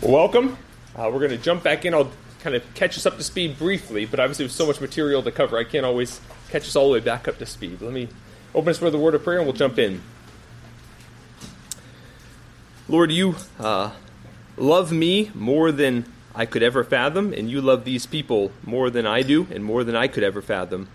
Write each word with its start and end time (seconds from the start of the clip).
Welcome. 0.00 0.56
Uh, 0.94 1.10
we're 1.12 1.18
going 1.18 1.32
to 1.32 1.36
jump 1.36 1.64
back 1.64 1.84
in. 1.84 1.92
I'll 1.92 2.12
kind 2.38 2.54
of 2.54 2.62
catch 2.74 2.96
us 2.96 3.04
up 3.04 3.16
to 3.16 3.24
speed 3.24 3.58
briefly, 3.58 4.06
but 4.06 4.20
obviously 4.20 4.44
with 4.44 4.52
so 4.52 4.64
much 4.64 4.80
material 4.80 5.24
to 5.24 5.32
cover, 5.32 5.58
I 5.58 5.64
can't 5.64 5.84
always 5.84 6.20
catch 6.50 6.68
us 6.68 6.76
all 6.76 6.86
the 6.86 6.92
way 6.92 7.00
back 7.00 7.26
up 7.26 7.38
to 7.38 7.46
speed. 7.46 7.82
Let 7.82 7.92
me 7.92 8.08
open 8.54 8.70
us 8.70 8.80
with 8.80 8.94
a 8.94 8.98
word 8.98 9.16
of 9.16 9.24
prayer 9.24 9.38
and 9.38 9.46
we'll 9.46 9.56
jump 9.56 9.76
in. 9.76 10.00
Lord, 12.88 13.10
you 13.10 13.34
uh, 13.58 13.90
love 14.56 14.92
me 14.92 15.32
more 15.34 15.72
than 15.72 16.04
I 16.32 16.46
could 16.46 16.62
ever 16.62 16.84
fathom, 16.84 17.32
and 17.32 17.50
you 17.50 17.60
love 17.60 17.84
these 17.84 18.06
people 18.06 18.52
more 18.62 18.90
than 18.90 19.04
I 19.04 19.22
do 19.22 19.48
and 19.50 19.64
more 19.64 19.82
than 19.82 19.96
I 19.96 20.06
could 20.06 20.22
ever 20.22 20.40
fathom. 20.40 20.86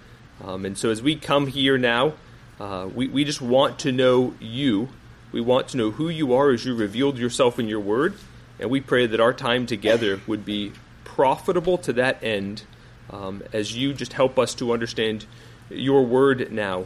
Um, 0.42 0.66
and 0.66 0.78
so 0.78 0.90
as 0.90 1.02
we 1.02 1.18
come 1.18 1.48
here 1.48 1.78
now, 1.78 2.14
uh, 2.58 2.88
we, 2.92 3.10
we 3.10 3.26
just 3.26 3.42
want 3.42 3.80
to 3.80 3.92
know 3.92 4.34
you. 4.40 4.88
We 5.34 5.42
want 5.42 5.68
to 5.70 5.78
know 5.78 5.92
who 5.92 6.08
you 6.08 6.34
are 6.34 6.52
as 6.52 6.64
you 6.64 6.74
revealed 6.74 7.18
yourself 7.18 7.60
in 7.60 7.68
your 7.68 7.82
word. 7.82 8.16
And 8.60 8.70
we 8.70 8.82
pray 8.82 9.08
that 9.08 9.20
our 9.20 9.34
time 9.34 9.66
together 9.66 10.22
would 10.28 10.46
be 10.46 10.74
profitable 11.04 11.78
to 11.80 11.94
that 11.94 12.24
end 12.24 12.64
um, 13.10 13.44
as 13.52 13.76
you 13.76 13.94
just 13.94 14.14
help 14.14 14.40
us 14.40 14.54
to 14.56 14.72
understand 14.74 15.26
your 15.70 16.06
word 16.06 16.52
now. 16.52 16.86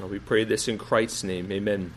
Uh, 0.00 0.06
we 0.06 0.18
pray 0.18 0.44
this 0.44 0.68
in 0.68 0.78
Christ's 0.78 1.24
name. 1.24 1.50
Amen. 1.52 1.92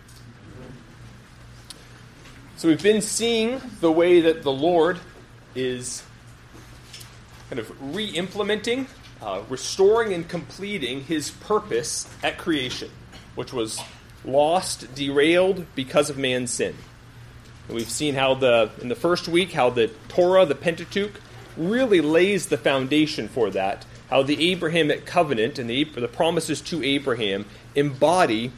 So 2.58 2.68
we've 2.68 2.82
been 2.82 3.02
seeing 3.02 3.62
the 3.82 3.92
way 3.92 4.22
that 4.22 4.44
the 4.44 4.52
Lord 4.52 5.00
is 5.54 6.04
kind 7.50 7.60
of 7.60 7.96
re 7.96 8.06
implementing, 8.06 8.88
uh, 9.22 9.42
restoring, 9.50 10.14
and 10.14 10.28
completing 10.28 11.04
his 11.04 11.32
purpose 11.32 12.08
at 12.24 12.38
creation, 12.38 12.90
which 13.36 13.54
was 13.54 13.80
lost, 14.26 14.94
derailed 14.96 15.66
because 15.76 16.10
of 16.10 16.18
man's 16.18 16.52
sin. 16.52 16.76
And 17.68 17.76
we've 17.76 17.90
seen 17.90 18.16
how 18.16 18.34
the 18.34 18.72
in 18.82 18.90
the 18.90 18.96
first 18.96 19.28
week 19.28 19.52
how 19.52 19.70
the 19.70 19.88
Torah, 20.08 20.46
the 20.46 20.56
Pentateuch, 20.56 21.20
really 21.56 22.02
lays 22.02 22.48
the 22.48 22.58
foundation 22.58 23.28
for 23.28 23.50
that. 23.52 23.86
How 24.10 24.24
the 24.24 24.52
Abrahamic 24.52 25.06
covenant 25.06 25.60
and 25.60 25.70
the, 25.70 25.84
the 25.84 26.08
promises 26.08 26.62
to 26.62 26.82
Abraham 26.84 27.46
embody 27.76 28.52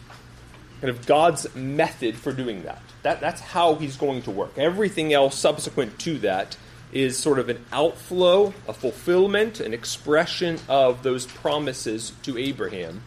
kind 0.82 0.90
of 0.90 1.06
God's 1.06 1.54
method 1.56 2.16
for 2.16 2.32
doing 2.32 2.64
that. 2.64 2.82
that. 3.04 3.20
That's 3.20 3.42
how 3.42 3.76
He's 3.76 3.98
going 3.98 4.22
to 4.24 4.32
work. 4.32 4.58
Everything 4.58 5.12
else 5.14 5.38
subsequent 5.38 6.00
to 6.00 6.20
that 6.20 6.56
is 6.92 7.18
sort 7.18 7.40
of 7.40 7.50
an 7.50 7.64
outflow, 7.72 8.54
a 8.68 8.74
fulfillment, 8.74 9.60
an 9.60 9.74
expression 9.74 10.60
of 10.68 11.04
those 11.04 11.26
promises 11.26 12.14
to 12.24 12.38
Abraham. 12.38 13.02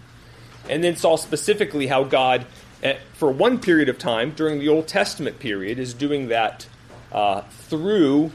And 0.68 0.84
then 0.84 0.96
saw 0.96 1.16
specifically 1.16 1.88
how 1.88 2.04
God 2.04 2.46
for 3.14 3.30
one 3.30 3.60
period 3.60 3.88
of 3.88 3.98
time 3.98 4.32
during 4.32 4.58
the 4.58 4.68
Old 4.68 4.88
Testament 4.88 5.38
period, 5.38 5.78
is 5.78 5.94
doing 5.94 6.28
that 6.28 6.66
uh, 7.12 7.42
through 7.42 8.32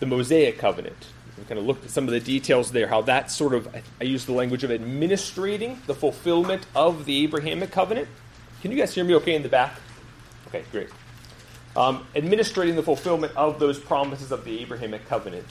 the 0.00 0.06
Mosaic 0.06 0.58
covenant. 0.58 1.08
We 1.36 1.44
kind 1.44 1.58
of 1.58 1.66
looked 1.66 1.84
at 1.84 1.90
some 1.90 2.04
of 2.04 2.12
the 2.12 2.20
details 2.20 2.70
there, 2.70 2.86
how 2.86 3.02
that 3.02 3.30
sort 3.30 3.54
of, 3.54 3.68
I 4.00 4.04
use 4.04 4.24
the 4.24 4.32
language 4.32 4.62
of 4.62 4.70
administrating 4.70 5.80
the 5.86 5.94
fulfillment 5.94 6.66
of 6.76 7.06
the 7.06 7.24
Abrahamic 7.24 7.72
covenant. 7.72 8.08
Can 8.62 8.70
you 8.70 8.78
guys 8.78 8.94
hear 8.94 9.04
me 9.04 9.14
okay 9.16 9.34
in 9.34 9.42
the 9.42 9.48
back? 9.48 9.74
Okay, 10.48 10.64
great. 10.70 10.88
Um, 11.76 12.06
administrating 12.14 12.76
the 12.76 12.84
fulfillment 12.84 13.34
of 13.36 13.58
those 13.58 13.80
promises 13.80 14.30
of 14.30 14.44
the 14.44 14.60
Abrahamic 14.60 15.08
covenant. 15.08 15.46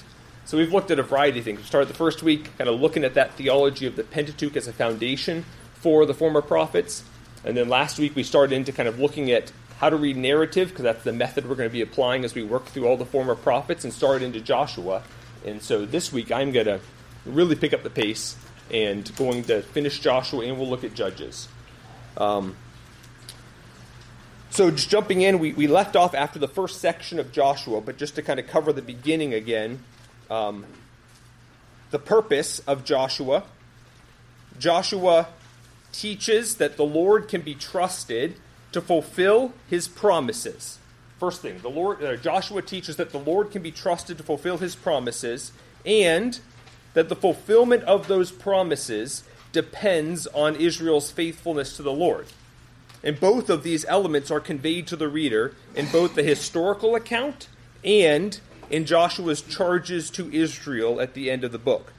So 0.45 0.57
we've 0.57 0.71
looked 0.71 0.91
at 0.91 0.99
a 0.99 1.03
variety 1.03 1.39
of 1.39 1.45
things. 1.45 1.59
We 1.59 1.65
started 1.65 1.89
the 1.89 1.95
first 1.95 2.23
week 2.23 2.57
kind 2.57 2.69
of 2.69 2.79
looking 2.79 3.03
at 3.03 3.13
that 3.15 3.33
theology 3.33 3.85
of 3.85 3.97
the 3.97 4.03
Pentateuch 4.03 4.55
as 4.55 4.67
a 4.67 4.73
foundation 4.73 5.43
for 5.73 6.05
the 6.05 6.13
former 6.13 6.41
prophets. 6.41 7.03
And 7.45 7.57
then 7.57 7.69
last 7.69 7.99
week 7.99 8.15
we 8.15 8.23
started 8.23 8.55
into 8.55 8.71
kind 8.71 8.87
of 8.87 8.99
looking 8.99 9.31
at 9.31 9.51
how 9.79 9.89
to 9.89 9.95
read 9.95 10.15
narrative, 10.15 10.69
because 10.69 10.83
that's 10.83 11.03
the 11.03 11.11
method 11.11 11.49
we're 11.49 11.55
going 11.55 11.69
to 11.69 11.73
be 11.73 11.81
applying 11.81 12.23
as 12.23 12.33
we 12.33 12.43
work 12.43 12.65
through 12.67 12.87
all 12.87 12.95
the 12.95 13.05
former 13.05 13.35
prophets 13.35 13.83
and 13.83 13.91
started 13.91 14.23
into 14.23 14.39
Joshua. 14.39 15.03
And 15.45 15.61
so 15.61 15.85
this 15.85 16.13
week 16.13 16.31
I'm 16.31 16.51
going 16.51 16.67
to 16.67 16.79
really 17.25 17.55
pick 17.55 17.73
up 17.73 17.83
the 17.83 17.89
pace 17.89 18.37
and 18.71 19.13
going 19.17 19.43
to 19.45 19.61
finish 19.61 19.99
Joshua 19.99 20.45
and 20.45 20.57
we'll 20.57 20.69
look 20.69 20.83
at 20.83 20.93
Judges. 20.93 21.49
Um, 22.15 22.55
so 24.51 24.69
just 24.71 24.89
jumping 24.89 25.21
in, 25.21 25.39
we, 25.39 25.51
we 25.53 25.67
left 25.67 25.95
off 25.95 26.13
after 26.13 26.39
the 26.39 26.47
first 26.47 26.79
section 26.79 27.19
of 27.19 27.31
Joshua, 27.31 27.81
but 27.81 27.97
just 27.97 28.15
to 28.15 28.21
kind 28.21 28.39
of 28.39 28.47
cover 28.47 28.71
the 28.71 28.83
beginning 28.83 29.33
again, 29.33 29.83
um, 30.29 30.63
the 31.91 31.99
purpose 31.99 32.59
of 32.59 32.85
Joshua. 32.85 33.43
Joshua 34.59 35.27
teaches 35.93 36.55
that 36.55 36.75
the 36.75 36.85
Lord 36.85 37.29
can 37.29 37.41
be 37.41 37.55
trusted 37.55 38.35
to 38.73 38.81
fulfill 38.81 39.53
his 39.69 39.87
promises. 39.87 40.79
First 41.19 41.41
thing, 41.41 41.59
the 41.59 41.69
Lord 41.69 42.03
uh, 42.03 42.17
Joshua 42.17 42.61
teaches 42.61 42.97
that 42.97 43.11
the 43.11 43.19
Lord 43.19 43.51
can 43.51 43.61
be 43.61 43.71
trusted 43.71 44.17
to 44.17 44.23
fulfill 44.23 44.57
his 44.57 44.75
promises 44.75 45.53
and 45.85 46.39
that 46.93 47.07
the 47.07 47.15
fulfillment 47.15 47.83
of 47.83 48.07
those 48.07 48.31
promises 48.31 49.23
depends 49.53 50.27
on 50.27 50.55
Israel's 50.55 51.11
faithfulness 51.11 51.77
to 51.77 51.83
the 51.83 51.93
Lord. 51.93 52.27
And 53.03 53.19
both 53.19 53.49
of 53.49 53.63
these 53.63 53.85
elements 53.85 54.31
are 54.31 54.39
conveyed 54.39 54.87
to 54.87 54.95
the 54.95 55.07
reader 55.07 55.55
in 55.75 55.87
both 55.91 56.15
the 56.15 56.23
historical 56.23 56.95
account 56.95 57.47
and 57.83 58.39
in 58.69 58.85
Joshua's 58.85 59.41
charges 59.41 60.09
to 60.11 60.31
Israel 60.31 60.99
at 60.99 61.13
the 61.13 61.29
end 61.29 61.43
of 61.43 61.51
the 61.51 61.57
book. 61.57 61.93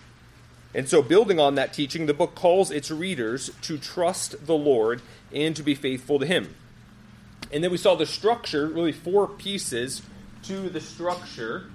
And 0.74 0.88
so, 0.88 1.02
building 1.02 1.38
on 1.38 1.54
that 1.54 1.72
teaching, 1.72 2.06
the 2.06 2.14
book 2.14 2.34
calls 2.34 2.70
its 2.70 2.90
readers 2.90 3.50
to 3.62 3.78
trust 3.78 4.46
the 4.46 4.56
Lord 4.56 5.02
and 5.32 5.54
to 5.54 5.62
be 5.62 5.74
faithful 5.74 6.18
to 6.18 6.26
Him. 6.26 6.54
And 7.52 7.62
then 7.62 7.70
we 7.70 7.76
saw 7.76 7.94
the 7.94 8.06
structure, 8.06 8.66
really 8.66 8.92
four 8.92 9.28
pieces 9.28 10.02
to 10.44 10.68
the 10.68 10.80
structure. 10.80 11.70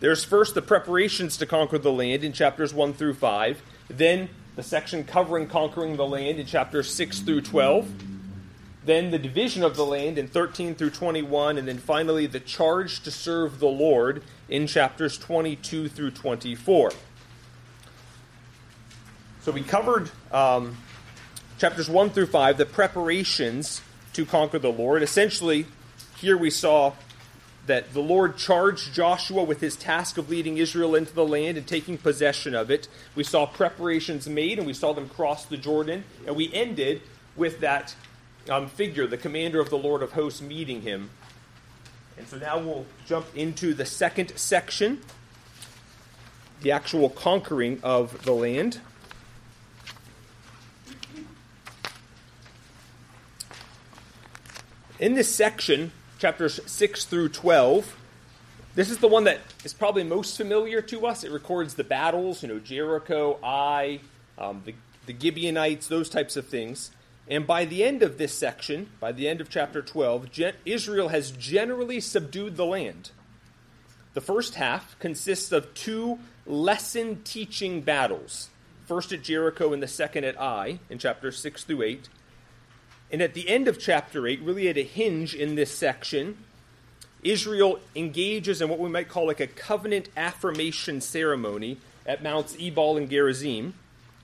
There's 0.00 0.24
first 0.24 0.54
the 0.54 0.62
preparations 0.62 1.38
to 1.38 1.46
conquer 1.46 1.78
the 1.78 1.92
land 1.92 2.22
in 2.24 2.32
chapters 2.32 2.74
1 2.74 2.92
through 2.94 3.14
5, 3.14 3.62
then 3.88 4.28
the 4.56 4.62
section 4.62 5.04
covering 5.04 5.46
conquering 5.46 5.96
the 5.96 6.06
land 6.06 6.38
in 6.38 6.46
chapters 6.46 6.92
6 6.92 7.20
through 7.20 7.42
12, 7.42 7.90
then 8.84 9.10
the 9.10 9.18
division 9.18 9.62
of 9.62 9.76
the 9.76 9.84
land 9.84 10.18
in 10.18 10.26
13 10.26 10.74
through 10.74 10.90
21, 10.90 11.58
and 11.58 11.68
then 11.68 11.78
finally 11.78 12.26
the 12.26 12.40
charge 12.40 13.02
to 13.02 13.10
serve 13.10 13.58
the 13.58 13.68
Lord 13.68 14.22
in 14.48 14.66
chapters 14.66 15.18
22 15.18 15.88
through 15.88 16.10
24. 16.10 16.92
So 19.42 19.52
we 19.52 19.62
covered 19.62 20.10
um, 20.32 20.76
chapters 21.58 21.88
1 21.88 22.10
through 22.10 22.26
5, 22.26 22.58
the 22.58 22.66
preparations 22.66 23.80
to 24.12 24.26
conquer 24.26 24.58
the 24.58 24.70
Lord. 24.70 25.02
Essentially, 25.02 25.64
here 26.16 26.36
we 26.36 26.50
saw 26.50 26.92
that 27.66 27.94
the 27.94 28.02
Lord 28.02 28.36
charged 28.36 28.92
Joshua 28.92 29.42
with 29.42 29.62
his 29.62 29.76
task 29.76 30.18
of 30.18 30.28
leading 30.28 30.58
Israel 30.58 30.94
into 30.94 31.14
the 31.14 31.24
land 31.24 31.56
and 31.56 31.66
taking 31.66 31.96
possession 31.96 32.54
of 32.54 32.70
it. 32.70 32.86
We 33.14 33.24
saw 33.24 33.46
preparations 33.46 34.28
made 34.28 34.58
and 34.58 34.66
we 34.66 34.74
saw 34.74 34.92
them 34.92 35.08
cross 35.08 35.46
the 35.46 35.56
Jordan. 35.56 36.04
And 36.26 36.36
we 36.36 36.52
ended 36.52 37.00
with 37.34 37.60
that 37.60 37.94
um, 38.50 38.68
figure, 38.68 39.06
the 39.06 39.16
commander 39.16 39.58
of 39.58 39.70
the 39.70 39.78
Lord 39.78 40.02
of 40.02 40.12
hosts, 40.12 40.42
meeting 40.42 40.82
him. 40.82 41.08
And 42.18 42.28
so 42.28 42.36
now 42.36 42.58
we'll 42.58 42.84
jump 43.06 43.26
into 43.34 43.72
the 43.72 43.86
second 43.86 44.36
section 44.36 45.00
the 46.60 46.72
actual 46.72 47.08
conquering 47.08 47.80
of 47.82 48.22
the 48.24 48.32
land. 48.32 48.82
In 55.00 55.14
this 55.14 55.34
section, 55.34 55.92
chapters 56.18 56.60
6 56.66 57.06
through 57.06 57.30
12, 57.30 57.96
this 58.74 58.90
is 58.90 58.98
the 58.98 59.08
one 59.08 59.24
that 59.24 59.40
is 59.64 59.72
probably 59.72 60.04
most 60.04 60.36
familiar 60.36 60.82
to 60.82 61.06
us. 61.06 61.24
It 61.24 61.30
records 61.30 61.72
the 61.72 61.84
battles, 61.84 62.42
you 62.42 62.50
know, 62.50 62.58
Jericho, 62.58 63.38
Ai, 63.42 64.00
um, 64.36 64.60
the, 64.66 64.74
the 65.06 65.18
Gibeonites, 65.18 65.86
those 65.86 66.10
types 66.10 66.36
of 66.36 66.48
things. 66.48 66.90
And 67.26 67.46
by 67.46 67.64
the 67.64 67.82
end 67.82 68.02
of 68.02 68.18
this 68.18 68.34
section, 68.34 68.90
by 69.00 69.12
the 69.12 69.26
end 69.26 69.40
of 69.40 69.48
chapter 69.48 69.80
12, 69.80 70.28
Israel 70.66 71.08
has 71.08 71.30
generally 71.30 72.00
subdued 72.00 72.58
the 72.58 72.66
land. 72.66 73.10
The 74.12 74.20
first 74.20 74.56
half 74.56 74.98
consists 74.98 75.50
of 75.50 75.72
two 75.72 76.18
lesson 76.44 77.22
teaching 77.24 77.80
battles 77.80 78.50
first 78.86 79.12
at 79.12 79.22
Jericho 79.22 79.72
and 79.72 79.82
the 79.82 79.88
second 79.88 80.24
at 80.24 80.38
Ai 80.38 80.78
in 80.90 80.98
chapters 80.98 81.38
6 81.38 81.64
through 81.64 81.82
8. 81.84 82.08
And 83.12 83.20
at 83.22 83.34
the 83.34 83.48
end 83.48 83.66
of 83.66 83.78
chapter 83.78 84.26
8, 84.26 84.40
really 84.42 84.68
at 84.68 84.76
a 84.76 84.84
hinge 84.84 85.34
in 85.34 85.56
this 85.56 85.72
section, 85.72 86.36
Israel 87.22 87.80
engages 87.94 88.62
in 88.62 88.68
what 88.68 88.78
we 88.78 88.88
might 88.88 89.08
call 89.08 89.26
like 89.26 89.40
a 89.40 89.46
covenant 89.46 90.08
affirmation 90.16 91.00
ceremony 91.00 91.78
at 92.06 92.22
Mounts 92.22 92.56
Ebal 92.58 92.96
and 92.96 93.10
Gerizim. 93.10 93.74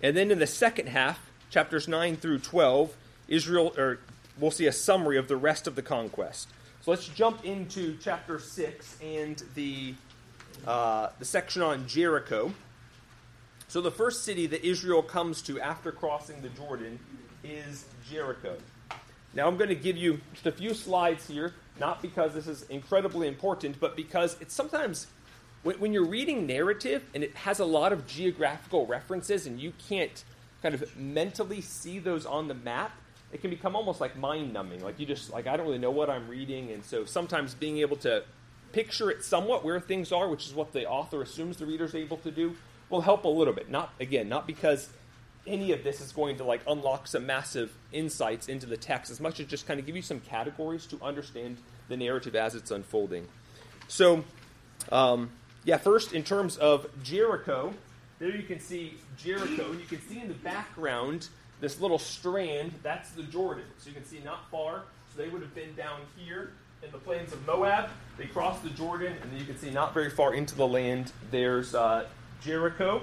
And 0.03 0.17
then 0.17 0.31
in 0.31 0.38
the 0.38 0.47
second 0.47 0.88
half, 0.88 1.21
chapters 1.50 1.88
9 1.88 2.17
through 2.17 2.38
12, 2.38 2.94
Israel, 3.29 3.75
or 3.77 3.99
we'll 4.38 4.50
see 4.50 4.67
a 4.67 4.73
summary 4.73 5.19
of 5.19 5.29
the 5.29 5.37
rest 5.37 5.67
of 5.67 5.75
the 5.75 5.83
conquest. 5.83 6.49
So 6.83 6.93
let's 6.93 7.09
jump 7.09 7.44
into 7.44 7.97
chapter 8.00 8.38
6 8.38 8.99
and 9.03 9.43
the, 9.55 9.94
uh, 10.67 11.09
the 11.19 11.25
section 11.25 11.62
on 11.62 11.88
Jericho. 11.88 12.53
So 13.69 13.81
the 13.81 13.91
first 13.91 14.25
city 14.25 14.47
that 14.47 14.65
Israel 14.65 15.03
comes 15.03 15.43
to 15.43 15.61
after 15.61 15.91
crossing 15.91 16.41
the 16.43 16.49
Jordan 16.50 17.00
is 17.43 17.85
Jericho. 18.09 18.56
Now 19.37 19.47
I'm 19.47 19.59
going 19.59 19.69
to 19.69 19.77
give 19.77 19.99
you 19.99 20.21
just 20.33 20.47
a 20.47 20.53
few 20.53 20.73
slides 20.73 21.29
here 21.29 21.53
not 21.79 22.00
because 22.00 22.33
this 22.33 22.47
is 22.47 22.62
incredibly 22.71 23.29
important, 23.29 23.79
but 23.79 23.97
because 23.97 24.37
it's 24.41 24.55
sometimes 24.55 25.09
when, 25.62 25.79
when 25.79 25.93
you're 25.93 26.06
reading 26.06 26.47
narrative 26.47 27.05
and 27.15 27.23
it 27.23 27.35
has 27.35 27.59
a 27.59 27.67
lot 27.67 27.93
of 27.93 28.06
geographical 28.06 28.87
references 28.87 29.47
and 29.47 29.61
you 29.61 29.75
can't 29.88 30.25
kind 30.62 30.75
of 30.75 30.97
mentally 30.97 31.61
see 31.61 31.99
those 31.99 32.25
on 32.25 32.49
the 32.49 32.55
map, 32.55 32.93
it 33.31 33.43
can 33.43 33.50
become 33.50 33.77
almost 33.77 34.00
like 34.00 34.17
mind 34.17 34.55
numbing. 34.55 34.83
Like 34.83 34.99
you 34.99 35.05
just 35.05 35.31
like 35.31 35.47
I 35.47 35.56
don't 35.56 35.67
really 35.67 35.79
know 35.79 35.91
what 35.91 36.09
I'm 36.09 36.27
reading, 36.29 36.71
and 36.71 36.83
so 36.83 37.05
sometimes 37.05 37.55
being 37.55 37.79
able 37.79 37.97
to 37.99 38.23
picture 38.73 39.11
it 39.11 39.23
somewhat 39.23 39.65
where 39.65 39.81
things 39.81 40.12
are, 40.12 40.29
which 40.29 40.47
is 40.47 40.55
what 40.55 40.73
the 40.73 40.88
author 40.88 41.21
assumes 41.21 41.59
the 41.59 41.67
reader's 41.67 41.94
able 41.94 42.17
to 42.19 42.31
do, 42.31 42.56
will 42.88 43.03
help 43.03 43.25
a 43.25 43.29
little 43.29 43.53
bit. 43.53 43.71
Not 43.71 43.93
again, 44.00 44.29
not 44.29 44.47
because 44.47 44.88
any 45.47 45.73
of 45.73 45.85
this 45.85 46.01
is 46.01 46.13
going 46.13 46.37
to 46.39 46.45
like 46.45 46.61
unlock 46.67 47.07
some 47.07 47.27
massive 47.27 47.73
insights 47.93 48.49
into 48.49 48.67
the 48.67 48.77
text 48.77 49.11
as 49.11 49.21
much 49.21 49.41
as 49.41 49.47
just 49.47 49.67
kind 49.67 49.79
of 49.79 49.87
give 49.87 49.97
you 49.97 50.03
some 50.03 50.21
categories 50.21 50.87
to 50.87 50.99
understand 51.03 51.59
the 51.89 51.97
narrative 51.97 52.35
as 52.35 52.55
it's 52.55 52.71
unfolding. 52.71 53.27
So, 53.89 54.25
um, 54.91 55.31
yeah, 55.65 55.79
first 55.79 56.13
in 56.13 56.25
terms 56.25 56.57
of 56.57 56.87
Jericho, 57.03 57.73
there 58.19 58.35
you 58.35 58.43
can 58.43 58.61
see 58.61 58.95
Jericho, 59.19 59.71
and 59.71 59.81
you 59.81 59.87
can 59.87 60.01
see 60.09 60.21
in 60.21 60.29
the 60.29 60.35
background 60.35 61.29
this 61.61 61.81
little 61.81 61.99
strand. 61.99 62.73
That's 62.83 63.11
the 63.11 63.23
Jordan. 63.23 63.65
So 63.79 63.89
you 63.89 63.95
can 63.95 64.05
see 64.05 64.21
not 64.25 64.51
far. 64.51 64.85
So 65.13 65.23
they 65.23 65.29
would 65.29 65.43
have 65.43 65.55
been 65.55 65.75
down 65.75 66.01
here 66.17 66.53
in 66.83 66.91
the 66.93 66.99
plains 66.99 67.33
of 67.33 67.45
Moab. 67.47 67.91
They 68.19 68.27
crossed 68.27 68.63
the 68.63 68.71
Jordan, 68.71 69.15
and 69.23 69.39
you 69.39 69.45
can 69.45 69.59
see 69.59 69.71
not 69.71 69.95
very 69.95 70.11
far 70.11 70.35
into 70.35 70.55
the 70.55 70.67
land. 70.67 71.13
There's 71.31 71.75
uh, 71.75 72.07
Jericho. 72.41 73.03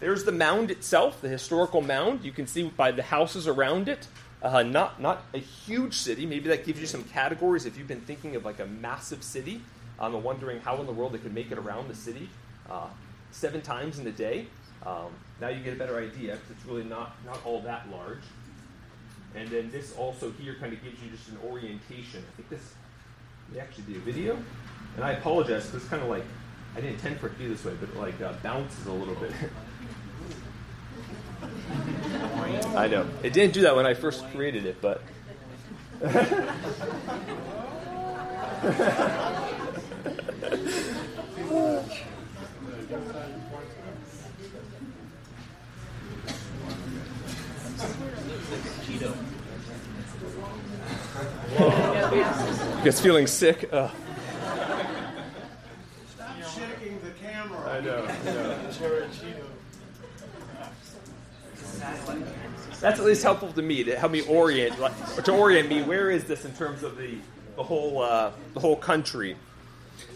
There's 0.00 0.24
the 0.24 0.32
mound 0.32 0.70
itself, 0.70 1.20
the 1.20 1.28
historical 1.28 1.82
mound. 1.82 2.24
You 2.24 2.32
can 2.32 2.46
see 2.46 2.64
by 2.64 2.90
the 2.90 3.02
houses 3.02 3.46
around 3.46 3.88
it. 3.88 4.08
Uh, 4.42 4.62
not 4.62 4.98
not 4.98 5.22
a 5.34 5.38
huge 5.38 5.94
city. 5.94 6.24
Maybe 6.24 6.48
that 6.48 6.64
gives 6.64 6.80
you 6.80 6.86
some 6.86 7.04
categories 7.04 7.66
if 7.66 7.76
you've 7.76 7.86
been 7.86 8.00
thinking 8.00 8.34
of 8.34 8.44
like 8.44 8.58
a 8.58 8.66
massive 8.66 9.22
city. 9.22 9.60
I'm 9.98 10.14
um, 10.14 10.22
wondering 10.22 10.60
how 10.62 10.80
in 10.80 10.86
the 10.86 10.92
world 10.92 11.12
they 11.12 11.18
could 11.18 11.34
make 11.34 11.52
it 11.52 11.58
around 11.58 11.88
the 11.88 11.94
city 11.94 12.30
uh, 12.70 12.86
seven 13.32 13.60
times 13.60 13.98
in 13.98 14.06
a 14.06 14.12
day. 14.12 14.46
Um, 14.86 15.12
now 15.42 15.48
you 15.48 15.62
get 15.62 15.74
a 15.74 15.76
better 15.76 15.98
idea 15.98 16.36
because 16.36 16.50
it's 16.52 16.64
really 16.64 16.84
not 16.84 17.14
not 17.26 17.38
all 17.44 17.60
that 17.60 17.90
large. 17.90 18.22
And 19.34 19.48
then 19.50 19.70
this 19.70 19.94
also 19.96 20.32
here 20.32 20.56
kind 20.58 20.72
of 20.72 20.82
gives 20.82 21.00
you 21.02 21.10
just 21.10 21.28
an 21.28 21.38
orientation. 21.46 22.24
I 22.26 22.36
think 22.36 22.48
this 22.48 22.72
may 23.52 23.60
actually 23.60 23.84
be 23.84 23.96
a 23.96 24.00
video, 24.00 24.38
and 24.96 25.04
I 25.04 25.12
apologize 25.12 25.66
because 25.66 25.82
it's 25.82 25.90
kind 25.90 26.02
of 26.02 26.08
like 26.08 26.24
I 26.74 26.80
didn't 26.80 26.94
intend 26.94 27.20
for 27.20 27.26
it 27.26 27.32
to 27.34 27.38
be 27.38 27.48
this 27.48 27.66
way, 27.66 27.74
but 27.78 27.94
like 27.96 28.18
uh, 28.22 28.32
bounces 28.42 28.86
a 28.86 28.92
little 28.92 29.16
bit. 29.16 29.32
I 32.76 32.88
know. 32.88 33.06
It 33.22 33.32
didn't 33.32 33.54
do 33.54 33.62
that 33.62 33.76
when 33.76 33.86
I 33.86 33.94
first 33.94 34.24
created 34.32 34.66
it, 34.66 34.80
but. 34.80 35.02
Gets 52.84 53.00
feeling 53.00 53.26
sick. 53.26 53.68
Ugh. 53.72 53.90
Stop 56.14 56.36
shaking 56.54 56.98
the 57.02 57.10
camera. 57.10 57.70
I 57.70 57.80
know. 57.80 58.06
I 58.06 58.24
know. 58.24 58.56
That's 62.80 62.98
at 62.98 63.04
least 63.04 63.22
helpful 63.22 63.52
to 63.52 63.62
me 63.62 63.84
to 63.84 63.98
help 63.98 64.12
me 64.12 64.22
orient, 64.22 64.78
like, 64.80 64.92
to 65.24 65.32
orient 65.32 65.68
me. 65.68 65.82
Where 65.82 66.10
is 66.10 66.24
this 66.24 66.44
in 66.44 66.52
terms 66.52 66.82
of 66.82 66.96
the 66.96 67.18
the 67.56 67.62
whole 67.62 68.00
uh, 68.00 68.32
the 68.54 68.60
whole 68.60 68.76
country? 68.76 69.36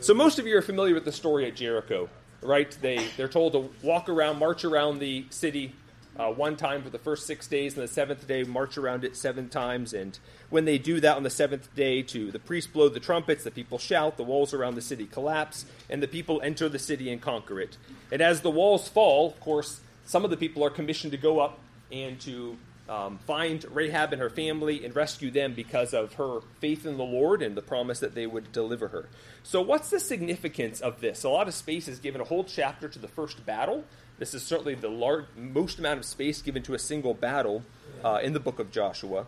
So 0.00 0.14
most 0.14 0.38
of 0.38 0.46
you 0.46 0.56
are 0.56 0.62
familiar 0.62 0.94
with 0.94 1.05
the 1.05 1.12
story 1.12 1.46
at 1.46 1.56
Jericho, 1.56 2.08
right? 2.40 2.70
They 2.81 3.08
they're 3.16 3.28
told 3.28 3.52
to 3.52 3.70
walk 3.82 4.08
around, 4.08 4.38
march 4.38 4.64
around 4.64 4.99
the 4.99 5.26
city 5.31 5.75
uh, 6.16 6.31
one 6.31 6.56
time 6.56 6.82
for 6.82 6.90
the 6.90 6.99
first 6.99 7.26
six 7.26 7.46
days, 7.46 7.75
and 7.75 7.82
the 7.82 7.93
seventh 7.93 8.26
day 8.26 8.44
march 8.44 8.78
around 8.78 9.05
it 9.05 9.17
seven 9.17 9.49
times. 9.49 9.93
And 9.93 10.19
when 10.49 10.64
they 10.64 10.78
do 10.78 11.00
that 11.00 11.17
on 11.17 11.22
the 11.22 11.31
seventh 11.31 11.75
day, 11.75 12.02
to 12.02 12.31
the 12.31 12.38
priests 12.38 12.70
blow 12.70 12.88
the 12.88 13.00
trumpets, 13.00 13.44
the 13.44 13.50
people 13.50 13.78
shout, 13.78 14.17
the 14.17 14.22
walls 14.22 14.55
around 14.55 14.75
the 14.75 14.82
city 14.82 15.06
collapse, 15.06 15.67
and 15.90 16.02
the 16.02 16.08
people 16.08 16.40
enter 16.43 16.69
the 16.69 16.78
city 16.78 17.10
and 17.10 17.20
conquer 17.20 17.60
it. 17.60 17.76
And 18.12 18.22
as 18.22 18.40
the 18.40 18.50
walls 18.50 18.88
fall, 18.88 19.28
of 19.28 19.40
course, 19.40 19.81
some 20.05 20.25
of 20.25 20.31
the 20.31 20.37
people 20.37 20.65
are 20.65 20.71
commissioned 20.71 21.12
to 21.12 21.19
go 21.19 21.41
up 21.41 21.59
and 21.91 22.21
to 22.21 22.56
um, 22.89 23.19
find 23.27 23.65
Rahab 23.75 24.12
and 24.12 24.21
her 24.21 24.29
family 24.29 24.85
and 24.85 24.95
rescue 24.95 25.31
them 25.31 25.55
because 25.55 25.95
of 25.95 26.15
her 26.15 26.41
faith 26.61 26.85
in 26.85 26.97
the 26.97 27.05
Lord 27.05 27.41
and 27.41 27.56
the 27.56 27.62
promise 27.62 28.01
that 28.01 28.15
they 28.15 28.27
would 28.27 28.53
deliver 28.53 28.89
her. 28.89 29.09
So, 29.43 29.62
what's 29.62 29.91
the 29.91 30.01
significance 30.01 30.81
of 30.81 31.01
this? 31.01 31.25
A 31.25 31.29
lot 31.31 31.49
of 31.49 31.55
space 31.55 31.89
is 31.89 31.99
given 31.99 32.21
a 32.21 32.25
whole 32.25 32.45
chapter 32.45 32.89
to 32.89 32.99
the 32.99 33.09
first 33.09 33.47
battle. 33.47 33.85
This 34.19 34.35
is 34.35 34.43
certainly 34.43 34.75
the 34.75 34.89
large, 34.89 35.25
most 35.37 35.79
amount 35.79 35.99
of 35.99 36.05
space 36.05 36.43
given 36.43 36.62
to 36.65 36.75
a 36.75 36.79
single 36.79 37.15
battle 37.15 37.62
uh, 38.05 38.21
in 38.23 38.33
the 38.33 38.41
book 38.41 38.59
of 38.59 38.71
Joshua. 38.71 39.27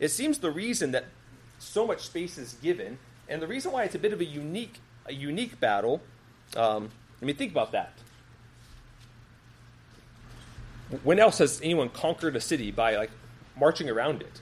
It 0.00 0.08
seems 0.08 0.38
the 0.38 0.50
reason 0.50 0.92
that 0.92 1.04
so 1.58 1.86
much 1.86 2.00
space 2.00 2.36
is 2.38 2.54
given, 2.54 2.98
and 3.28 3.40
the 3.40 3.46
reason 3.46 3.70
why 3.70 3.84
it's 3.84 3.94
a 3.94 3.98
bit 3.98 4.12
of 4.12 4.20
a 4.20 4.24
unique, 4.24 4.80
a 5.06 5.12
unique 5.12 5.60
battle. 5.60 6.00
Um, 6.56 6.90
I 7.20 7.26
mean, 7.26 7.36
think 7.36 7.52
about 7.52 7.72
that. 7.72 7.92
When 11.02 11.18
else 11.18 11.38
has 11.38 11.60
anyone 11.62 11.88
conquered 11.88 12.36
a 12.36 12.40
city 12.40 12.70
by 12.70 12.96
like 12.96 13.10
marching 13.56 13.88
around 13.88 14.22
it? 14.22 14.40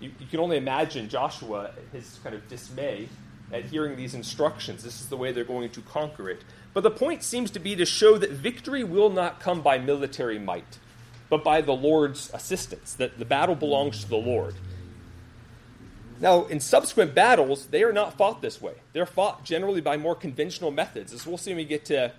You, 0.00 0.10
you 0.18 0.26
can 0.26 0.40
only 0.40 0.56
imagine 0.56 1.08
Joshua, 1.08 1.70
his 1.92 2.18
kind 2.22 2.34
of 2.34 2.46
dismay 2.48 3.08
at 3.52 3.64
hearing 3.64 3.96
these 3.96 4.14
instructions. 4.14 4.82
This 4.82 5.00
is 5.00 5.08
the 5.08 5.16
way 5.16 5.32
they're 5.32 5.44
going 5.44 5.70
to 5.70 5.80
conquer 5.82 6.28
it. 6.28 6.42
But 6.74 6.82
the 6.82 6.90
point 6.90 7.22
seems 7.22 7.50
to 7.52 7.58
be 7.58 7.76
to 7.76 7.86
show 7.86 8.18
that 8.18 8.30
victory 8.30 8.84
will 8.84 9.10
not 9.10 9.40
come 9.40 9.62
by 9.62 9.78
military 9.78 10.38
might, 10.38 10.78
but 11.30 11.44
by 11.44 11.60
the 11.60 11.72
Lord's 11.72 12.30
assistance, 12.34 12.94
that 12.94 13.18
the 13.18 13.24
battle 13.24 13.54
belongs 13.54 14.02
to 14.02 14.08
the 14.08 14.16
Lord. 14.16 14.54
Now, 16.20 16.46
in 16.46 16.60
subsequent 16.60 17.14
battles, 17.14 17.66
they 17.66 17.82
are 17.82 17.92
not 17.92 18.16
fought 18.16 18.42
this 18.42 18.60
way. 18.60 18.74
They're 18.92 19.06
fought 19.06 19.44
generally 19.44 19.80
by 19.80 19.96
more 19.96 20.14
conventional 20.14 20.70
methods. 20.70 21.12
As 21.12 21.26
we'll 21.26 21.38
see 21.38 21.50
when 21.50 21.58
we 21.58 21.64
get 21.64 21.84
to 21.86 22.12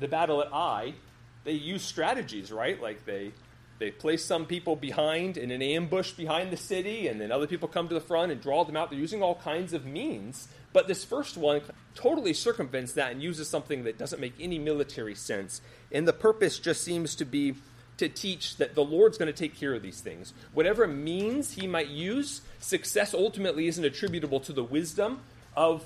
the 0.00 0.08
battle 0.08 0.40
at 0.40 0.52
Ai, 0.52 0.94
they 1.44 1.52
use 1.52 1.82
strategies, 1.82 2.52
right? 2.52 2.80
Like 2.80 3.04
they 3.04 3.32
they 3.78 3.90
place 3.90 4.24
some 4.24 4.46
people 4.46 4.76
behind 4.76 5.36
in 5.36 5.50
an 5.50 5.60
ambush 5.60 6.12
behind 6.12 6.52
the 6.52 6.56
city, 6.56 7.08
and 7.08 7.20
then 7.20 7.32
other 7.32 7.48
people 7.48 7.66
come 7.66 7.88
to 7.88 7.94
the 7.94 8.00
front 8.00 8.30
and 8.30 8.40
draw 8.40 8.64
them 8.64 8.76
out. 8.76 8.90
They're 8.90 8.98
using 8.98 9.22
all 9.22 9.34
kinds 9.34 9.72
of 9.72 9.84
means. 9.84 10.46
But 10.72 10.86
this 10.86 11.04
first 11.04 11.36
one 11.36 11.62
totally 11.94 12.32
circumvents 12.32 12.92
that 12.92 13.10
and 13.10 13.20
uses 13.20 13.48
something 13.48 13.84
that 13.84 13.98
doesn't 13.98 14.20
make 14.20 14.34
any 14.38 14.58
military 14.58 15.16
sense. 15.16 15.60
And 15.90 16.06
the 16.06 16.12
purpose 16.12 16.60
just 16.60 16.82
seems 16.82 17.16
to 17.16 17.24
be 17.24 17.56
to 17.98 18.08
teach 18.08 18.56
that 18.56 18.74
the 18.74 18.84
Lord's 18.84 19.18
going 19.18 19.32
to 19.32 19.38
take 19.38 19.58
care 19.58 19.74
of 19.74 19.82
these 19.82 20.00
things. 20.00 20.32
Whatever 20.54 20.86
means 20.86 21.52
he 21.52 21.66
might 21.66 21.88
use, 21.88 22.40
success 22.60 23.14
ultimately 23.14 23.66
isn't 23.66 23.84
attributable 23.84 24.40
to 24.40 24.52
the 24.52 24.64
wisdom 24.64 25.20
of, 25.56 25.84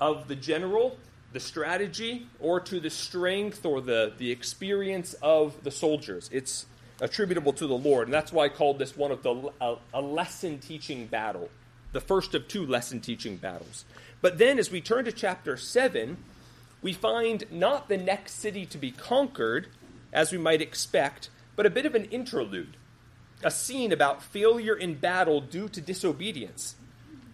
of 0.00 0.26
the 0.28 0.36
general 0.36 0.98
the 1.34 1.40
strategy 1.40 2.28
or 2.38 2.60
to 2.60 2.78
the 2.78 2.88
strength 2.88 3.66
or 3.66 3.80
the, 3.80 4.12
the 4.18 4.30
experience 4.30 5.14
of 5.20 5.64
the 5.64 5.70
soldiers. 5.70 6.30
It's 6.32 6.64
attributable 7.00 7.52
to 7.54 7.66
the 7.66 7.76
Lord. 7.76 8.06
And 8.06 8.14
that's 8.14 8.32
why 8.32 8.44
I 8.44 8.48
called 8.48 8.78
this 8.78 8.96
one 8.96 9.10
of 9.10 9.24
the 9.24 9.50
a, 9.60 9.76
a 9.92 10.00
lesson 10.00 10.60
teaching 10.60 11.06
battle, 11.06 11.50
the 11.92 12.00
first 12.00 12.36
of 12.36 12.46
two 12.46 12.64
lesson 12.64 13.00
teaching 13.00 13.36
battles. 13.36 13.84
But 14.22 14.38
then 14.38 14.60
as 14.60 14.70
we 14.70 14.80
turn 14.80 15.06
to 15.06 15.12
chapter 15.12 15.56
7, 15.56 16.16
we 16.80 16.92
find 16.92 17.42
not 17.50 17.88
the 17.88 17.96
next 17.96 18.34
city 18.34 18.64
to 18.66 18.78
be 18.78 18.92
conquered, 18.92 19.66
as 20.12 20.30
we 20.30 20.38
might 20.38 20.62
expect, 20.62 21.30
but 21.56 21.66
a 21.66 21.70
bit 21.70 21.84
of 21.84 21.96
an 21.96 22.04
interlude, 22.06 22.76
a 23.42 23.50
scene 23.50 23.90
about 23.90 24.22
failure 24.22 24.76
in 24.76 24.94
battle 24.94 25.40
due 25.40 25.68
to 25.70 25.80
disobedience. 25.80 26.76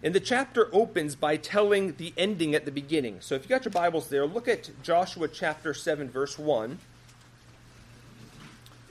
And 0.03 0.15
the 0.15 0.19
chapter 0.19 0.67
opens 0.73 1.15
by 1.15 1.37
telling 1.37 1.95
the 1.97 2.13
ending 2.17 2.55
at 2.55 2.65
the 2.65 2.71
beginning. 2.71 3.17
So 3.21 3.35
if 3.35 3.43
you 3.43 3.49
got 3.49 3.65
your 3.65 3.71
Bibles 3.71 4.09
there, 4.09 4.25
look 4.25 4.47
at 4.47 4.69
Joshua 4.81 5.27
chapter 5.27 5.73
7, 5.73 6.09
verse 6.09 6.39
1. 6.39 6.79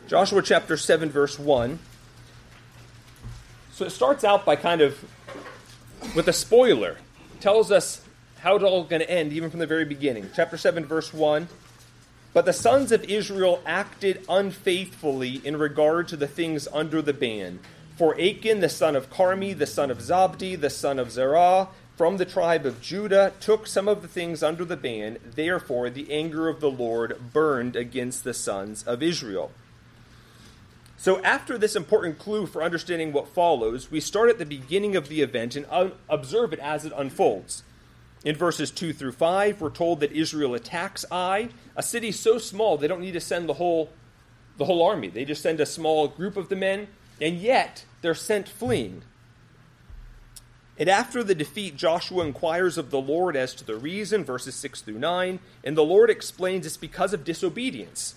Joshua 0.06 0.42
chapter 0.42 0.76
7, 0.76 1.10
verse 1.10 1.38
1. 1.38 1.78
So 3.72 3.84
it 3.84 3.90
starts 3.90 4.22
out 4.22 4.44
by 4.44 4.54
kind 4.54 4.80
of 4.80 5.04
with 6.14 6.28
a 6.28 6.32
spoiler. 6.32 6.96
It 7.34 7.40
tells 7.40 7.72
us 7.72 8.02
how 8.38 8.56
it's 8.56 8.64
all 8.64 8.84
going 8.84 9.00
to 9.00 9.10
end, 9.10 9.32
even 9.32 9.50
from 9.50 9.58
the 9.60 9.66
very 9.66 9.84
beginning. 9.84 10.30
Chapter 10.34 10.56
7, 10.56 10.84
verse 10.84 11.12
1. 11.12 11.48
But 12.32 12.44
the 12.44 12.52
sons 12.52 12.92
of 12.92 13.02
Israel 13.04 13.60
acted 13.66 14.24
unfaithfully 14.28 15.40
in 15.44 15.56
regard 15.56 16.06
to 16.08 16.16
the 16.16 16.28
things 16.28 16.68
under 16.72 17.02
the 17.02 17.12
ban 17.12 17.58
for 18.00 18.18
Achan, 18.18 18.60
the 18.60 18.70
son 18.70 18.96
of 18.96 19.10
Carmi, 19.10 19.52
the 19.52 19.66
son 19.66 19.90
of 19.90 19.98
Zabdi, 19.98 20.58
the 20.58 20.70
son 20.70 20.98
of 20.98 21.10
Zerah, 21.10 21.68
from 21.98 22.16
the 22.16 22.24
tribe 22.24 22.64
of 22.64 22.80
Judah, 22.80 23.34
took 23.40 23.66
some 23.66 23.88
of 23.88 24.00
the 24.00 24.08
things 24.08 24.42
under 24.42 24.64
the 24.64 24.78
ban. 24.78 25.18
Therefore, 25.22 25.90
the 25.90 26.10
anger 26.10 26.48
of 26.48 26.60
the 26.60 26.70
Lord 26.70 27.20
burned 27.34 27.76
against 27.76 28.24
the 28.24 28.32
sons 28.32 28.82
of 28.84 29.02
Israel. 29.02 29.52
So, 30.96 31.22
after 31.22 31.58
this 31.58 31.76
important 31.76 32.18
clue 32.18 32.46
for 32.46 32.62
understanding 32.62 33.12
what 33.12 33.28
follows, 33.28 33.90
we 33.90 34.00
start 34.00 34.30
at 34.30 34.38
the 34.38 34.46
beginning 34.46 34.96
of 34.96 35.08
the 35.10 35.20
event 35.20 35.54
and 35.54 35.66
un- 35.70 35.92
observe 36.08 36.54
it 36.54 36.58
as 36.60 36.86
it 36.86 36.94
unfolds. 36.96 37.64
In 38.24 38.34
verses 38.34 38.70
2 38.70 38.94
through 38.94 39.12
5, 39.12 39.60
we're 39.60 39.68
told 39.68 40.00
that 40.00 40.12
Israel 40.12 40.54
attacks 40.54 41.04
Ai, 41.12 41.50
a 41.76 41.82
city 41.82 42.12
so 42.12 42.38
small 42.38 42.78
they 42.78 42.88
don't 42.88 43.02
need 43.02 43.12
to 43.12 43.20
send 43.20 43.46
the 43.46 43.54
whole, 43.60 43.90
the 44.56 44.64
whole 44.64 44.82
army. 44.82 45.08
They 45.08 45.26
just 45.26 45.42
send 45.42 45.60
a 45.60 45.66
small 45.66 46.08
group 46.08 46.38
of 46.38 46.48
the 46.48 46.56
men, 46.56 46.88
and 47.20 47.38
yet 47.38 47.84
they're 48.02 48.14
sent 48.14 48.48
fleeing. 48.48 49.02
And 50.78 50.88
after 50.88 51.22
the 51.22 51.34
defeat, 51.34 51.76
Joshua 51.76 52.24
inquires 52.24 52.78
of 52.78 52.90
the 52.90 53.00
Lord 53.00 53.36
as 53.36 53.54
to 53.56 53.64
the 53.64 53.76
reason, 53.76 54.24
verses 54.24 54.54
6 54.54 54.80
through 54.80 54.98
9, 54.98 55.38
and 55.62 55.76
the 55.76 55.84
Lord 55.84 56.08
explains 56.08 56.64
it's 56.64 56.78
because 56.78 57.12
of 57.12 57.22
disobedience. 57.22 58.14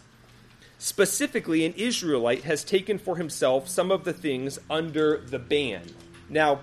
Specifically, 0.78 1.66
an 1.66 1.74
Israelite 1.74 2.44
has 2.44 2.64
taken 2.64 2.98
for 2.98 3.18
himself 3.18 3.68
some 3.68 3.92
of 3.92 4.06
the 4.06 4.14
things 4.14 4.60
under 4.70 5.18
the 5.18 5.40
ban. 5.40 5.84
Now, 6.30 6.62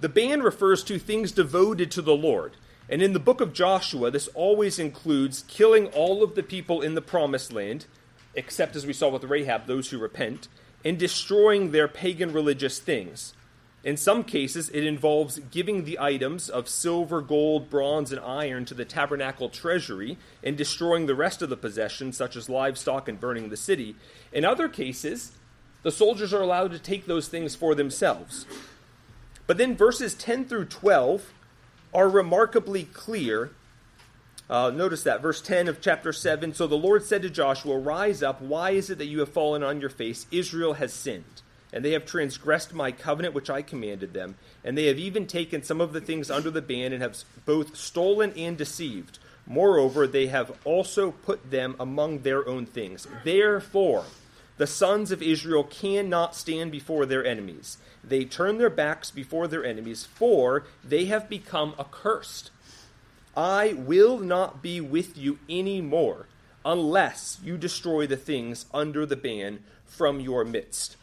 the 0.00 0.08
ban 0.08 0.42
refers 0.42 0.82
to 0.84 0.98
things 0.98 1.30
devoted 1.30 1.90
to 1.92 2.02
the 2.02 2.16
Lord. 2.16 2.56
And 2.88 3.00
in 3.02 3.12
the 3.12 3.20
book 3.20 3.40
of 3.40 3.52
Joshua, 3.52 4.10
this 4.10 4.28
always 4.34 4.80
includes 4.80 5.44
killing 5.46 5.86
all 5.88 6.24
of 6.24 6.34
the 6.34 6.42
people 6.42 6.82
in 6.82 6.96
the 6.96 7.02
promised 7.02 7.52
land, 7.52 7.86
except 8.34 8.74
as 8.74 8.84
we 8.84 8.92
saw 8.92 9.08
with 9.08 9.24
Rahab, 9.24 9.66
those 9.66 9.90
who 9.90 9.98
repent, 9.98 10.48
and 10.84 10.98
destroying 10.98 11.70
their 11.70 11.88
pagan 11.88 12.32
religious 12.32 12.78
things. 12.78 13.34
In 13.82 13.96
some 13.96 14.24
cases, 14.24 14.68
it 14.68 14.84
involves 14.84 15.38
giving 15.50 15.84
the 15.84 15.98
items 15.98 16.50
of 16.50 16.68
silver, 16.68 17.22
gold, 17.22 17.70
bronze, 17.70 18.12
and 18.12 18.20
iron 18.20 18.66
to 18.66 18.74
the 18.74 18.84
tabernacle 18.84 19.48
treasury 19.48 20.18
and 20.44 20.56
destroying 20.56 21.06
the 21.06 21.14
rest 21.14 21.40
of 21.40 21.48
the 21.48 21.56
possessions, 21.56 22.16
such 22.16 22.36
as 22.36 22.50
livestock 22.50 23.08
and 23.08 23.18
burning 23.18 23.48
the 23.48 23.56
city. 23.56 23.96
In 24.32 24.44
other 24.44 24.68
cases, 24.68 25.32
the 25.82 25.90
soldiers 25.90 26.34
are 26.34 26.42
allowed 26.42 26.72
to 26.72 26.78
take 26.78 27.06
those 27.06 27.28
things 27.28 27.54
for 27.54 27.74
themselves. 27.74 28.44
But 29.46 29.56
then 29.56 29.76
verses 29.76 30.12
10 30.14 30.44
through 30.44 30.66
12 30.66 31.32
are 31.94 32.08
remarkably 32.08 32.84
clear. 32.84 33.50
Uh, 34.50 34.70
notice 34.70 35.04
that, 35.04 35.22
verse 35.22 35.40
10 35.40 35.68
of 35.68 35.80
chapter 35.80 36.12
7. 36.12 36.52
So 36.52 36.66
the 36.66 36.76
Lord 36.76 37.04
said 37.04 37.22
to 37.22 37.30
Joshua, 37.30 37.78
Rise 37.78 38.20
up, 38.20 38.42
why 38.42 38.70
is 38.70 38.90
it 38.90 38.98
that 38.98 39.06
you 39.06 39.20
have 39.20 39.28
fallen 39.28 39.62
on 39.62 39.80
your 39.80 39.90
face? 39.90 40.26
Israel 40.32 40.74
has 40.74 40.92
sinned 40.92 41.42
and 41.72 41.84
they 41.84 41.92
have 41.92 42.04
transgressed 42.04 42.74
my 42.74 42.92
covenant 42.92 43.34
which 43.34 43.50
I 43.50 43.62
commanded 43.62 44.12
them, 44.12 44.36
and 44.64 44.76
they 44.76 44.86
have 44.86 44.98
even 44.98 45.26
taken 45.26 45.62
some 45.62 45.80
of 45.80 45.92
the 45.92 46.00
things 46.00 46.30
under 46.30 46.50
the 46.50 46.62
ban 46.62 46.92
and 46.92 47.02
have 47.02 47.18
both 47.44 47.76
stolen 47.76 48.32
and 48.36 48.56
deceived. 48.56 49.18
Moreover, 49.46 50.06
they 50.06 50.26
have 50.26 50.56
also 50.64 51.12
put 51.12 51.50
them 51.50 51.76
among 51.78 52.20
their 52.20 52.46
own 52.48 52.66
things. 52.66 53.06
Therefore, 53.24 54.04
the 54.58 54.66
sons 54.66 55.10
of 55.10 55.22
Israel 55.22 55.64
cannot 55.64 56.36
stand 56.36 56.70
before 56.70 57.06
their 57.06 57.24
enemies. 57.24 57.78
They 58.04 58.24
turn 58.24 58.58
their 58.58 58.70
backs 58.70 59.10
before 59.10 59.48
their 59.48 59.64
enemies, 59.64 60.04
for 60.04 60.64
they 60.84 61.06
have 61.06 61.28
become 61.28 61.74
accursed. 61.78 62.50
I 63.36 63.74
will 63.74 64.18
not 64.18 64.62
be 64.62 64.80
with 64.80 65.16
you 65.16 65.38
any 65.48 65.80
more 65.80 66.26
unless 66.64 67.38
you 67.42 67.56
destroy 67.56 68.06
the 68.06 68.16
things 68.16 68.66
under 68.74 69.06
the 69.06 69.16
ban 69.16 69.60
from 69.86 70.20
your 70.20 70.44
midst. 70.44 70.96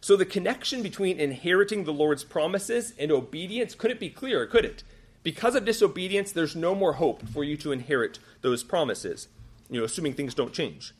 So 0.00 0.16
the 0.16 0.26
connection 0.26 0.82
between 0.82 1.20
inheriting 1.20 1.84
the 1.84 1.92
Lord's 1.92 2.24
promises 2.24 2.92
and 2.98 3.12
obedience 3.12 3.74
couldn't 3.74 4.00
be 4.00 4.10
clearer, 4.10 4.46
could 4.46 4.64
it? 4.64 4.82
Because 5.22 5.54
of 5.54 5.64
disobedience, 5.64 6.32
there's 6.32 6.56
no 6.56 6.74
more 6.74 6.94
hope 6.94 7.28
for 7.28 7.44
you 7.44 7.56
to 7.58 7.70
inherit 7.70 8.18
those 8.40 8.64
promises, 8.64 9.28
you 9.70 9.78
know, 9.78 9.84
assuming 9.84 10.14
things 10.14 10.34
don't 10.34 10.52
change. 10.52 10.92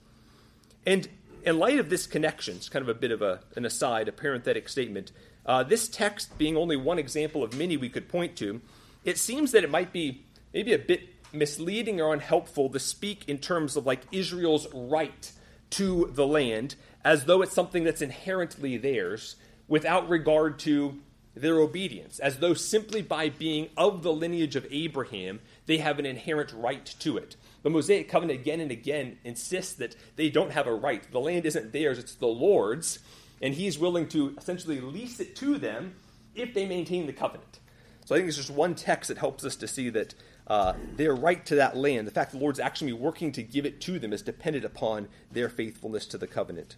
And 0.87 1.09
in 1.45 1.59
light 1.59 1.81
of 1.81 1.90
this 1.90 2.07
connection, 2.07 2.57
it's 2.57 2.69
kind 2.69 2.85
of 2.85 2.88
a 2.88 2.99
bit 2.99 3.11
of 3.11 3.21
a, 3.21 3.40
an 3.57 3.64
aside, 3.64 4.07
a 4.07 4.12
parenthetic 4.12 4.69
statement, 4.69 5.11
uh, 5.45 5.64
this 5.64 5.88
text 5.88 6.38
being 6.38 6.57
only 6.57 6.76
one 6.76 7.00
example 7.00 7.42
of 7.42 7.59
many 7.59 7.76
we 7.76 7.88
could 7.88 8.09
point 8.09 8.37
to, 8.37 8.61
it 9.04 9.19
seems 9.19 9.50
that 9.50 9.64
it 9.64 9.71
might 9.71 9.92
be 9.92 10.23
maybe 10.53 10.73
a 10.73 10.79
bit 10.79 11.09
misleading 11.33 12.01
or 12.01 12.13
unhelpful 12.13 12.69
to 12.71 12.79
speak 12.79 13.29
in 13.29 13.39
terms 13.39 13.77
of 13.77 13.87
like 13.87 14.03
Israel's 14.13 14.67
right 14.75 15.33
to 15.71 16.11
the 16.13 16.27
land 16.27 16.75
as 17.05 17.25
though 17.25 17.43
it's 17.43 17.55
something 17.55 17.85
that's 17.85 18.03
inherently 18.03 18.77
theirs 18.77 19.37
without 19.67 20.09
regard 20.09 20.59
to 20.61 21.01
their 21.35 21.59
obedience, 21.61 22.19
as 22.19 22.39
though 22.39 22.55
simply 22.55 23.01
by 23.01 23.31
being 23.31 23.71
of 23.77 24.03
the 24.03 24.13
lineage 24.13 24.55
of 24.55 24.67
Abraham, 24.71 25.41
they 25.67 25.79
have 25.79 25.99
an 25.99 26.07
inherent 26.07 26.53
right 26.53 26.85
to 26.99 27.17
it. 27.17 27.37
The 27.63 27.71
Mosaic 27.71 28.09
covenant 28.09 28.41
again 28.41 28.61
and 28.61 28.71
again 28.71 29.19
insists 29.25 29.75
that 29.75 29.97
they 30.17 30.29
don't 30.29 30.53
have 30.53 30.67
a 30.67 30.75
right. 30.75 31.11
The 31.11 31.21
land 31.21 31.47
isn't 31.47 31.73
theirs, 31.73 31.99
it's 31.99 32.15
the 32.15 32.27
Lord's, 32.27 32.99
and 33.41 33.55
He's 33.55 33.79
willing 33.79 34.09
to 34.09 34.35
essentially 34.37 34.81
lease 34.81 35.21
it 35.21 35.35
to 35.37 35.57
them 35.57 35.95
if 36.35 36.53
they 36.53 36.67
maintain 36.67 37.07
the 37.07 37.13
covenant. 37.13 37.61
So 38.05 38.15
I 38.15 38.19
think 38.19 38.29
it's 38.29 38.37
just 38.37 38.51
one 38.51 38.75
text 38.75 39.09
that 39.09 39.19
helps 39.19 39.45
us 39.45 39.57
to 39.57 39.69
see 39.69 39.89
that 39.91 40.15
uh, 40.47 40.75
their 40.97 41.15
right 41.15 41.45
to 41.47 41.55
that 41.55 41.77
land, 41.77 42.07
the 42.07 42.13
fact 42.13 42.33
the 42.33 42.39
Lord's 42.39 42.61
actually 42.61 42.93
working 42.93 43.33
to 43.33 43.43
give 43.43 43.65
it 43.65 43.81
to 43.83 43.99
them, 43.99 44.13
is 44.13 44.23
dependent 44.23 44.65
upon 44.65 45.09
their 45.31 45.49
faithfulness 45.49 46.07
to 46.07 46.19
the 46.19 46.27
covenant. 46.27 46.77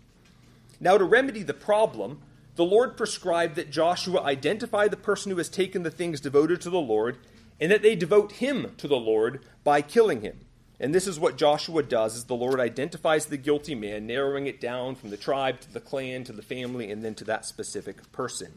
Now, 0.81 0.99
to 0.99 1.05
remedy 1.05 1.43
the 1.43 1.55
problem, 1.55 2.21
the 2.57 2.65
Lord 2.65 2.97
prescribed 2.97 3.57
that 3.57 3.71
Joshua 3.71 4.23
identify 4.23 4.89
the 4.89 4.97
person 4.97 5.31
who 5.31 5.39
has 5.39 5.49
taken 5.49 5.83
the 5.83 5.91
things 5.91 6.21
devoted 6.21 6.61
to 6.61 6.71
the 6.71 6.79
Lord, 6.79 7.19
and 7.61 7.73
that 7.73 7.83
they 7.83 7.97
devote 7.97 8.33
him 8.33 8.73
to 8.77 8.89
the 8.89 8.97
Lord 8.97 9.41
by 9.63 9.81
killing 9.81 10.21
him. 10.21 10.41
And 10.81 10.95
this 10.95 11.07
is 11.07 11.21
what 11.21 11.39
Joshua 11.39 11.83
does 11.83 12.17
as 12.17 12.25
the 12.25 12.35
Lord 12.35 12.61
identifies 12.61 13.27
the 13.27 13.37
guilty 13.37 13.75
man, 13.75 14.07
narrowing 14.07 14.47
it 14.47 14.61
down 14.61 14.97
from 14.97 15.11
the 15.11 15.17
tribe 15.17 15.61
to 15.61 15.73
the 15.73 15.81
clan 15.81 16.25
to 16.25 16.33
the 16.33 16.43
family 16.43 16.91
and 16.91 17.05
then 17.05 17.15
to 17.15 17.25
that 17.25 17.47
specific 17.47 18.11
person. 18.13 18.53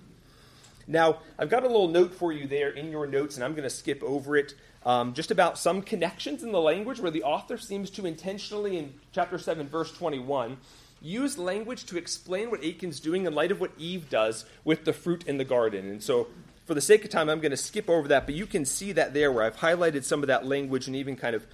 Now, 0.88 1.20
I've 1.38 1.50
got 1.50 1.64
a 1.64 1.68
little 1.68 1.90
note 1.90 2.14
for 2.14 2.32
you 2.32 2.48
there 2.48 2.70
in 2.70 2.92
your 2.92 3.08
notes, 3.08 3.36
and 3.36 3.44
I'm 3.44 3.52
going 3.52 3.64
to 3.64 3.70
skip 3.70 4.02
over 4.02 4.36
it 4.36 4.56
um, 4.88 5.13
just 5.13 5.32
about 5.32 5.60
some 5.60 5.82
connections 5.82 6.44
in 6.44 6.53
the 6.53 6.62
language 6.62 7.01
where 7.01 7.12
the 7.12 7.24
author 7.24 7.58
seems 7.58 7.89
to 7.89 8.06
intentionally, 8.06 8.77
in 8.77 8.94
chapter 9.12 9.38
7, 9.38 9.67
verse 9.67 9.91
21, 9.91 10.56
use 11.01 11.38
language 11.38 11.86
to 11.88 11.98
explain 11.98 12.50
what 12.50 12.63
Achan's 12.63 13.01
doing 13.01 13.25
in 13.25 13.36
light 13.36 13.51
of 13.51 13.60
what 13.60 13.72
Eve 13.77 14.10
does 14.10 14.46
with 14.63 14.86
the 14.86 14.94
fruit 14.94 15.27
in 15.27 15.38
the 15.38 15.44
garden. 15.44 15.89
And 15.89 16.01
so, 16.01 16.27
for 16.65 16.74
the 16.74 16.79
sake 16.79 17.03
of 17.03 17.12
time, 17.12 17.27
I'm 17.27 17.41
going 17.41 17.51
to 17.51 17.58
skip 17.58 17.89
over 17.89 18.08
that, 18.08 18.25
but 18.25 18.36
you 18.36 18.46
can 18.46 18.63
see 18.63 18.94
that 18.94 19.13
there 19.13 19.29
where 19.29 19.44
I've 19.44 19.58
highlighted 19.58 20.06
some 20.06 20.24
of 20.24 20.27
that 20.27 20.46
language 20.46 20.88
and 20.88 20.96
even 20.96 21.17
kind 21.17 21.36
of 21.36 21.46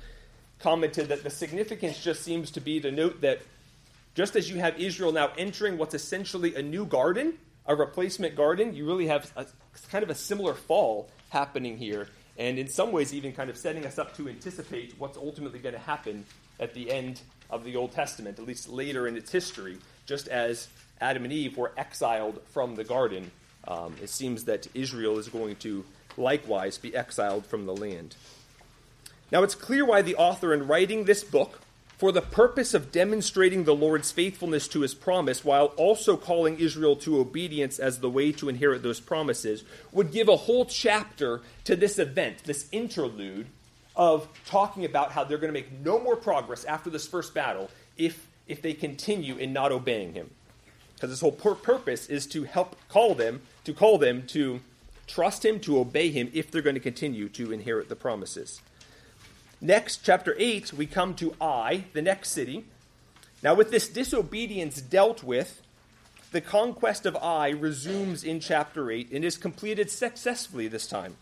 commented 0.60 1.08
that 1.08 1.24
the 1.24 1.32
significance 1.32 2.04
just 2.04 2.22
seems 2.22 2.52
to 2.52 2.62
be 2.62 2.80
to 2.82 2.92
note 2.92 3.22
that 3.22 3.42
just 4.14 4.36
as 4.36 4.48
you 4.48 4.60
have 4.60 4.80
Israel 4.80 5.12
now 5.12 5.32
entering 5.40 5.80
what's 5.80 5.96
essentially 5.96 6.54
a 6.54 6.62
new 6.62 6.86
garden, 6.86 7.34
a 7.66 7.76
replacement 7.76 8.36
garden, 8.36 8.76
you 8.76 8.86
really 8.86 9.08
have 9.08 9.32
a, 9.36 9.48
kind 9.90 10.04
of 10.04 10.12
a 10.12 10.16
similar 10.16 10.54
fall 10.54 11.10
happening 11.30 11.80
here. 11.80 12.08
And 12.38 12.58
in 12.58 12.68
some 12.68 12.92
ways, 12.92 13.14
even 13.14 13.32
kind 13.34 13.50
of 13.50 13.58
setting 13.58 13.86
us 13.86 14.00
up 14.00 14.16
to 14.18 14.28
anticipate 14.28 14.96
what's 14.98 15.18
ultimately 15.18 15.60
going 15.60 15.76
to 15.76 15.82
happen 15.82 16.26
at 16.60 16.74
the 16.74 16.92
end 16.92 17.22
of 17.50 17.64
the 17.64 17.76
Old 17.76 17.92
Testament, 17.92 18.40
at 18.40 18.46
least 18.46 18.70
later 18.70 19.08
in 19.08 19.16
its 19.16 19.32
history, 19.32 19.78
just 20.06 20.28
as 20.28 20.68
Adam 21.00 21.24
and 21.24 21.34
Eve 21.34 21.58
were 21.58 21.72
exiled 21.78 22.42
from 22.50 22.76
the 22.76 22.84
garden. 22.84 23.32
Um, 23.68 23.96
it 24.02 24.10
seems 24.10 24.46
that 24.46 24.68
Israel 24.74 25.20
is 25.20 25.28
going 25.30 25.58
to 25.58 25.86
likewise 26.18 26.78
be 26.78 26.96
exiled 26.96 27.46
from 27.46 27.66
the 27.66 27.76
land. 27.76 28.16
Now, 29.32 29.44
it's 29.44 29.56
clear 29.56 29.86
why 29.86 30.02
the 30.02 30.16
author, 30.16 30.54
in 30.54 30.68
writing 30.68 31.06
this 31.06 31.24
book, 31.24 31.62
for 32.04 32.12
the 32.12 32.22
purpose 32.22 32.74
of 32.74 32.92
demonstrating 32.92 33.64
the 33.64 33.74
Lord's 33.74 34.12
faithfulness 34.12 34.68
to 34.68 34.82
his 34.82 34.94
promise, 34.94 35.46
while 35.46 35.68
also 35.78 36.18
calling 36.18 36.60
Israel 36.60 36.98
to 36.98 37.18
obedience 37.18 37.80
as 37.80 38.00
the 38.00 38.10
way 38.10 38.30
to 38.34 38.50
inherit 38.50 38.84
those 38.84 39.00
promises, 39.00 39.64
would 39.94 40.12
give 40.12 40.28
a 40.28 40.36
whole 40.36 40.66
chapter 40.66 41.40
to 41.64 41.78
this 41.78 41.98
event, 41.98 42.44
this 42.44 42.68
interlude 42.74 43.48
of 43.96 44.28
talking 44.46 44.84
about 44.84 45.14
how 45.14 45.24
they're 45.24 45.38
going 45.38 45.48
to 45.48 45.58
make 45.58 45.72
no 45.80 45.98
more 45.98 46.18
progress 46.18 46.66
after 46.66 46.90
this 46.90 47.08
first 47.08 47.34
battle 47.34 47.70
if, 47.98 48.28
if 48.50 48.62
they 48.62 48.74
continue 48.74 49.38
in 49.38 49.54
not 49.54 49.72
obeying 49.72 50.12
him. 50.12 50.30
Because 50.96 51.10
his 51.10 51.22
whole 51.22 51.32
pur- 51.32 51.56
purpose 51.56 52.08
is 52.08 52.28
to 52.28 52.44
help 52.44 52.76
call 52.90 53.16
them, 53.16 53.42
to 53.64 53.74
call 53.74 53.98
them 53.98 54.28
to 54.28 54.60
trust 55.08 55.46
him, 55.46 55.58
to 55.62 55.80
obey 55.80 56.12
him 56.12 56.30
if 56.34 56.52
they're 56.52 56.62
going 56.62 56.76
to 56.76 56.82
continue 56.82 57.30
to 57.30 57.54
inherit 57.54 57.88
the 57.88 57.96
promises. 57.96 58.60
Next, 59.64 60.04
chapter 60.04 60.36
8, 60.38 60.74
we 60.74 60.86
come 60.86 61.14
to 61.16 61.38
Ai, 61.40 61.86
the 61.94 62.02
next 62.02 62.32
city. 62.32 62.66
Now, 63.42 63.54
with 63.54 63.72
this 63.72 63.88
disobedience 63.88 64.82
dealt 64.82 65.24
with, 65.24 65.62
the 66.34 66.42
conquest 66.42 67.06
of 67.06 67.16
Ai 67.16 67.48
resumes 67.48 68.26
in 68.26 68.42
chapter 68.42 68.92
8 68.92 69.10
and 69.14 69.24
is 69.24 69.38
completed 69.38 69.90
successfully 69.90 70.68
this 70.68 70.86
time. 70.86 71.16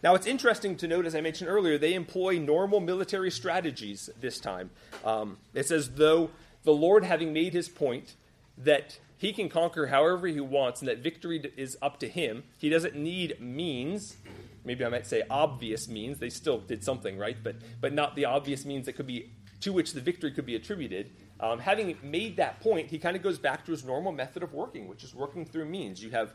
Now, 0.00 0.14
it's 0.14 0.28
interesting 0.28 0.76
to 0.76 0.86
note, 0.86 1.06
as 1.06 1.16
I 1.16 1.20
mentioned 1.20 1.50
earlier, 1.50 1.76
they 1.76 1.94
employ 1.94 2.38
normal 2.38 2.78
military 2.78 3.32
strategies 3.32 4.08
this 4.20 4.38
time. 4.38 4.70
Um, 5.04 5.38
it's 5.52 5.72
as 5.72 5.90
though 5.96 6.30
the 6.62 6.72
Lord, 6.72 7.02
having 7.02 7.32
made 7.32 7.52
his 7.52 7.68
point 7.68 8.14
that 8.56 9.00
he 9.18 9.32
can 9.32 9.48
conquer 9.48 9.88
however 9.88 10.28
he 10.28 10.38
wants 10.38 10.82
and 10.82 10.88
that 10.88 10.98
victory 10.98 11.52
is 11.56 11.76
up 11.82 11.98
to 11.98 12.08
him, 12.08 12.44
he 12.58 12.68
doesn't 12.68 12.94
need 12.94 13.40
means. 13.40 14.18
Maybe 14.64 14.84
I 14.84 14.88
might 14.88 15.06
say 15.06 15.22
obvious 15.28 15.88
means. 15.88 16.18
They 16.18 16.30
still 16.30 16.58
did 16.58 16.84
something, 16.84 17.18
right? 17.18 17.36
But, 17.42 17.56
but 17.80 17.92
not 17.92 18.14
the 18.14 18.26
obvious 18.26 18.64
means 18.64 18.86
that 18.86 18.94
could 18.94 19.06
be 19.06 19.32
to 19.60 19.72
which 19.72 19.92
the 19.92 20.00
victory 20.00 20.32
could 20.32 20.46
be 20.46 20.56
attributed. 20.56 21.10
um, 21.40 21.58
having 21.58 21.96
made 22.02 22.36
that 22.36 22.60
point, 22.60 22.88
he 22.88 22.98
kind 22.98 23.16
of 23.16 23.22
goes 23.22 23.38
back 23.38 23.64
to 23.64 23.70
his 23.70 23.84
normal 23.84 24.12
method 24.12 24.42
of 24.42 24.52
working, 24.52 24.88
which 24.88 25.04
is 25.04 25.14
working 25.14 25.44
through 25.44 25.64
means. 25.64 26.02
You 26.02 26.10
have 26.10 26.34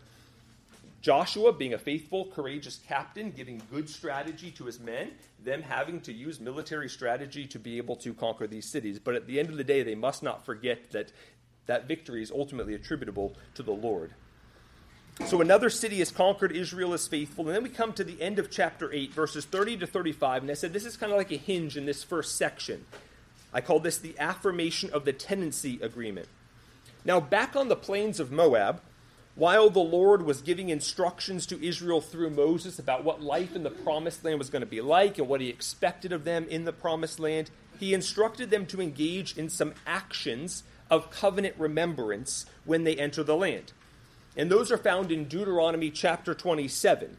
Joshua 1.01 1.53
being 1.53 1.73
a 1.73 1.77
faithful, 1.77 2.25
courageous 2.25 2.79
captain, 2.87 3.31
giving 3.31 3.61
good 3.71 3.89
strategy 3.89 4.51
to 4.51 4.65
his 4.65 4.79
men, 4.79 5.11
them 5.43 5.61
having 5.61 6.01
to 6.01 6.13
use 6.13 6.39
military 6.39 6.89
strategy 6.89 7.45
to 7.47 7.59
be 7.59 7.77
able 7.77 7.95
to 7.97 8.13
conquer 8.13 8.47
these 8.47 8.69
cities. 8.69 8.99
But 8.99 9.15
at 9.15 9.27
the 9.27 9.39
end 9.39 9.49
of 9.49 9.57
the 9.57 9.63
day, 9.63 9.83
they 9.83 9.95
must 9.95 10.23
not 10.23 10.45
forget 10.45 10.91
that 10.91 11.11
that 11.67 11.87
victory 11.87 12.23
is 12.23 12.31
ultimately 12.31 12.73
attributable 12.73 13.35
to 13.55 13.63
the 13.63 13.71
Lord. 13.71 14.13
So 15.25 15.41
another 15.41 15.69
city 15.69 15.99
is 15.99 16.11
conquered, 16.11 16.51
Israel 16.51 16.93
is 16.93 17.07
faithful. 17.07 17.47
And 17.47 17.55
then 17.55 17.63
we 17.63 17.69
come 17.69 17.91
to 17.93 18.03
the 18.03 18.21
end 18.21 18.39
of 18.39 18.51
chapter 18.51 18.93
8, 18.93 19.13
verses 19.13 19.45
30 19.45 19.77
to 19.77 19.87
35. 19.87 20.43
And 20.43 20.51
I 20.51 20.53
said 20.53 20.73
this 20.73 20.85
is 20.85 20.95
kind 20.95 21.11
of 21.11 21.17
like 21.17 21.31
a 21.31 21.37
hinge 21.37 21.75
in 21.75 21.85
this 21.85 22.03
first 22.03 22.35
section. 22.35 22.85
I 23.53 23.61
call 23.61 23.79
this 23.79 23.97
the 23.97 24.17
affirmation 24.19 24.89
of 24.91 25.05
the 25.05 25.13
tenancy 25.13 25.79
agreement. 25.81 26.27
Now, 27.03 27.19
back 27.19 27.55
on 27.55 27.67
the 27.67 27.75
plains 27.75 28.19
of 28.19 28.31
Moab, 28.31 28.81
while 29.35 29.69
the 29.69 29.79
Lord 29.79 30.23
was 30.23 30.41
giving 30.41 30.69
instructions 30.69 31.45
to 31.47 31.63
Israel 31.63 32.01
through 32.01 32.31
Moses 32.31 32.79
about 32.79 33.03
what 33.03 33.21
life 33.21 33.55
in 33.55 33.63
the 33.63 33.69
promised 33.69 34.25
land 34.25 34.39
was 34.39 34.49
going 34.49 34.61
to 34.61 34.65
be 34.65 34.81
like 34.81 35.17
and 35.17 35.27
what 35.27 35.41
he 35.41 35.47
expected 35.47 36.11
of 36.11 36.23
them 36.23 36.47
in 36.49 36.65
the 36.65 36.73
promised 36.73 37.19
land, 37.19 37.51
he 37.79 37.93
instructed 37.93 38.49
them 38.49 38.65
to 38.65 38.81
engage 38.81 39.37
in 39.37 39.49
some 39.49 39.73
actions 39.85 40.63
of 40.89 41.11
covenant 41.11 41.55
remembrance 41.57 42.45
when 42.65 42.83
they 42.83 42.95
enter 42.95 43.23
the 43.23 43.35
land. 43.35 43.73
And 44.37 44.51
those 44.51 44.71
are 44.71 44.77
found 44.77 45.11
in 45.11 45.25
Deuteronomy 45.25 45.89
chapter 45.89 46.35
27, 46.35 47.17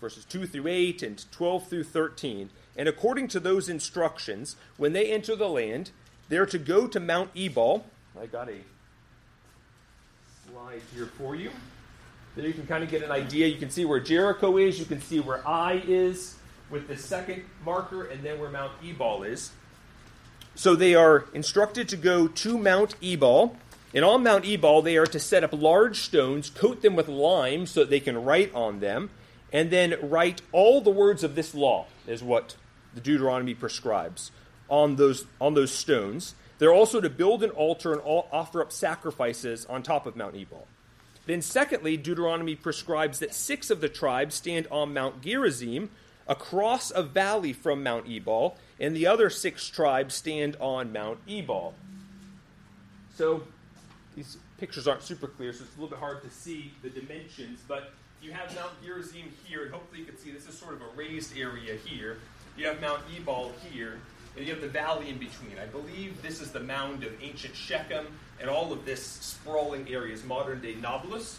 verses 0.00 0.24
2 0.24 0.46
through 0.46 0.66
8 0.66 1.02
and 1.02 1.30
12 1.30 1.68
through 1.68 1.84
13. 1.84 2.48
And 2.76 2.88
according 2.88 3.28
to 3.28 3.40
those 3.40 3.68
instructions, 3.68 4.56
when 4.78 4.94
they 4.94 5.12
enter 5.12 5.36
the 5.36 5.48
land, 5.48 5.90
they're 6.30 6.46
to 6.46 6.58
go 6.58 6.86
to 6.86 6.98
Mount 6.98 7.30
Ebal. 7.36 7.84
I 8.18 8.24
got 8.24 8.48
a 8.48 8.56
slide 10.50 10.80
here 10.94 11.06
for 11.18 11.36
you. 11.36 11.50
There 12.34 12.46
you 12.46 12.54
can 12.54 12.66
kind 12.66 12.82
of 12.82 12.90
get 12.90 13.02
an 13.02 13.10
idea. 13.10 13.46
You 13.46 13.58
can 13.58 13.70
see 13.70 13.84
where 13.84 14.00
Jericho 14.00 14.56
is, 14.56 14.78
you 14.78 14.84
can 14.86 15.00
see 15.00 15.20
where 15.20 15.46
Ai 15.46 15.82
is 15.86 16.36
with 16.70 16.88
the 16.88 16.96
second 16.96 17.44
marker, 17.64 18.06
and 18.06 18.22
then 18.22 18.40
where 18.40 18.50
Mount 18.50 18.72
Ebal 18.84 19.22
is. 19.22 19.52
So 20.54 20.74
they 20.74 20.94
are 20.94 21.26
instructed 21.32 21.88
to 21.90 21.96
go 21.96 22.28
to 22.28 22.58
Mount 22.58 22.96
Ebal. 23.02 23.56
And 23.96 24.04
on 24.04 24.22
Mount 24.22 24.44
Ebal, 24.44 24.82
they 24.82 24.98
are 24.98 25.06
to 25.06 25.18
set 25.18 25.42
up 25.42 25.54
large 25.54 26.00
stones, 26.00 26.50
coat 26.50 26.82
them 26.82 26.96
with 26.96 27.08
lime 27.08 27.64
so 27.64 27.80
that 27.80 27.88
they 27.88 27.98
can 27.98 28.22
write 28.22 28.54
on 28.54 28.80
them, 28.80 29.08
and 29.54 29.70
then 29.70 29.94
write 30.02 30.42
all 30.52 30.82
the 30.82 30.90
words 30.90 31.24
of 31.24 31.34
this 31.34 31.54
law, 31.54 31.86
is 32.06 32.22
what 32.22 32.56
the 32.94 33.00
Deuteronomy 33.00 33.54
prescribes, 33.54 34.32
on 34.68 34.96
those, 34.96 35.24
on 35.40 35.54
those 35.54 35.72
stones. 35.72 36.34
They're 36.58 36.74
also 36.74 37.00
to 37.00 37.08
build 37.08 37.42
an 37.42 37.48
altar 37.50 37.94
and 37.94 38.02
offer 38.04 38.60
up 38.60 38.70
sacrifices 38.70 39.64
on 39.64 39.82
top 39.82 40.04
of 40.04 40.14
Mount 40.14 40.36
Ebal. 40.36 40.66
Then, 41.24 41.40
secondly, 41.40 41.96
Deuteronomy 41.96 42.54
prescribes 42.54 43.18
that 43.20 43.32
six 43.32 43.70
of 43.70 43.80
the 43.80 43.88
tribes 43.88 44.34
stand 44.34 44.68
on 44.70 44.92
Mount 44.92 45.22
Gerizim, 45.22 45.88
across 46.28 46.90
a 46.90 47.02
valley 47.02 47.54
from 47.54 47.82
Mount 47.82 48.06
Ebal, 48.06 48.58
and 48.78 48.94
the 48.94 49.06
other 49.06 49.30
six 49.30 49.70
tribes 49.70 50.14
stand 50.14 50.54
on 50.60 50.92
Mount 50.92 51.18
Ebal. 51.26 51.72
So, 53.16 53.44
these 54.16 54.38
pictures 54.58 54.88
aren't 54.88 55.02
super 55.02 55.28
clear, 55.28 55.52
so 55.52 55.62
it's 55.62 55.76
a 55.76 55.80
little 55.80 55.90
bit 55.90 56.00
hard 56.00 56.22
to 56.22 56.30
see 56.30 56.72
the 56.82 56.88
dimensions, 56.88 57.60
but 57.68 57.92
you 58.22 58.32
have 58.32 58.52
Mount 58.56 58.72
Gerizim 58.82 59.30
here, 59.44 59.64
and 59.64 59.72
hopefully 59.72 60.00
you 60.00 60.06
can 60.06 60.18
see 60.18 60.30
this 60.30 60.48
is 60.48 60.58
sort 60.58 60.74
of 60.74 60.80
a 60.80 60.96
raised 60.96 61.36
area 61.36 61.76
here. 61.84 62.16
You 62.56 62.66
have 62.66 62.80
Mount 62.80 63.02
Ebal 63.14 63.52
here, 63.70 64.00
and 64.36 64.46
you 64.46 64.52
have 64.52 64.62
the 64.62 64.68
valley 64.68 65.10
in 65.10 65.18
between. 65.18 65.58
I 65.62 65.66
believe 65.66 66.20
this 66.22 66.40
is 66.40 66.50
the 66.50 66.60
mound 66.60 67.04
of 67.04 67.12
ancient 67.22 67.54
Shechem, 67.54 68.06
and 68.40 68.48
all 68.48 68.72
of 68.72 68.86
this 68.86 69.04
sprawling 69.04 69.86
area 69.92 70.14
is 70.14 70.24
modern 70.24 70.62
day 70.62 70.74
Nablus. 70.74 71.38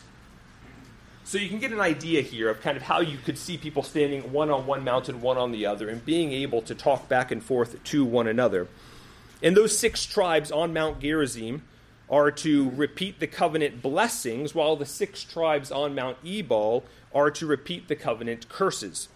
So 1.23 1.39
you 1.39 1.49
can 1.49 1.59
get 1.59 1.73
an 1.73 1.81
idea 1.81 2.21
here 2.21 2.49
of 2.49 2.61
kind 2.61 2.77
of 2.77 2.83
how 2.83 3.01
you 3.01 3.17
could 3.17 3.39
see 3.39 3.57
people 3.57 3.83
standing 3.83 4.31
one 4.31 4.51
on 4.51 4.67
one 4.67 4.83
mountain, 4.83 5.19
one 5.19 5.37
on 5.37 5.51
the 5.51 5.65
other, 5.65 5.89
and 5.89 6.05
being 6.05 6.31
able 6.31 6.61
to 6.61 6.75
talk 6.75 7.09
back 7.09 7.31
and 7.31 7.43
forth 7.43 7.83
to 7.85 8.05
one 8.05 8.27
another. 8.27 8.67
And 9.41 9.57
those 9.57 9.77
six 9.77 10.05
tribes 10.05 10.51
on 10.51 10.73
Mount 10.73 11.01
Gerizim 11.01 11.63
are 12.09 12.31
to 12.31 12.69
repeat 12.71 13.19
the 13.19 13.27
covenant 13.27 13.81
blessings, 13.81 14.55
while 14.55 14.75
the 14.75 14.85
six 14.85 15.23
tribes 15.23 15.71
on 15.71 15.93
Mount 15.93 16.17
Ebal 16.25 16.85
are 17.13 17.31
to 17.31 17.45
repeat 17.45 17.87
the 17.87 17.95
covenant 17.95 18.47
curses. 18.49 19.09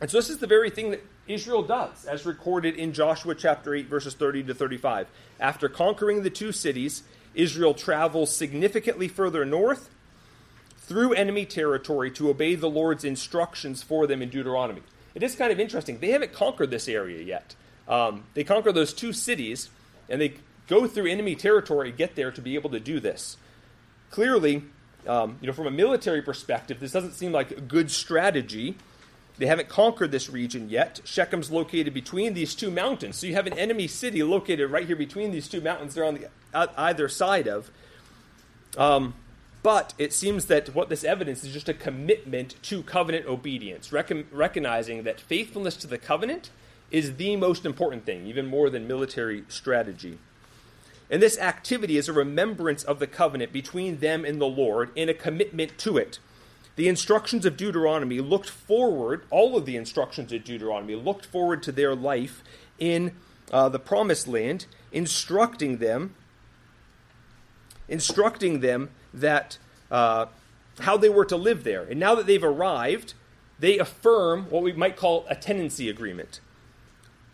And 0.00 0.10
so 0.10 0.18
this 0.18 0.30
is 0.30 0.38
the 0.38 0.46
very 0.46 0.70
thing 0.70 0.90
that 0.90 1.04
Israel 1.28 1.62
does, 1.62 2.04
as 2.06 2.26
recorded 2.26 2.74
in 2.74 2.92
Joshua 2.92 3.34
chapter 3.34 3.74
8, 3.74 3.86
verses 3.86 4.14
30 4.14 4.44
to 4.44 4.54
35. 4.54 5.06
After 5.38 5.68
conquering 5.68 6.22
the 6.22 6.30
two 6.30 6.52
cities, 6.52 7.02
Israel 7.34 7.74
travels 7.74 8.34
significantly 8.34 9.06
further 9.06 9.44
north 9.44 9.90
through 10.78 11.12
enemy 11.12 11.46
territory 11.46 12.10
to 12.10 12.30
obey 12.30 12.56
the 12.56 12.68
Lord's 12.68 13.04
instructions 13.04 13.82
for 13.82 14.08
them 14.08 14.22
in 14.22 14.28
Deuteronomy. 14.28 14.82
It 15.14 15.22
is 15.22 15.36
kind 15.36 15.52
of 15.52 15.60
interesting. 15.60 15.98
They 15.98 16.10
haven't 16.10 16.32
conquered 16.32 16.70
this 16.70 16.88
area 16.88 17.22
yet. 17.22 17.54
Um, 17.86 18.24
they 18.34 18.42
conquer 18.42 18.72
those 18.72 18.92
two 18.92 19.12
cities, 19.12 19.70
and 20.08 20.20
they 20.20 20.34
go 20.70 20.86
through 20.86 21.10
enemy 21.10 21.34
territory, 21.34 21.92
get 21.92 22.14
there 22.14 22.30
to 22.30 22.40
be 22.40 22.54
able 22.54 22.70
to 22.70 22.80
do 22.80 23.00
this. 23.00 23.36
Clearly, 24.10 24.62
um, 25.06 25.36
you 25.40 25.46
know, 25.46 25.52
from 25.52 25.66
a 25.66 25.70
military 25.70 26.22
perspective, 26.22 26.80
this 26.80 26.92
doesn't 26.92 27.12
seem 27.12 27.32
like 27.32 27.50
a 27.50 27.60
good 27.60 27.90
strategy 27.90 28.76
they 29.40 29.46
haven't 29.46 29.70
conquered 29.70 30.10
this 30.10 30.28
region 30.28 30.68
yet. 30.68 31.00
Shechem's 31.04 31.50
located 31.50 31.94
between 31.94 32.34
these 32.34 32.54
two 32.54 32.70
mountains. 32.70 33.16
So 33.16 33.26
you 33.26 33.32
have 33.32 33.46
an 33.46 33.58
enemy 33.58 33.86
city 33.86 34.22
located 34.22 34.70
right 34.70 34.86
here 34.86 34.96
between 34.96 35.30
these 35.30 35.48
two 35.48 35.62
mountains 35.62 35.94
they're 35.94 36.04
on 36.04 36.14
the 36.14 36.28
either 36.52 37.08
side 37.08 37.48
of. 37.48 37.70
Um, 38.76 39.14
but 39.62 39.94
it 39.96 40.12
seems 40.12 40.44
that 40.46 40.74
what 40.74 40.90
this 40.90 41.04
evidence 41.04 41.42
is 41.42 41.54
just 41.54 41.70
a 41.70 41.74
commitment 41.74 42.62
to 42.64 42.82
covenant 42.82 43.24
obedience, 43.24 43.92
rec- 43.92 44.12
recognizing 44.30 45.04
that 45.04 45.18
faithfulness 45.18 45.74
to 45.76 45.86
the 45.86 45.96
covenant 45.98 46.50
is 46.90 47.16
the 47.16 47.36
most 47.36 47.64
important 47.64 48.04
thing, 48.04 48.26
even 48.26 48.44
more 48.44 48.68
than 48.68 48.86
military 48.86 49.44
strategy. 49.48 50.18
And 51.10 51.20
this 51.20 51.38
activity 51.38 51.96
is 51.96 52.08
a 52.08 52.12
remembrance 52.12 52.84
of 52.84 53.00
the 53.00 53.08
covenant 53.08 53.52
between 53.52 53.98
them 53.98 54.24
and 54.24 54.40
the 54.40 54.46
Lord 54.46 54.90
and 54.96 55.10
a 55.10 55.14
commitment 55.14 55.76
to 55.78 55.98
it. 55.98 56.20
The 56.76 56.88
instructions 56.88 57.44
of 57.44 57.56
Deuteronomy 57.56 58.20
looked 58.20 58.48
forward, 58.48 59.24
all 59.28 59.56
of 59.56 59.66
the 59.66 59.76
instructions 59.76 60.32
of 60.32 60.44
Deuteronomy 60.44 60.94
looked 60.94 61.26
forward 61.26 61.62
to 61.64 61.72
their 61.72 61.94
life 61.94 62.42
in 62.78 63.12
uh, 63.52 63.68
the 63.68 63.80
promised 63.80 64.28
land, 64.28 64.66
instructing 64.92 65.78
them, 65.78 66.14
instructing 67.88 68.60
them 68.60 68.90
that 69.12 69.58
uh, 69.90 70.26
how 70.78 70.96
they 70.96 71.08
were 71.08 71.24
to 71.24 71.36
live 71.36 71.64
there. 71.64 71.82
And 71.82 71.98
now 71.98 72.14
that 72.14 72.26
they've 72.26 72.42
arrived, 72.42 73.14
they 73.58 73.78
affirm 73.78 74.44
what 74.48 74.62
we 74.62 74.72
might 74.72 74.96
call 74.96 75.26
a 75.28 75.34
tenancy 75.34 75.90
agreement. 75.90 76.40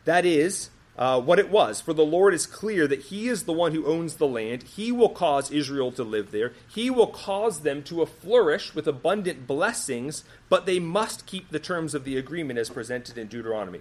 That 0.07 0.25
is, 0.25 0.71
uh, 0.99 1.21
what 1.21 1.39
it 1.39 1.51
was. 1.51 1.81
For 1.81 1.93
the 1.93 2.05
Lord 2.05 2.35
is 2.35 2.47
clear 2.47 2.87
that 2.87 3.03
He 3.03 3.29
is 3.29 3.45
the 3.45 3.53
one 3.53 3.73
who 3.73 3.87
owns 3.87 4.15
the 4.15 4.27
land. 4.27 4.63
He 4.63 4.91
will 4.91 5.11
cause 5.11 5.51
Israel 5.51 5.93
to 5.93 6.03
live 6.03 6.31
there. 6.31 6.53
He 6.69 6.91
will 6.91 7.09
cause 7.09 7.61
them 7.61 7.83
to 7.85 8.05
flourish 8.07 8.75
with 8.75 8.87
abundant 8.87 9.47
blessings, 9.47 10.25
but 10.49 10.67
they 10.67 10.79
must 10.79 11.27
keep 11.27 11.51
the 11.51 11.59
terms 11.59 11.95
of 11.95 12.05
the 12.05 12.17
agreement 12.17 12.59
as 12.59 12.71
presented 12.71 13.19
in 13.19 13.27
Deuteronomy. 13.29 13.81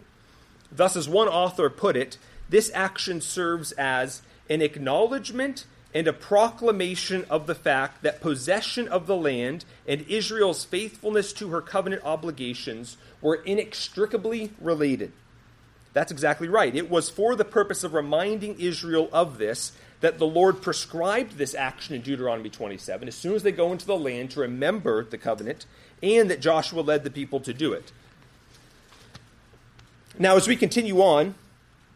Thus, 0.72 0.96
as 0.96 1.08
one 1.08 1.28
author 1.28 1.70
put 1.70 1.96
it, 1.96 2.18
this 2.50 2.72
action 2.74 3.22
serves 3.22 3.72
as 3.74 4.22
an 4.50 4.62
acknowledgement 4.62 5.66
and 5.94 6.08
a 6.08 6.14
proclamation 6.14 7.26
of 7.30 7.48
the 7.48 7.56
fact 7.56 8.04
that 8.04 8.20
possession 8.20 8.88
of 8.90 9.08
the 9.08 9.16
land 9.16 9.64
and 9.88 10.02
Israel's 10.10 10.66
faithfulness 10.66 11.32
to 11.32 11.50
her 11.50 11.62
covenant 11.62 12.04
obligations 12.04 12.98
were 13.22 13.36
inextricably 13.36 14.52
related. 14.60 15.14
That's 15.96 16.12
exactly 16.12 16.50
right. 16.50 16.76
It 16.76 16.90
was 16.90 17.10
for 17.10 17.38
the 17.38 17.46
purpose 17.46 17.86
of 17.86 17.94
reminding 17.94 18.60
Israel 18.60 19.10
of 19.14 19.38
this 19.38 19.72
that 20.02 20.20
the 20.20 20.28
Lord 20.28 20.62
prescribed 20.62 21.38
this 21.38 21.56
action 21.56 21.96
in 21.96 22.02
Deuteronomy 22.02 22.50
27 22.50 23.08
as 23.08 23.16
soon 23.16 23.34
as 23.34 23.44
they 23.44 23.54
go 23.54 23.72
into 23.72 23.86
the 23.86 23.96
land 23.96 24.32
to 24.32 24.42
remember 24.42 25.06
the 25.06 25.18
covenant, 25.18 25.66
and 26.04 26.30
that 26.30 26.42
Joshua 26.42 26.82
led 26.82 27.06
the 27.06 27.10
people 27.10 27.40
to 27.40 27.54
do 27.54 27.72
it. 27.72 27.94
Now, 30.20 30.36
as 30.36 30.50
we 30.50 30.58
continue 30.58 31.00
on 31.00 31.34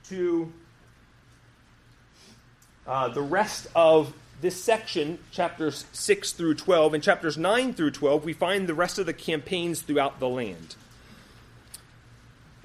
to 0.06 0.54
uh, 2.88 3.10
the 3.10 3.22
rest 3.22 3.68
of 3.76 4.14
this 4.40 4.64
section, 4.64 5.20
chapters 5.34 5.84
6 5.92 6.32
through 6.32 6.56
12, 6.56 6.94
and 6.94 7.04
chapters 7.04 7.38
9 7.38 7.74
through 7.74 7.92
12, 7.92 8.24
we 8.24 8.32
find 8.32 8.66
the 8.66 8.74
rest 8.74 8.98
of 8.98 9.06
the 9.06 9.14
campaigns 9.14 9.82
throughout 9.82 10.22
the 10.22 10.30
land. 10.30 10.78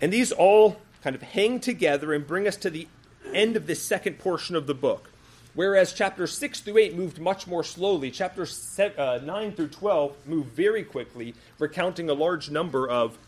And 0.00 0.12
these 0.12 0.30
all 0.30 0.80
kind 1.04 1.14
of 1.14 1.22
hang 1.22 1.60
together 1.60 2.14
and 2.14 2.26
bring 2.26 2.48
us 2.48 2.56
to 2.56 2.70
the 2.70 2.88
end 3.34 3.56
of 3.56 3.66
this 3.66 3.82
second 3.82 4.18
portion 4.18 4.56
of 4.56 4.66
the 4.66 4.72
book. 4.72 5.10
Whereas 5.52 5.92
chapters 5.92 6.36
6 6.38 6.60
through 6.60 6.78
8 6.78 6.96
moved 6.96 7.18
much 7.20 7.46
more 7.46 7.62
slowly, 7.62 8.10
chapters 8.10 8.80
uh, 8.80 9.20
9 9.22 9.52
through 9.52 9.68
12 9.68 10.16
moved 10.26 10.52
very 10.52 10.82
quickly, 10.82 11.34
recounting 11.58 12.08
a 12.08 12.14
large 12.14 12.50
number 12.50 12.88
of 12.88 13.18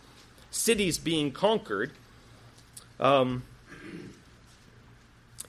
cities 0.51 0.97
being 0.97 1.31
conquered. 1.31 1.93
Um, 2.99 3.43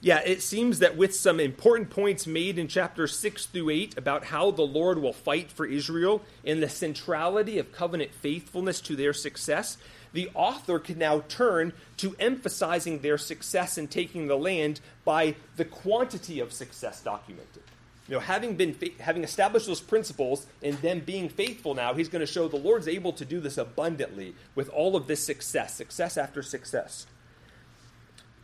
yeah, 0.02 0.20
it 0.20 0.42
seems 0.42 0.80
that 0.80 0.98
with 0.98 1.16
some 1.16 1.40
important 1.40 1.90
points 1.90 2.28
made 2.28 2.60
in 2.60 2.68
chapters 2.68 3.18
6 3.18 3.46
through 3.46 3.70
8 3.70 3.98
about 3.98 4.26
how 4.26 4.52
the 4.52 4.64
Lord 4.64 5.00
will 5.00 5.14
fight 5.14 5.50
for 5.50 5.66
Israel 5.66 6.22
and 6.46 6.62
the 6.62 6.70
centrality 6.70 7.58
of 7.58 7.72
covenant 7.72 8.14
faithfulness 8.14 8.82
to 8.82 8.98
their 8.98 9.14
success, 9.14 9.78
the 10.18 10.32
author 10.34 10.80
can 10.80 10.98
now 10.98 11.24
turn 11.28 11.72
to 11.98 12.16
emphasizing 12.18 13.02
their 13.02 13.20
success 13.20 13.78
in 13.78 13.88
taking 13.88 14.26
the 14.26 14.36
land 14.36 14.80
by 15.06 15.36
the 15.58 15.64
quantity 15.64 16.40
of 16.40 16.52
success 16.52 17.04
documented. 17.04 17.62
You 18.08 18.16
know, 18.16 18.20
having 18.22 18.56
been 18.56 18.76
having 19.00 19.24
established 19.24 19.68
those 19.68 19.80
principles 19.80 20.48
and 20.64 20.74
them 20.80 21.02
being 21.02 21.30
faithful 21.30 21.76
now, 21.76 21.94
he's 21.94 22.10
going 22.10 22.22
to 22.22 22.26
show 22.26 22.48
the 22.48 22.58
Lord's 22.58 22.88
able 22.88 23.14
to 23.14 23.26
do 23.26 23.40
this 23.40 23.60
abundantly 23.60 24.34
with 24.56 24.70
all 24.70 24.96
of 24.96 25.06
this 25.06 25.24
success, 25.24 25.76
success 25.76 26.18
after 26.18 26.42
success. 26.42 27.06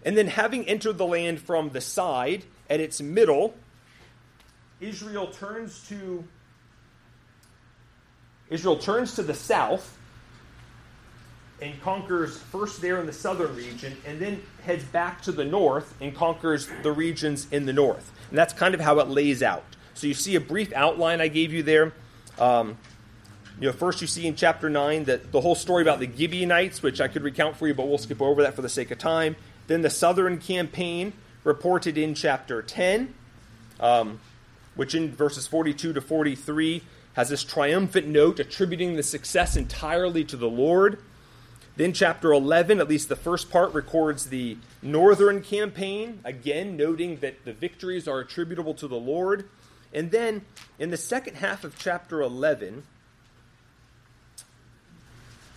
And 0.06 0.16
then 0.16 0.28
having 0.28 0.68
entered 0.68 1.00
the 1.00 1.08
land 1.08 1.42
from 1.42 1.72
the 1.72 1.82
side 1.82 2.46
at 2.70 2.82
its 2.82 3.02
middle, 3.02 3.56
Israel 4.80 5.26
turns 5.26 5.88
to 5.88 6.24
Israel 8.52 8.78
turns 8.78 9.16
to 9.16 9.24
the 9.24 9.34
south 9.34 9.98
and 11.64 11.82
conquers 11.82 12.38
first 12.38 12.82
there 12.82 13.00
in 13.00 13.06
the 13.06 13.14
southern 13.14 13.56
region 13.56 13.96
and 14.06 14.20
then 14.20 14.44
heads 14.66 14.84
back 14.84 15.22
to 15.22 15.32
the 15.32 15.46
north 15.46 15.96
and 16.02 16.14
conquers 16.14 16.70
the 16.84 16.92
regions 16.92 17.48
in 17.52 17.66
the 17.66 17.72
north. 17.72 18.12
And 18.30 18.38
that's 18.38 18.52
kind 18.52 18.76
of 18.76 18.82
how 18.82 19.00
it 19.00 19.08
lays 19.08 19.42
out. 19.42 19.64
So 19.94 20.08
you 20.08 20.14
see 20.14 20.36
a 20.36 20.42
brief 20.42 20.74
outline 20.74 21.22
I 21.22 21.30
gave 21.30 21.54
you 21.54 21.64
there. 21.64 21.94
Um, 22.38 22.78
you 23.62 23.68
know, 23.68 23.72
first 23.72 24.02
you 24.02 24.08
see 24.08 24.28
in 24.28 24.36
chapter 24.36 24.70
9 24.70 25.06
that 25.06 25.32
the 25.32 25.40
whole 25.40 25.56
story 25.56 25.82
about 25.82 26.00
the 26.00 26.12
Gibeonites, 26.14 26.84
which 26.84 27.00
I 27.00 27.08
could 27.08 27.24
recount 27.24 27.56
for 27.56 27.68
you, 27.68 27.74
but 27.74 27.88
we'll 27.88 27.98
skip 27.98 28.22
over 28.22 28.42
that 28.42 28.56
for 28.56 28.62
the 28.62 28.70
sake 28.70 28.92
of 28.92 28.98
time. 28.98 29.38
Then 29.68 29.84
the 29.84 29.90
southern 29.90 30.40
campaign 30.40 31.14
reported 31.46 31.98
in 31.98 32.14
chapter 32.14 32.62
10, 32.62 33.14
um, 33.80 34.20
which 34.76 34.96
in 34.96 35.14
verses 35.14 35.48
42 35.48 35.94
to 35.94 36.02
43 36.02 36.84
has 37.14 37.30
this 37.30 37.44
triumphant 37.44 38.08
note 38.08 38.40
attributing 38.40 38.96
the 38.96 39.04
success 39.04 39.56
entirely 39.56 40.26
to 40.26 40.36
the 40.36 40.50
Lord. 40.50 40.98
Then, 41.76 41.94
chapter 41.94 42.32
11, 42.32 42.80
at 42.80 42.88
least 42.88 43.10
the 43.10 43.16
first 43.16 43.50
part, 43.50 43.74
records 43.74 44.28
the 44.28 44.58
northern 44.82 45.42
campaign, 45.42 46.20
again 46.24 46.78
noting 46.78 47.18
that 47.18 47.46
the 47.46 47.54
victories 47.54 48.08
are 48.08 48.20
attributable 48.20 48.76
to 48.76 48.88
the 48.88 49.00
Lord. 49.00 49.50
And 49.92 50.12
then, 50.12 50.46
in 50.78 50.92
the 50.92 50.98
second 50.98 51.38
half 51.38 51.64
of 51.64 51.78
chapter 51.80 52.22
11, 52.22 52.84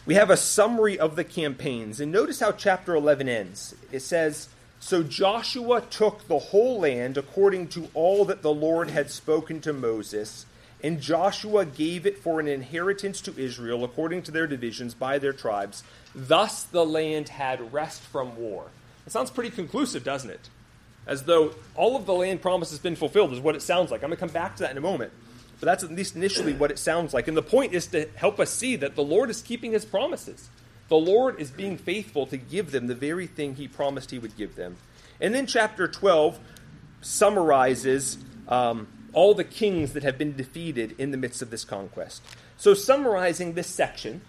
we 0.07 0.15
have 0.15 0.31
a 0.31 0.39
summary 0.39 0.99
of 0.99 1.17
the 1.17 1.25
campaigns. 1.25 2.01
And 2.01 2.13
notice 2.13 2.41
how 2.41 2.53
chapter 2.53 2.95
11 2.95 3.29
ends. 3.29 3.75
It 3.93 4.01
says, 4.01 4.49
So 4.81 5.03
Joshua 5.03 5.83
took 5.83 6.29
the 6.29 6.39
whole 6.39 6.81
land 6.81 7.19
according 7.19 7.69
to 7.69 7.91
all 7.93 8.25
that 8.25 8.41
the 8.41 8.55
Lord 8.55 8.89
had 8.89 9.11
spoken 9.11 9.61
to 9.63 9.75
Moses 9.75 10.47
and 10.83 11.01
Joshua 11.01 11.65
gave 11.65 12.07
it 12.07 12.19
for 12.19 12.39
an 12.39 12.49
inheritance 12.49 13.21
to 13.23 13.39
Israel 13.39 13.83
according 13.85 14.23
to 14.23 14.31
their 14.31 14.47
divisions 14.47 14.95
by 14.95 15.19
their 15.19 15.33
tribes. 15.33 15.83
Thus 16.17 16.63
the 16.63 16.85
land 16.85 17.29
had 17.29 17.75
rest 17.75 18.01
from 18.01 18.37
war. 18.39 18.69
It 19.07 19.13
sounds 19.13 19.31
pretty 19.31 19.51
conclusive, 19.51 20.03
doesn't 20.03 20.31
it? 20.31 20.49
As 21.07 21.25
though 21.25 21.55
all 21.75 21.95
of 21.95 22.07
the 22.07 22.15
land 22.15 22.41
promise 22.41 22.71
has 22.71 22.79
been 22.79 22.97
fulfilled, 22.97 23.35
is 23.35 23.39
what 23.39 23.55
it 23.55 23.63
sounds 23.63 23.91
like. 23.91 24.03
I'm 24.03 24.09
going 24.09 24.17
to 24.17 24.21
come 24.21 24.31
back 24.31 24.57
to 24.57 24.63
that 24.63 24.71
in 24.71 24.79
a 24.79 24.81
moment. 24.81 25.13
But 25.61 25.67
that's 25.67 25.85
at 25.85 25.93
least 25.93 26.17
initially 26.17 26.55
what 26.55 26.71
it 26.71 26.79
sounds 26.79 27.15
like. 27.15 27.29
And 27.29 27.37
the 27.37 27.43
point 27.43 27.75
is 27.75 27.87
to 27.89 28.09
help 28.17 28.41
us 28.41 28.51
see 28.51 28.77
that 28.77 28.97
the 28.97 29.05
Lord 29.05 29.31
is 29.31 29.43
keeping 29.43 29.73
his 29.73 29.85
promises. 29.85 30.49
The 30.89 30.97
Lord 30.97 31.39
is 31.39 31.51
being 31.51 31.77
faithful 31.77 32.27
to 32.27 32.37
give 32.37 32.71
them 32.71 32.87
the 32.87 32.95
very 32.95 33.27
thing 33.27 33.55
he 33.55 33.69
promised 33.69 34.11
he 34.11 34.19
would 34.19 34.37
give 34.37 34.57
them. 34.57 34.77
And 35.21 35.35
then 35.35 35.47
chapter 35.47 35.87
12 35.87 36.39
summarizes 37.03 38.19
um, 38.49 38.89
all 39.13 39.35
the 39.35 39.45
kings 39.45 39.93
that 39.93 40.03
have 40.03 40.19
been 40.19 40.37
defeated 40.37 40.95
in 40.99 41.11
the 41.11 41.17
midst 41.17 41.43
of 41.43 41.51
this 41.51 41.65
conquest. 41.65 42.23
So, 42.59 42.75
summarizing 42.75 43.53
this 43.55 43.67
section 43.67 44.23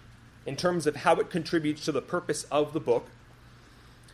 in 0.48 0.56
terms 0.56 0.86
of 0.86 0.96
how 0.96 1.16
it 1.16 1.28
contributes 1.28 1.84
to 1.84 1.92
the 1.92 2.00
purpose 2.00 2.44
of 2.44 2.72
the 2.72 2.80
book, 2.80 3.06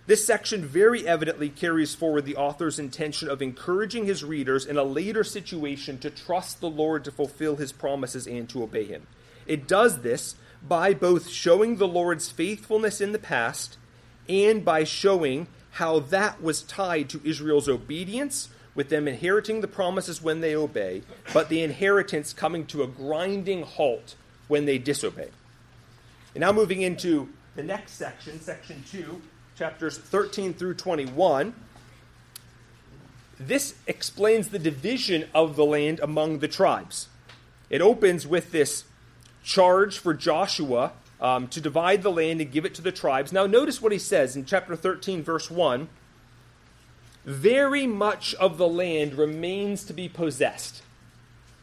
this 0.07 0.27
section 0.27 0.65
very 0.65 1.07
evidently 1.07 1.49
carries 1.49 1.95
forward 1.95 2.25
the 2.25 2.35
author's 2.35 2.81
intention 2.81 3.31
of 3.31 3.41
encouraging 3.41 4.05
his 4.05 4.25
readers 4.25 4.67
in 4.67 4.77
a 4.77 4.83
later 4.83 5.23
situation 5.23 5.97
to 5.99 6.11
trust 6.11 6.61
the 6.61 6.69
Lord 6.69 7.05
to 7.05 7.13
fulfill 7.13 7.57
his 7.57 7.71
promises 7.71 8.27
and 8.27 8.49
to 8.49 8.65
obey 8.65 8.85
him. 8.85 9.07
It 9.47 9.69
does 9.69 10.03
this 10.03 10.35
by 10.61 10.93
both 10.93 11.29
showing 11.29 11.77
the 11.77 11.87
Lord's 11.87 12.31
faithfulness 12.31 13.01
in 13.01 13.13
the 13.13 13.19
past 13.21 13.79
and 14.29 14.65
by 14.65 14.83
showing 14.83 15.47
how 15.71 16.01
that 16.01 16.43
was 16.43 16.63
tied 16.63 17.09
to 17.11 17.21
Israel's 17.25 17.69
obedience 17.69 18.49
with 18.75 18.89
them 18.89 19.07
inheriting 19.07 19.61
the 19.61 19.69
promises 19.69 20.21
when 20.21 20.41
they 20.41 20.57
obey, 20.57 21.03
but 21.33 21.49
the 21.49 21.63
inheritance 21.63 22.33
coming 22.33 22.67
to 22.67 22.83
a 22.83 22.89
grinding 22.89 23.63
halt 23.63 24.17
when 24.49 24.65
they 24.65 24.79
disobey. 24.79 25.29
And 26.35 26.41
now 26.41 26.53
moving 26.53 26.83
into 26.83 27.29
the 27.55 27.63
next 27.63 27.93
section, 27.93 28.41
section 28.41 28.83
2, 28.91 29.21
chapters 29.57 29.99
13 29.99 30.55
through 30.55 30.75
21. 30.75 31.55
This 33.39 33.75
explains 33.87 34.49
the 34.49 34.59
division 34.59 35.29
of 35.35 35.57
the 35.57 35.65
land 35.65 36.01
among 36.01 36.39
the 36.39 36.49
tribes. 36.49 37.09
It 37.71 37.81
opens 37.81 38.27
with 38.27 38.53
this 38.53 38.85
charge 39.43 39.99
for 39.99 40.15
Joshua 40.15 40.93
um, 41.21 41.49
to 41.49 41.61
divide 41.61 42.03
the 42.03 42.11
land 42.11 42.41
and 42.41 42.51
give 42.51 42.65
it 42.65 42.75
to 42.75 42.83
the 42.83 42.93
tribes. 42.93 43.33
Now, 43.33 43.47
notice 43.47 43.81
what 43.81 43.93
he 43.93 43.99
says 43.99 44.37
in 44.37 44.45
chapter 44.45 44.77
13, 44.77 45.23
verse 45.23 45.51
1 45.51 45.89
very 47.25 47.87
much 47.87 48.35
of 48.35 48.59
the 48.59 48.69
land 48.69 49.15
remains 49.15 49.85
to 49.85 49.93
be 49.93 50.09
possessed. 50.09 50.83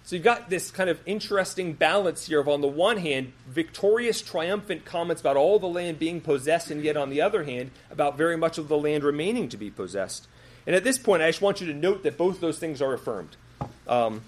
So 0.04 0.16
you've 0.16 0.26
got 0.26 0.50
this 0.50 0.72
kind 0.72 0.90
of 0.90 1.00
interesting 1.06 1.74
balance 1.74 2.26
here 2.26 2.40
of, 2.40 2.48
on 2.48 2.62
the 2.62 2.68
one 2.68 2.98
hand, 2.98 3.34
victorious, 3.48 4.22
triumphant 4.22 4.84
comments 4.84 5.22
about 5.22 5.38
all 5.38 5.60
the 5.60 5.68
land 5.68 6.00
being 6.00 6.22
possessed, 6.22 6.72
and 6.72 6.84
yet 6.84 6.98
on 6.98 7.10
the 7.10 7.22
other 7.22 7.44
hand, 7.44 7.72
about 7.90 8.18
very 8.18 8.36
much 8.36 8.58
of 8.58 8.68
the 8.68 8.78
land 8.78 9.04
remaining 9.04 9.48
to 9.50 9.58
be 9.58 9.70
possessed. 9.70 10.28
And 10.66 10.76
at 10.76 10.84
this 10.84 10.98
point, 10.98 11.22
I 11.22 11.30
just 11.30 11.42
want 11.42 11.62
you 11.62 11.68
to 11.68 11.74
note 11.74 12.04
that 12.04 12.18
both 12.18 12.42
those 12.42 12.60
things 12.60 12.82
are 12.82 12.94
affirmed. 12.94 13.36
Um, 13.88 14.22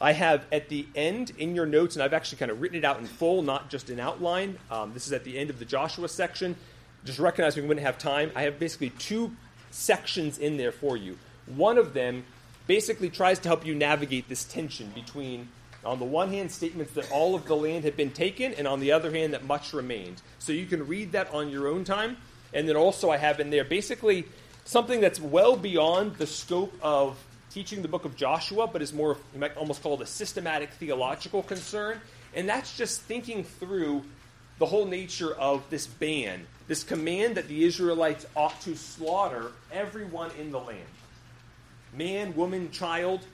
I 0.00 0.12
have 0.12 0.44
at 0.52 0.68
the 0.68 0.86
end 0.94 1.32
in 1.38 1.54
your 1.54 1.66
notes, 1.66 1.96
and 1.96 2.02
I've 2.02 2.12
actually 2.12 2.38
kind 2.38 2.50
of 2.50 2.60
written 2.60 2.76
it 2.76 2.84
out 2.84 2.98
in 2.98 3.06
full, 3.06 3.42
not 3.42 3.70
just 3.70 3.88
in 3.88 3.98
outline. 3.98 4.58
Um, 4.70 4.92
this 4.92 5.06
is 5.06 5.12
at 5.12 5.24
the 5.24 5.38
end 5.38 5.50
of 5.50 5.58
the 5.58 5.64
Joshua 5.64 6.08
section. 6.08 6.56
Just 7.04 7.18
recognize 7.18 7.56
we 7.56 7.62
wouldn't 7.62 7.86
have 7.86 7.96
time. 7.96 8.30
I 8.34 8.42
have 8.42 8.58
basically 8.58 8.90
two 8.90 9.34
sections 9.70 10.38
in 10.38 10.56
there 10.56 10.72
for 10.72 10.96
you. 10.96 11.16
One 11.46 11.78
of 11.78 11.94
them 11.94 12.24
basically 12.66 13.10
tries 13.10 13.38
to 13.40 13.48
help 13.48 13.66
you 13.66 13.74
navigate 13.74 14.28
this 14.28 14.44
tension 14.44 14.90
between, 14.94 15.48
on 15.84 15.98
the 15.98 16.04
one 16.04 16.30
hand, 16.30 16.50
statements 16.50 16.92
that 16.94 17.10
all 17.10 17.34
of 17.34 17.46
the 17.46 17.56
land 17.56 17.84
had 17.84 17.96
been 17.96 18.10
taken, 18.10 18.54
and 18.54 18.66
on 18.66 18.80
the 18.80 18.92
other 18.92 19.10
hand, 19.10 19.34
that 19.34 19.44
much 19.44 19.72
remained. 19.72 20.20
So 20.38 20.52
you 20.52 20.66
can 20.66 20.86
read 20.86 21.12
that 21.12 21.32
on 21.32 21.50
your 21.50 21.68
own 21.68 21.84
time. 21.84 22.16
And 22.52 22.68
then 22.68 22.76
also, 22.76 23.10
I 23.10 23.16
have 23.16 23.40
in 23.40 23.50
there 23.50 23.64
basically 23.64 24.24
something 24.64 25.00
that's 25.00 25.20
well 25.20 25.56
beyond 25.56 26.16
the 26.16 26.26
scope 26.26 26.74
of 26.82 27.22
teaching 27.50 27.82
the 27.82 27.88
book 27.88 28.04
of 28.04 28.16
Joshua, 28.16 28.66
but 28.66 28.82
is 28.82 28.92
more, 28.92 29.16
you 29.32 29.40
might 29.40 29.56
almost 29.56 29.82
call 29.82 29.94
it 29.94 30.00
a 30.00 30.06
systematic 30.06 30.70
theological 30.70 31.42
concern. 31.42 32.00
And 32.34 32.48
that's 32.48 32.76
just 32.76 33.00
thinking 33.02 33.44
through 33.44 34.04
the 34.58 34.66
whole 34.66 34.86
nature 34.86 35.32
of 35.34 35.68
this 35.70 35.86
ban 35.86 36.46
this 36.68 36.82
command 36.82 37.36
that 37.36 37.48
the 37.48 37.64
Israelites 37.64 38.26
ought 38.34 38.60
to 38.62 38.76
slaughter 38.76 39.52
everyone 39.72 40.30
in 40.38 40.50
the 40.50 40.58
land 40.58 40.86
man, 41.96 42.34
woman, 42.36 42.70
child. 42.70 43.26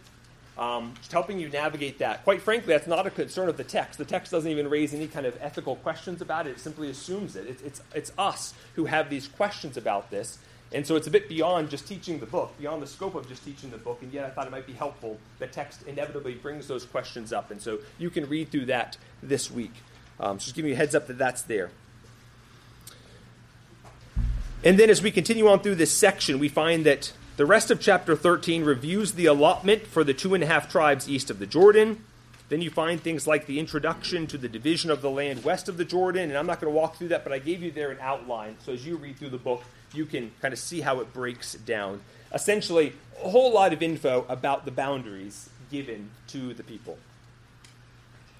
Um, 0.58 0.92
just 0.98 1.10
helping 1.10 1.40
you 1.40 1.48
navigate 1.48 1.98
that. 2.00 2.24
Quite 2.24 2.42
frankly, 2.42 2.74
that's 2.74 2.86
not 2.86 3.06
a 3.06 3.10
concern 3.10 3.48
of 3.48 3.56
the 3.56 3.64
text. 3.64 3.98
The 3.98 4.04
text 4.04 4.30
doesn't 4.30 4.50
even 4.50 4.68
raise 4.68 4.92
any 4.92 5.08
kind 5.08 5.24
of 5.24 5.36
ethical 5.40 5.76
questions 5.76 6.20
about 6.20 6.46
it, 6.46 6.50
it 6.50 6.60
simply 6.60 6.90
assumes 6.90 7.36
it. 7.36 7.46
It's, 7.48 7.62
it's, 7.62 7.82
it's 7.94 8.12
us 8.18 8.52
who 8.74 8.84
have 8.84 9.08
these 9.08 9.28
questions 9.28 9.78
about 9.78 10.10
this. 10.10 10.38
And 10.74 10.86
so 10.86 10.96
it's 10.96 11.06
a 11.06 11.10
bit 11.10 11.28
beyond 11.28 11.70
just 11.70 11.86
teaching 11.86 12.18
the 12.18 12.26
book, 12.26 12.52
beyond 12.58 12.82
the 12.82 12.86
scope 12.86 13.14
of 13.14 13.28
just 13.28 13.44
teaching 13.44 13.70
the 13.70 13.76
book. 13.76 13.98
And 14.02 14.12
yet 14.12 14.24
I 14.24 14.30
thought 14.30 14.46
it 14.46 14.50
might 14.50 14.66
be 14.66 14.72
helpful. 14.72 15.18
The 15.38 15.46
text 15.46 15.82
inevitably 15.86 16.34
brings 16.34 16.66
those 16.66 16.84
questions 16.84 17.32
up. 17.32 17.50
And 17.50 17.60
so 17.60 17.78
you 17.98 18.10
can 18.10 18.28
read 18.28 18.50
through 18.50 18.66
that 18.66 18.96
this 19.22 19.50
week. 19.50 19.72
Um, 20.18 20.38
just 20.38 20.54
give 20.54 20.64
me 20.64 20.72
a 20.72 20.76
heads 20.76 20.94
up 20.94 21.06
that 21.08 21.18
that's 21.18 21.42
there. 21.42 21.70
And 24.64 24.78
then 24.78 24.88
as 24.88 25.02
we 25.02 25.10
continue 25.10 25.48
on 25.48 25.60
through 25.60 25.74
this 25.74 25.90
section, 25.90 26.38
we 26.38 26.48
find 26.48 26.86
that 26.86 27.12
the 27.36 27.46
rest 27.46 27.70
of 27.70 27.80
chapter 27.80 28.14
13 28.14 28.62
reviews 28.62 29.12
the 29.12 29.26
allotment 29.26 29.86
for 29.86 30.04
the 30.04 30.12
two 30.12 30.34
and 30.34 30.44
a 30.44 30.46
half 30.46 30.70
tribes 30.70 31.08
east 31.08 31.30
of 31.30 31.38
the 31.38 31.46
Jordan. 31.46 32.04
Then 32.50 32.60
you 32.60 32.68
find 32.68 33.00
things 33.00 33.26
like 33.26 33.46
the 33.46 33.58
introduction 33.58 34.26
to 34.26 34.36
the 34.36 34.48
division 34.48 34.90
of 34.90 35.00
the 35.00 35.10
land 35.10 35.42
west 35.42 35.66
of 35.70 35.78
the 35.78 35.84
Jordan. 35.86 36.28
And 36.28 36.38
I'm 36.38 36.46
not 36.46 36.60
going 36.60 36.70
to 36.70 36.78
walk 36.78 36.96
through 36.96 37.08
that, 37.08 37.24
but 37.24 37.32
I 37.32 37.38
gave 37.38 37.62
you 37.62 37.70
there 37.70 37.90
an 37.90 37.96
outline. 38.02 38.56
So 38.66 38.72
as 38.72 38.86
you 38.86 38.96
read 38.96 39.16
through 39.16 39.30
the 39.30 39.38
book, 39.38 39.64
you 39.94 40.04
can 40.04 40.30
kind 40.42 40.52
of 40.52 40.60
see 40.60 40.82
how 40.82 41.00
it 41.00 41.14
breaks 41.14 41.54
down. 41.54 42.02
Essentially, 42.34 42.92
a 43.24 43.30
whole 43.30 43.52
lot 43.52 43.72
of 43.72 43.82
info 43.82 44.26
about 44.28 44.66
the 44.66 44.70
boundaries 44.70 45.48
given 45.70 46.10
to 46.28 46.52
the 46.52 46.62
people. 46.62 46.98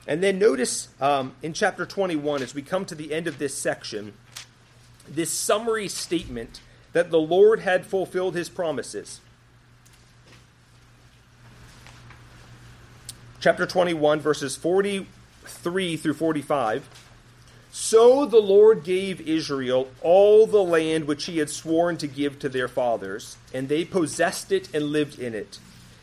And 0.06 0.22
then 0.22 0.38
notice 0.38 0.88
um, 1.00 1.34
in 1.42 1.54
chapter 1.54 1.86
21, 1.86 2.42
as 2.42 2.54
we 2.54 2.60
come 2.60 2.84
to 2.84 2.94
the 2.94 3.14
end 3.14 3.26
of 3.26 3.38
this 3.38 3.54
section, 3.54 4.12
this 5.08 5.30
summary 5.30 5.88
statement 5.88 6.60
that 6.92 7.10
the 7.10 7.20
Lord 7.20 7.60
had 7.60 7.86
fulfilled 7.86 8.34
his 8.34 8.48
promises. 8.48 9.20
Chapter 13.40 13.66
21, 13.66 14.20
verses 14.20 14.54
43 14.56 15.96
through 15.96 16.14
45. 16.14 16.88
So 17.72 18.26
the 18.26 18.38
Lord 18.38 18.84
gave 18.84 19.26
Israel 19.26 19.88
all 20.02 20.46
the 20.46 20.62
land 20.62 21.06
which 21.06 21.24
he 21.24 21.38
had 21.38 21.48
sworn 21.48 21.96
to 21.96 22.06
give 22.06 22.38
to 22.38 22.48
their 22.48 22.68
fathers, 22.68 23.36
and 23.52 23.68
they 23.68 23.84
possessed 23.84 24.52
it 24.52 24.72
and 24.74 24.84
lived 24.84 25.18
in 25.18 25.34
it. 25.34 25.58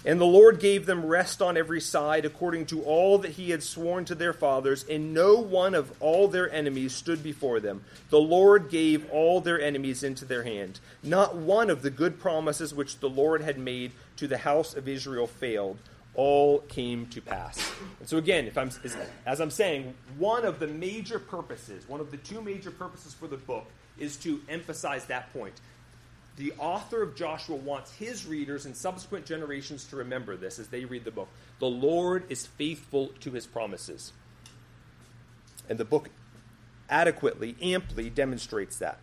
And 0.06 0.20
the 0.20 0.26
Lord 0.26 0.62
gave 0.62 0.86
them 0.86 1.06
rest 1.06 1.42
on 1.42 1.58
every 1.58 1.82
side, 1.82 2.24
according 2.24 2.68
to 2.68 2.84
all 2.84 3.18
that 3.20 3.32
he 3.32 3.50
had 3.50 3.62
sworn 3.62 4.06
to 4.06 4.16
their 4.16 4.32
fathers, 4.32 4.86
and 4.90 5.14
no 5.14 5.36
one 5.36 5.76
of 5.76 5.92
all 6.02 6.30
their 6.30 6.50
enemies 6.52 6.94
stood 6.94 7.22
before 7.22 7.60
them. 7.60 7.84
The 8.10 8.20
Lord 8.20 8.70
gave 8.70 9.10
all 9.12 9.42
their 9.42 9.60
enemies 9.60 10.04
into 10.04 10.24
their 10.24 10.44
hand. 10.44 10.80
Not 11.04 11.36
one 11.36 11.70
of 11.70 11.82
the 11.82 11.90
good 11.90 12.18
promises 12.18 12.74
which 12.74 13.00
the 13.00 13.10
Lord 13.10 13.42
had 13.42 13.60
made 13.60 13.92
to 14.18 14.28
the 14.28 14.38
house 14.38 14.74
of 14.74 14.88
Israel 14.88 15.28
failed. 15.28 15.78
All 16.16 16.60
came 16.60 17.06
to 17.08 17.22
pass. 17.22 17.72
And 18.00 18.08
so, 18.10 18.18
again, 18.18 18.46
if 18.46 18.58
I'm, 18.58 18.72
as 19.26 19.40
I'm 19.40 19.52
saying, 19.52 19.94
one 20.18 20.44
of 20.44 20.60
the 20.60 20.68
major 20.68 21.20
purposes, 21.20 21.88
one 21.88 22.00
of 22.00 22.10
the 22.10 22.18
two 22.18 22.42
major 22.42 22.72
purposes 22.72 23.14
for 23.14 23.28
the 23.28 23.38
book, 23.38 23.68
is 23.98 24.16
to 24.18 24.42
emphasize 24.50 25.06
that 25.06 25.32
point 25.34 25.54
the 26.39 26.54
author 26.58 27.04
of 27.04 27.17
Joshua 27.17 27.58
wants 27.58 27.93
his 27.93 28.25
readers 28.25 28.65
and 28.65 28.75
subsequent 28.75 29.25
generations 29.25 29.84
to 29.88 29.97
remember 29.97 30.38
this 30.38 30.58
as 30.58 30.69
they 30.69 30.86
read 30.86 31.04
the 31.04 31.12
book. 31.12 31.28
The 31.60 31.67
Lord 31.67 32.23
is 32.30 32.47
faithful 32.47 33.10
to 33.19 33.32
his 33.32 33.45
promises. 33.45 34.13
And 35.67 35.78
the 35.78 35.84
book 35.84 36.10
adequately, 36.89 37.58
amply 37.62 38.10
demonstrates 38.10 38.78
that. 38.78 38.99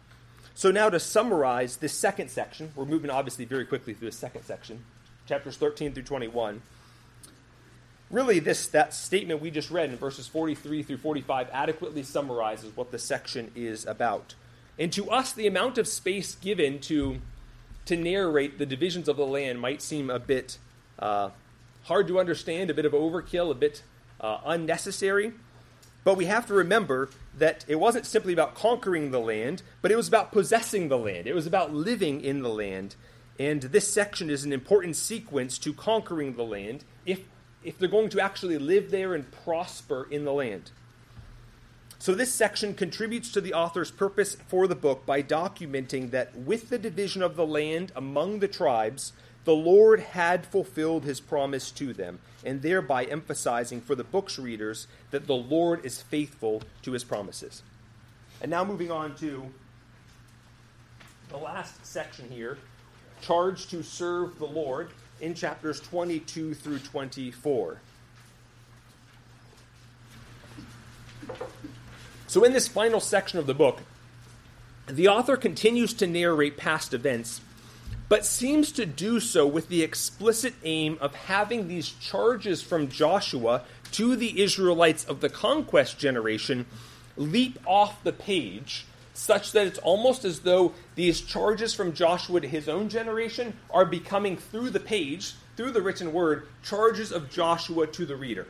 So, 0.54 0.70
now 0.70 0.88
to 0.88 0.98
summarize 0.98 1.76
this 1.76 1.92
second 1.92 2.30
section, 2.30 2.72
we're 2.74 2.86
moving 2.86 3.10
obviously 3.10 3.44
very 3.44 3.66
quickly 3.66 3.92
through 3.92 4.08
the 4.08 4.16
second 4.16 4.44
section, 4.44 4.82
chapters 5.26 5.58
13 5.58 5.92
through 5.92 6.04
21. 6.04 6.62
Really, 8.10 8.38
this 8.38 8.66
that 8.68 8.94
statement 8.94 9.42
we 9.42 9.50
just 9.50 9.70
read 9.70 9.90
in 9.90 9.96
verses 9.98 10.26
43 10.26 10.82
through 10.84 10.96
45 10.96 11.50
adequately 11.52 12.02
summarizes 12.02 12.74
what 12.74 12.90
the 12.90 12.98
section 12.98 13.52
is 13.54 13.84
about. 13.84 14.34
And 14.78 14.92
to 14.92 15.10
us, 15.10 15.32
the 15.32 15.46
amount 15.46 15.78
of 15.78 15.88
space 15.88 16.34
given 16.34 16.80
to, 16.80 17.20
to 17.86 17.96
narrate 17.96 18.58
the 18.58 18.66
divisions 18.66 19.08
of 19.08 19.16
the 19.16 19.26
land 19.26 19.60
might 19.60 19.80
seem 19.80 20.10
a 20.10 20.18
bit 20.18 20.58
uh, 20.98 21.30
hard 21.84 22.08
to 22.08 22.18
understand, 22.18 22.70
a 22.70 22.74
bit 22.74 22.84
of 22.84 22.92
overkill, 22.92 23.50
a 23.50 23.54
bit 23.54 23.82
uh, 24.20 24.38
unnecessary. 24.44 25.32
But 26.04 26.16
we 26.16 26.26
have 26.26 26.46
to 26.46 26.54
remember 26.54 27.08
that 27.36 27.64
it 27.66 27.76
wasn't 27.76 28.06
simply 28.06 28.32
about 28.32 28.54
conquering 28.54 29.10
the 29.10 29.18
land, 29.18 29.62
but 29.82 29.90
it 29.90 29.96
was 29.96 30.08
about 30.08 30.30
possessing 30.30 30.88
the 30.88 30.98
land. 30.98 31.26
It 31.26 31.34
was 31.34 31.46
about 31.46 31.74
living 31.74 32.20
in 32.20 32.42
the 32.42 32.48
land. 32.48 32.94
And 33.38 33.62
this 33.62 33.92
section 33.92 34.30
is 34.30 34.44
an 34.44 34.52
important 34.52 34.96
sequence 34.96 35.58
to 35.58 35.72
conquering 35.72 36.36
the 36.36 36.44
land 36.44 36.84
if, 37.04 37.20
if 37.64 37.78
they're 37.78 37.88
going 37.88 38.10
to 38.10 38.20
actually 38.20 38.58
live 38.58 38.90
there 38.90 39.14
and 39.14 39.30
prosper 39.44 40.06
in 40.10 40.24
the 40.24 40.32
land. 40.32 40.70
So, 41.98 42.14
this 42.14 42.32
section 42.32 42.74
contributes 42.74 43.32
to 43.32 43.40
the 43.40 43.54
author's 43.54 43.90
purpose 43.90 44.36
for 44.48 44.66
the 44.66 44.74
book 44.74 45.06
by 45.06 45.22
documenting 45.22 46.10
that 46.10 46.36
with 46.36 46.68
the 46.68 46.78
division 46.78 47.22
of 47.22 47.36
the 47.36 47.46
land 47.46 47.90
among 47.96 48.40
the 48.40 48.48
tribes, 48.48 49.12
the 49.44 49.54
Lord 49.54 50.00
had 50.00 50.44
fulfilled 50.44 51.04
his 51.04 51.20
promise 51.20 51.70
to 51.72 51.94
them, 51.94 52.18
and 52.44 52.60
thereby 52.60 53.04
emphasizing 53.04 53.80
for 53.80 53.94
the 53.94 54.04
book's 54.04 54.38
readers 54.38 54.88
that 55.10 55.26
the 55.26 55.36
Lord 55.36 55.84
is 55.86 56.02
faithful 56.02 56.62
to 56.82 56.92
his 56.92 57.04
promises. 57.04 57.62
And 58.42 58.50
now, 58.50 58.64
moving 58.64 58.90
on 58.90 59.14
to 59.16 59.50
the 61.30 61.38
last 61.38 61.84
section 61.86 62.30
here 62.30 62.58
charge 63.22 63.68
to 63.68 63.82
serve 63.82 64.38
the 64.38 64.46
Lord 64.46 64.90
in 65.20 65.34
chapters 65.34 65.80
22 65.80 66.54
through 66.54 66.80
24. 66.80 67.80
So, 72.28 72.42
in 72.42 72.52
this 72.52 72.66
final 72.66 73.00
section 73.00 73.38
of 73.38 73.46
the 73.46 73.54
book, 73.54 73.80
the 74.88 75.08
author 75.08 75.36
continues 75.36 75.94
to 75.94 76.06
narrate 76.06 76.56
past 76.56 76.92
events, 76.92 77.40
but 78.08 78.24
seems 78.24 78.72
to 78.72 78.86
do 78.86 79.20
so 79.20 79.46
with 79.46 79.68
the 79.68 79.82
explicit 79.82 80.54
aim 80.64 80.98
of 81.00 81.14
having 81.14 81.68
these 81.68 81.88
charges 81.88 82.62
from 82.62 82.88
Joshua 82.88 83.62
to 83.92 84.16
the 84.16 84.42
Israelites 84.42 85.04
of 85.04 85.20
the 85.20 85.28
conquest 85.28 85.98
generation 85.98 86.66
leap 87.16 87.58
off 87.64 88.02
the 88.02 88.12
page, 88.12 88.86
such 89.14 89.52
that 89.52 89.66
it's 89.66 89.78
almost 89.78 90.24
as 90.24 90.40
though 90.40 90.72
these 90.96 91.20
charges 91.20 91.74
from 91.74 91.94
Joshua 91.94 92.40
to 92.40 92.48
his 92.48 92.68
own 92.68 92.88
generation 92.88 93.54
are 93.70 93.86
becoming, 93.86 94.36
through 94.36 94.70
the 94.70 94.80
page, 94.80 95.34
through 95.56 95.70
the 95.70 95.80
written 95.80 96.12
word, 96.12 96.48
charges 96.62 97.12
of 97.12 97.30
Joshua 97.30 97.86
to 97.86 98.04
the 98.04 98.16
reader. 98.16 98.46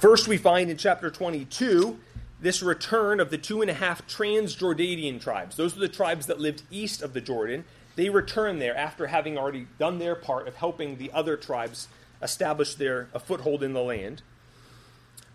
First, 0.00 0.28
we 0.28 0.38
find 0.38 0.70
in 0.70 0.78
chapter 0.78 1.10
22 1.10 1.98
this 2.40 2.62
return 2.62 3.20
of 3.20 3.28
the 3.28 3.36
two 3.36 3.60
and 3.60 3.70
a 3.70 3.74
half 3.74 4.06
Transjordanian 4.08 5.20
tribes. 5.20 5.56
Those 5.56 5.76
are 5.76 5.80
the 5.80 5.90
tribes 5.90 6.24
that 6.24 6.40
lived 6.40 6.62
east 6.70 7.02
of 7.02 7.12
the 7.12 7.20
Jordan. 7.20 7.66
They 7.96 8.08
return 8.08 8.60
there 8.60 8.74
after 8.74 9.08
having 9.08 9.36
already 9.36 9.66
done 9.78 9.98
their 9.98 10.14
part 10.14 10.48
of 10.48 10.54
helping 10.54 10.96
the 10.96 11.12
other 11.12 11.36
tribes 11.36 11.86
establish 12.22 12.76
their 12.76 13.08
a 13.12 13.20
foothold 13.20 13.62
in 13.62 13.74
the 13.74 13.82
land. 13.82 14.22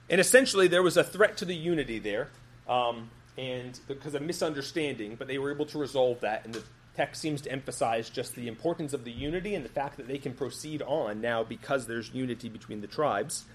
And 0.09 0.19
essentially, 0.19 0.67
there 0.67 0.81
was 0.81 0.97
a 0.97 1.03
threat 1.03 1.37
to 1.37 1.45
the 1.45 1.55
unity 1.55 1.99
there, 1.99 2.29
um, 2.67 3.11
and 3.37 3.79
because 3.87 4.15
of 4.15 4.23
misunderstanding, 4.23 5.13
but 5.13 5.27
they 5.27 5.37
were 5.37 5.51
able 5.51 5.67
to 5.67 5.77
resolve 5.77 6.21
that. 6.21 6.43
And 6.43 6.55
the 6.55 6.63
text 6.95 7.21
seems 7.21 7.41
to 7.41 7.51
emphasize 7.51 8.09
just 8.09 8.33
the 8.33 8.47
importance 8.47 8.93
of 8.93 9.03
the 9.03 9.11
unity 9.11 9.53
and 9.53 9.63
the 9.63 9.69
fact 9.69 9.97
that 9.97 10.07
they 10.07 10.17
can 10.17 10.33
proceed 10.33 10.81
on 10.81 11.21
now 11.21 11.43
because 11.43 11.85
there's 11.85 12.09
unity 12.15 12.49
between 12.49 12.81
the 12.81 12.87
tribes. 12.87 13.45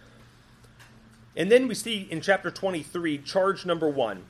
And 1.37 1.51
then 1.51 1.69
we 1.69 1.75
see 1.75 2.09
in 2.11 2.21
chapter 2.21 2.51
23, 2.51 3.19
charge 3.19 3.65
number 3.65 3.89
one. 3.89 4.25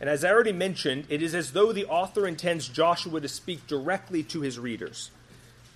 And 0.00 0.08
as 0.08 0.24
I 0.24 0.30
already 0.30 0.52
mentioned, 0.52 1.06
it 1.08 1.22
is 1.22 1.34
as 1.34 1.52
though 1.52 1.72
the 1.72 1.86
author 1.86 2.26
intends 2.26 2.68
Joshua 2.68 3.20
to 3.20 3.28
speak 3.28 3.66
directly 3.66 4.22
to 4.24 4.40
his 4.40 4.58
readers. 4.58 5.10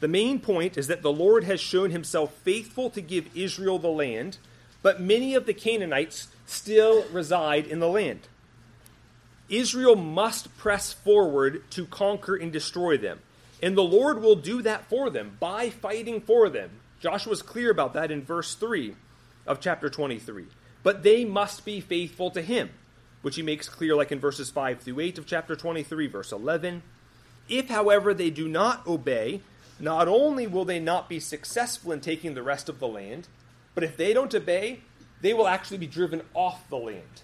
The 0.00 0.08
main 0.08 0.40
point 0.40 0.76
is 0.76 0.88
that 0.88 1.02
the 1.02 1.12
Lord 1.12 1.44
has 1.44 1.60
shown 1.60 1.90
himself 1.90 2.32
faithful 2.42 2.90
to 2.90 3.00
give 3.00 3.34
Israel 3.36 3.78
the 3.78 3.88
land, 3.88 4.38
but 4.82 5.00
many 5.00 5.34
of 5.34 5.46
the 5.46 5.54
Canaanites 5.54 6.28
still 6.44 7.04
reside 7.12 7.66
in 7.66 7.78
the 7.78 7.88
land. 7.88 8.20
Israel 9.48 9.94
must 9.94 10.56
press 10.56 10.92
forward 10.92 11.62
to 11.70 11.86
conquer 11.86 12.34
and 12.34 12.52
destroy 12.52 12.96
them. 12.96 13.20
And 13.62 13.76
the 13.76 13.82
Lord 13.82 14.20
will 14.20 14.36
do 14.36 14.60
that 14.62 14.88
for 14.88 15.08
them 15.08 15.36
by 15.38 15.70
fighting 15.70 16.20
for 16.20 16.48
them. 16.48 16.70
Joshua 17.00 17.32
is 17.32 17.42
clear 17.42 17.70
about 17.70 17.94
that 17.94 18.10
in 18.10 18.22
verse 18.22 18.54
3 18.54 18.94
of 19.46 19.60
chapter 19.60 19.88
23. 19.88 20.46
But 20.82 21.02
they 21.02 21.24
must 21.24 21.64
be 21.64 21.80
faithful 21.80 22.30
to 22.30 22.42
him, 22.42 22.70
which 23.22 23.36
he 23.36 23.42
makes 23.42 23.68
clear, 23.68 23.94
like 23.94 24.12
in 24.12 24.20
verses 24.20 24.50
5 24.50 24.80
through 24.80 25.00
8 25.00 25.18
of 25.18 25.26
chapter 25.26 25.56
23, 25.56 26.06
verse 26.06 26.32
11. 26.32 26.82
If, 27.48 27.68
however, 27.68 28.12
they 28.14 28.30
do 28.30 28.48
not 28.48 28.86
obey, 28.86 29.40
not 29.78 30.08
only 30.08 30.46
will 30.46 30.64
they 30.64 30.80
not 30.80 31.08
be 31.08 31.20
successful 31.20 31.92
in 31.92 32.00
taking 32.00 32.34
the 32.34 32.42
rest 32.42 32.68
of 32.68 32.78
the 32.78 32.88
land, 32.88 33.28
but 33.74 33.84
if 33.84 33.96
they 33.96 34.12
don't 34.12 34.34
obey, 34.34 34.80
they 35.20 35.34
will 35.34 35.46
actually 35.46 35.78
be 35.78 35.86
driven 35.86 36.22
off 36.34 36.68
the 36.68 36.76
land. 36.76 37.22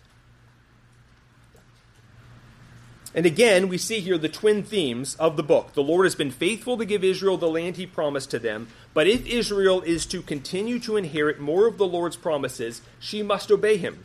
And 3.15 3.27
again, 3.27 3.69
we 3.69 3.77
see 3.77 4.01
here 4.01 4.17
the 4.17 4.29
twin 4.29 4.63
themes 4.63 5.17
of 5.17 5.37
the 5.37 5.43
book. 5.43 5.75
The 5.75 5.83
Lord 5.83 6.07
has 6.07 6.15
been 6.15 6.31
faithful 6.31 6.79
to 6.79 6.87
give 6.87 7.05
Israel 7.05 7.37
the 7.37 7.49
land 7.49 7.77
he 7.77 7.87
promised 7.87 8.31
to 8.31 8.39
them, 8.39 8.69
but 8.95 9.07
if 9.07 9.27
Israel 9.27 9.83
is 9.83 10.07
to 10.07 10.23
continue 10.23 10.79
to 10.81 10.97
inherit 10.97 11.39
more 11.39 11.67
of 11.67 11.77
the 11.77 11.87
Lord's 11.87 12.17
promises, 12.17 12.81
she 12.99 13.23
must 13.23 13.51
obey 13.51 13.77
him. 13.77 14.05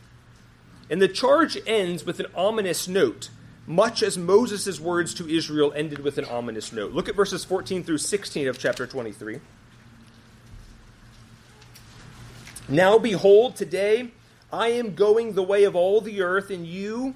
And 0.90 1.00
the 1.00 1.08
charge 1.08 1.56
ends 1.66 2.04
with 2.04 2.20
an 2.20 2.26
ominous 2.34 2.86
note, 2.86 3.30
much 3.66 4.02
as 4.02 4.18
Moses' 4.18 4.78
words 4.78 5.14
to 5.14 5.28
Israel 5.28 5.72
ended 5.74 6.00
with 6.00 6.18
an 6.18 6.24
ominous 6.26 6.72
note. 6.72 6.92
Look 6.92 7.08
at 7.08 7.16
verses 7.16 7.44
14 7.44 7.84
through 7.84 7.98
16 7.98 8.48
of 8.48 8.58
chapter 8.58 8.86
23. 8.86 9.40
Now 12.68 12.98
behold, 12.98 13.56
today 13.56 14.10
I 14.52 14.68
am 14.68 14.94
going 14.94 15.32
the 15.32 15.42
way 15.42 15.64
of 15.64 15.74
all 15.74 16.02
the 16.02 16.20
earth, 16.20 16.50
and 16.50 16.66
you 16.66 17.14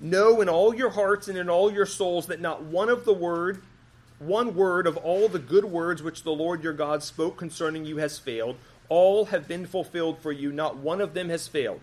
Know 0.00 0.40
in 0.40 0.48
all 0.48 0.74
your 0.74 0.90
hearts 0.90 1.28
and 1.28 1.36
in 1.36 1.50
all 1.50 1.70
your 1.70 1.84
souls 1.84 2.26
that 2.26 2.40
not 2.40 2.62
one 2.62 2.88
of 2.88 3.04
the 3.04 3.12
word, 3.12 3.62
one 4.18 4.54
word 4.54 4.86
of 4.86 4.96
all 4.96 5.28
the 5.28 5.38
good 5.38 5.66
words 5.66 6.02
which 6.02 6.22
the 6.22 6.30
Lord 6.30 6.64
your 6.64 6.72
God 6.72 7.02
spoke 7.02 7.36
concerning 7.36 7.84
you 7.84 7.98
has 7.98 8.18
failed. 8.18 8.56
All 8.88 9.26
have 9.26 9.46
been 9.46 9.66
fulfilled 9.66 10.18
for 10.18 10.32
you, 10.32 10.52
not 10.52 10.78
one 10.78 11.02
of 11.02 11.12
them 11.12 11.28
has 11.28 11.48
failed. 11.48 11.80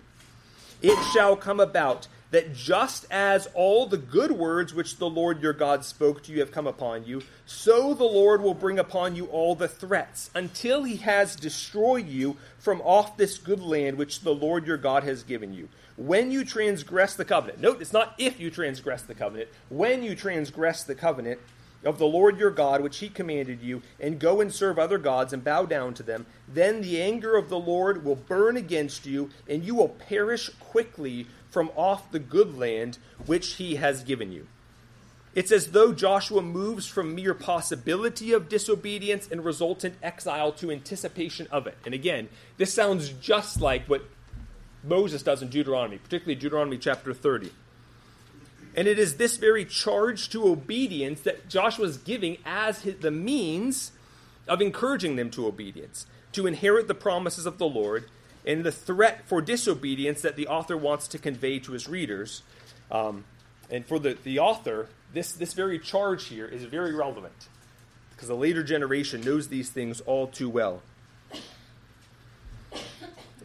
It 0.81 0.97
shall 1.13 1.35
come 1.35 1.59
about 1.59 2.07
that 2.31 2.53
just 2.53 3.05
as 3.09 3.47
all 3.53 3.85
the 3.85 3.97
good 3.97 4.31
words 4.31 4.73
which 4.73 4.97
the 4.97 5.09
Lord 5.09 5.41
your 5.41 5.53
God 5.53 5.85
spoke 5.85 6.23
to 6.23 6.31
you 6.31 6.39
have 6.39 6.51
come 6.51 6.67
upon 6.67 7.05
you, 7.05 7.21
so 7.45 7.93
the 7.93 8.03
Lord 8.03 8.41
will 8.41 8.53
bring 8.53 8.79
upon 8.79 9.15
you 9.15 9.25
all 9.27 9.55
the 9.55 9.67
threats, 9.67 10.29
until 10.35 10.83
he 10.83 10.97
has 10.97 11.35
destroyed 11.35 12.07
you 12.07 12.35
from 12.59 12.81
off 12.81 13.15
this 13.15 13.37
good 13.37 13.61
land 13.61 13.97
which 13.97 14.21
the 14.21 14.35
Lord 14.35 14.67
your 14.67 14.77
God 14.77 15.03
has 15.03 15.23
given 15.23 15.53
you. 15.53 15.69
When 15.97 16.31
you 16.31 16.45
transgress 16.45 17.15
the 17.15 17.25
covenant, 17.25 17.59
note 17.59 17.81
it's 17.81 17.91
not 17.91 18.13
if 18.17 18.39
you 18.39 18.49
transgress 18.49 19.01
the 19.01 19.15
covenant, 19.15 19.49
when 19.69 20.03
you 20.03 20.15
transgress 20.15 20.83
the 20.83 20.95
covenant, 20.95 21.39
of 21.83 21.97
the 21.97 22.07
Lord 22.07 22.37
your 22.37 22.51
God, 22.51 22.81
which 22.81 22.97
he 22.97 23.09
commanded 23.09 23.61
you, 23.61 23.81
and 23.99 24.19
go 24.19 24.41
and 24.41 24.53
serve 24.53 24.79
other 24.79 24.97
gods 24.97 25.31
and 25.31 25.43
bow 25.43 25.65
down 25.65 25.93
to 25.95 26.03
them, 26.03 26.25
then 26.47 26.81
the 26.81 27.01
anger 27.01 27.35
of 27.37 27.49
the 27.49 27.59
Lord 27.59 28.03
will 28.03 28.15
burn 28.15 28.57
against 28.57 29.05
you, 29.05 29.29
and 29.47 29.63
you 29.63 29.75
will 29.75 29.89
perish 29.89 30.49
quickly 30.59 31.27
from 31.49 31.71
off 31.75 32.11
the 32.11 32.19
good 32.19 32.57
land 32.57 32.97
which 33.25 33.53
he 33.53 33.75
has 33.75 34.03
given 34.03 34.31
you. 34.31 34.47
It's 35.35 35.51
as 35.51 35.67
though 35.67 35.93
Joshua 35.93 36.41
moves 36.41 36.87
from 36.87 37.13
mere 37.13 37.35
possibility 37.35 38.33
of 38.33 38.49
disobedience 38.49 39.27
and 39.31 39.45
resultant 39.45 39.95
exile 40.01 40.51
to 40.53 40.71
anticipation 40.71 41.47
of 41.51 41.67
it. 41.67 41.77
And 41.85 41.93
again, 41.93 42.29
this 42.57 42.73
sounds 42.73 43.09
just 43.09 43.61
like 43.61 43.85
what 43.85 44.03
Moses 44.83 45.23
does 45.23 45.41
in 45.41 45.49
Deuteronomy, 45.49 45.97
particularly 45.97 46.35
Deuteronomy 46.35 46.77
chapter 46.77 47.13
30. 47.13 47.51
And 48.75 48.87
it 48.87 48.99
is 48.99 49.17
this 49.17 49.37
very 49.37 49.65
charge 49.65 50.29
to 50.29 50.47
obedience 50.47 51.21
that 51.21 51.49
Joshua 51.49 51.85
is 51.85 51.97
giving 51.97 52.37
as 52.45 52.81
his, 52.81 52.97
the 52.97 53.11
means 53.11 53.91
of 54.47 54.61
encouraging 54.61 55.15
them 55.15 55.29
to 55.31 55.47
obedience, 55.47 56.05
to 56.33 56.45
inherit 56.45 56.87
the 56.87 56.93
promises 56.93 57.45
of 57.45 57.57
the 57.57 57.67
Lord, 57.67 58.05
and 58.45 58.63
the 58.63 58.71
threat 58.71 59.27
for 59.27 59.41
disobedience 59.41 60.21
that 60.21 60.35
the 60.35 60.47
author 60.47 60.77
wants 60.77 61.07
to 61.09 61.17
convey 61.17 61.59
to 61.59 61.73
his 61.73 61.89
readers. 61.89 62.43
Um, 62.91 63.25
and 63.69 63.85
for 63.85 63.99
the, 63.99 64.17
the 64.23 64.39
author, 64.39 64.87
this, 65.13 65.33
this 65.33 65.53
very 65.53 65.79
charge 65.79 66.25
here 66.25 66.45
is 66.45 66.63
very 66.63 66.93
relevant 66.93 67.49
because 68.11 68.29
the 68.29 68.35
later 68.35 68.63
generation 68.63 69.21
knows 69.21 69.49
these 69.49 69.69
things 69.69 70.01
all 70.01 70.27
too 70.27 70.49
well. 70.49 70.81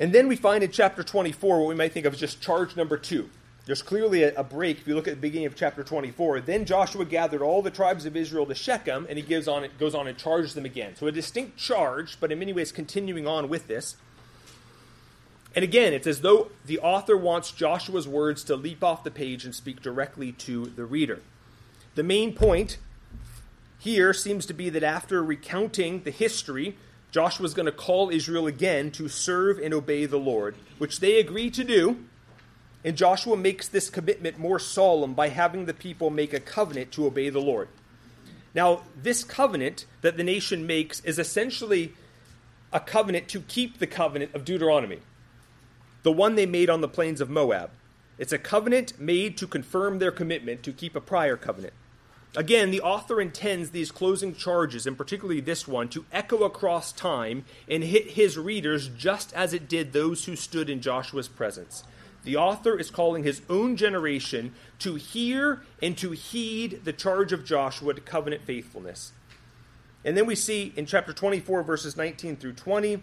And 0.02 0.12
then 0.12 0.26
we 0.26 0.34
find 0.34 0.64
in 0.64 0.72
chapter 0.72 1.04
24 1.04 1.60
what 1.60 1.68
we 1.68 1.76
might 1.76 1.92
think 1.92 2.06
of 2.06 2.14
as 2.14 2.18
just 2.18 2.40
charge 2.42 2.74
number 2.74 2.96
two. 2.96 3.30
There's 3.66 3.82
clearly 3.82 4.24
a, 4.24 4.34
a, 4.34 4.42
break 4.42 4.78
if 4.80 4.88
you 4.88 4.96
look 4.96 5.06
at 5.06 5.14
the 5.14 5.20
beginning 5.20 5.46
of 5.46 5.54
chapter 5.54 5.84
24. 5.84 6.40
Then 6.40 6.64
Joshua 6.64 7.04
gathered 7.04 7.40
all 7.40 7.62
the 7.62 7.70
tribes 7.70 8.04
of 8.04 8.16
Israel 8.16 8.44
to 8.46 8.54
Shechem, 8.56 9.06
and 9.08 9.16
he 9.16 9.22
gives 9.22 9.46
on 9.46 9.64
goes 9.78 9.94
on 9.94 10.08
and 10.08 10.18
charges 10.18 10.54
them 10.54 10.64
again. 10.64 10.96
So 10.96 11.06
a 11.06 11.12
distinct 11.12 11.56
charge, 11.56 12.18
but 12.18 12.32
in 12.32 12.40
many 12.40 12.52
ways 12.52 12.72
continuing 12.72 13.28
on 13.28 13.48
with 13.48 13.68
this. 13.68 13.94
And 15.54 15.62
again, 15.62 15.92
it's 15.92 16.08
as 16.08 16.22
though 16.22 16.50
the 16.66 16.80
author 16.80 17.16
wants 17.16 17.52
Joshua's 17.52 18.08
words 18.08 18.42
to 18.44 18.56
leap 18.56 18.82
off 18.82 19.04
the 19.04 19.10
page 19.12 19.44
and 19.44 19.54
speak 19.54 19.82
directly 19.82 20.32
to 20.32 20.66
the 20.66 20.84
reader. 20.84 21.20
The 21.94 22.02
main 22.02 22.34
point 22.34 22.78
here 23.78 24.12
seems 24.12 24.46
to 24.46 24.52
be 24.52 24.68
that 24.68 24.82
after 24.82 25.22
recounting 25.22 26.02
the 26.02 26.10
history, 26.10 26.76
Joshua 27.12 27.46
is 27.46 27.54
going 27.54 27.66
to 27.66 27.72
call 27.72 28.10
Israel 28.10 28.46
again 28.46 28.90
to 28.92 29.08
serve 29.08 29.58
and 29.58 29.72
obey 29.72 30.06
the 30.06 30.18
Lord, 30.18 30.56
which 30.78 30.98
they 30.98 31.20
agree 31.20 31.50
to 31.50 31.62
do 31.62 32.04
and 32.84 32.96
Joshua 32.96 33.36
makes 33.36 33.68
this 33.68 33.88
commitment 33.88 34.38
more 34.38 34.58
solemn 34.58 35.14
by 35.14 35.28
having 35.28 35.66
the 35.66 35.74
people 35.74 36.10
make 36.10 36.32
a 36.32 36.40
covenant 36.40 36.90
to 36.92 37.06
obey 37.06 37.28
the 37.28 37.40
Lord. 37.40 37.68
Now, 38.54 38.82
this 39.00 39.24
covenant 39.24 39.86
that 40.00 40.16
the 40.16 40.24
nation 40.24 40.66
makes 40.66 41.00
is 41.00 41.18
essentially 41.18 41.94
a 42.72 42.80
covenant 42.80 43.28
to 43.28 43.40
keep 43.40 43.78
the 43.78 43.86
covenant 43.86 44.34
of 44.34 44.44
Deuteronomy, 44.44 45.00
the 46.02 46.12
one 46.12 46.34
they 46.34 46.46
made 46.46 46.68
on 46.68 46.80
the 46.80 46.88
plains 46.88 47.20
of 47.20 47.30
Moab. 47.30 47.70
It's 48.18 48.32
a 48.32 48.38
covenant 48.38 49.00
made 49.00 49.38
to 49.38 49.46
confirm 49.46 49.98
their 49.98 50.10
commitment 50.10 50.62
to 50.64 50.72
keep 50.72 50.96
a 50.96 51.00
prior 51.00 51.36
covenant. 51.36 51.74
Again, 52.34 52.70
the 52.70 52.80
author 52.80 53.20
intends 53.20 53.70
these 53.70 53.90
closing 53.90 54.34
charges, 54.34 54.86
and 54.86 54.96
particularly 54.96 55.40
this 55.40 55.68
one, 55.68 55.88
to 55.90 56.06
echo 56.12 56.44
across 56.44 56.92
time 56.92 57.44
and 57.68 57.84
hit 57.84 58.12
his 58.12 58.38
readers 58.38 58.88
just 58.88 59.34
as 59.34 59.52
it 59.52 59.68
did 59.68 59.92
those 59.92 60.24
who 60.24 60.34
stood 60.34 60.70
in 60.70 60.80
Joshua's 60.80 61.28
presence 61.28 61.84
the 62.24 62.36
author 62.36 62.78
is 62.78 62.90
calling 62.90 63.24
his 63.24 63.42
own 63.50 63.76
generation 63.76 64.54
to 64.78 64.94
hear 64.94 65.62
and 65.82 65.96
to 65.98 66.12
heed 66.12 66.84
the 66.84 66.92
charge 66.92 67.32
of 67.32 67.44
Joshua 67.44 67.94
to 67.94 68.00
covenant 68.00 68.42
faithfulness. 68.44 69.12
And 70.04 70.16
then 70.16 70.26
we 70.26 70.34
see 70.34 70.72
in 70.76 70.86
chapter 70.86 71.12
24, 71.12 71.62
verses 71.62 71.96
19 71.96 72.36
through 72.36 72.54
20, 72.54 73.02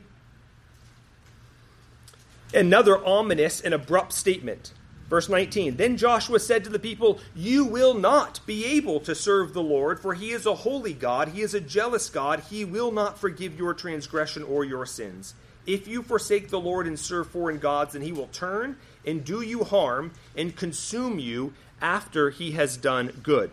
another 2.53 3.03
ominous 3.05 3.61
and 3.61 3.73
abrupt 3.73 4.13
statement. 4.13 4.73
Verse 5.09 5.27
19 5.27 5.75
Then 5.75 5.97
Joshua 5.97 6.39
said 6.39 6.63
to 6.63 6.69
the 6.69 6.79
people, 6.79 7.19
You 7.35 7.65
will 7.65 7.95
not 7.95 8.39
be 8.45 8.65
able 8.65 8.99
to 9.01 9.15
serve 9.15 9.53
the 9.53 9.63
Lord, 9.63 9.99
for 9.99 10.13
he 10.13 10.31
is 10.31 10.45
a 10.45 10.55
holy 10.55 10.93
God, 10.93 11.29
he 11.29 11.41
is 11.41 11.53
a 11.53 11.59
jealous 11.59 12.09
God, 12.09 12.43
he 12.49 12.63
will 12.63 12.91
not 12.91 13.19
forgive 13.19 13.57
your 13.57 13.73
transgression 13.73 14.43
or 14.43 14.63
your 14.63 14.85
sins. 14.85 15.33
If 15.65 15.87
you 15.87 16.01
forsake 16.01 16.49
the 16.49 16.59
Lord 16.59 16.87
and 16.87 16.97
serve 16.97 17.29
foreign 17.29 17.59
gods, 17.59 17.93
then 17.93 18.01
he 18.01 18.11
will 18.11 18.27
turn 18.27 18.77
and 19.05 19.25
do 19.25 19.41
you 19.41 19.63
harm 19.63 20.11
and 20.35 20.55
consume 20.55 21.19
you 21.19 21.53
after 21.81 22.29
he 22.29 22.51
has 22.51 22.77
done 22.77 23.19
good. 23.23 23.51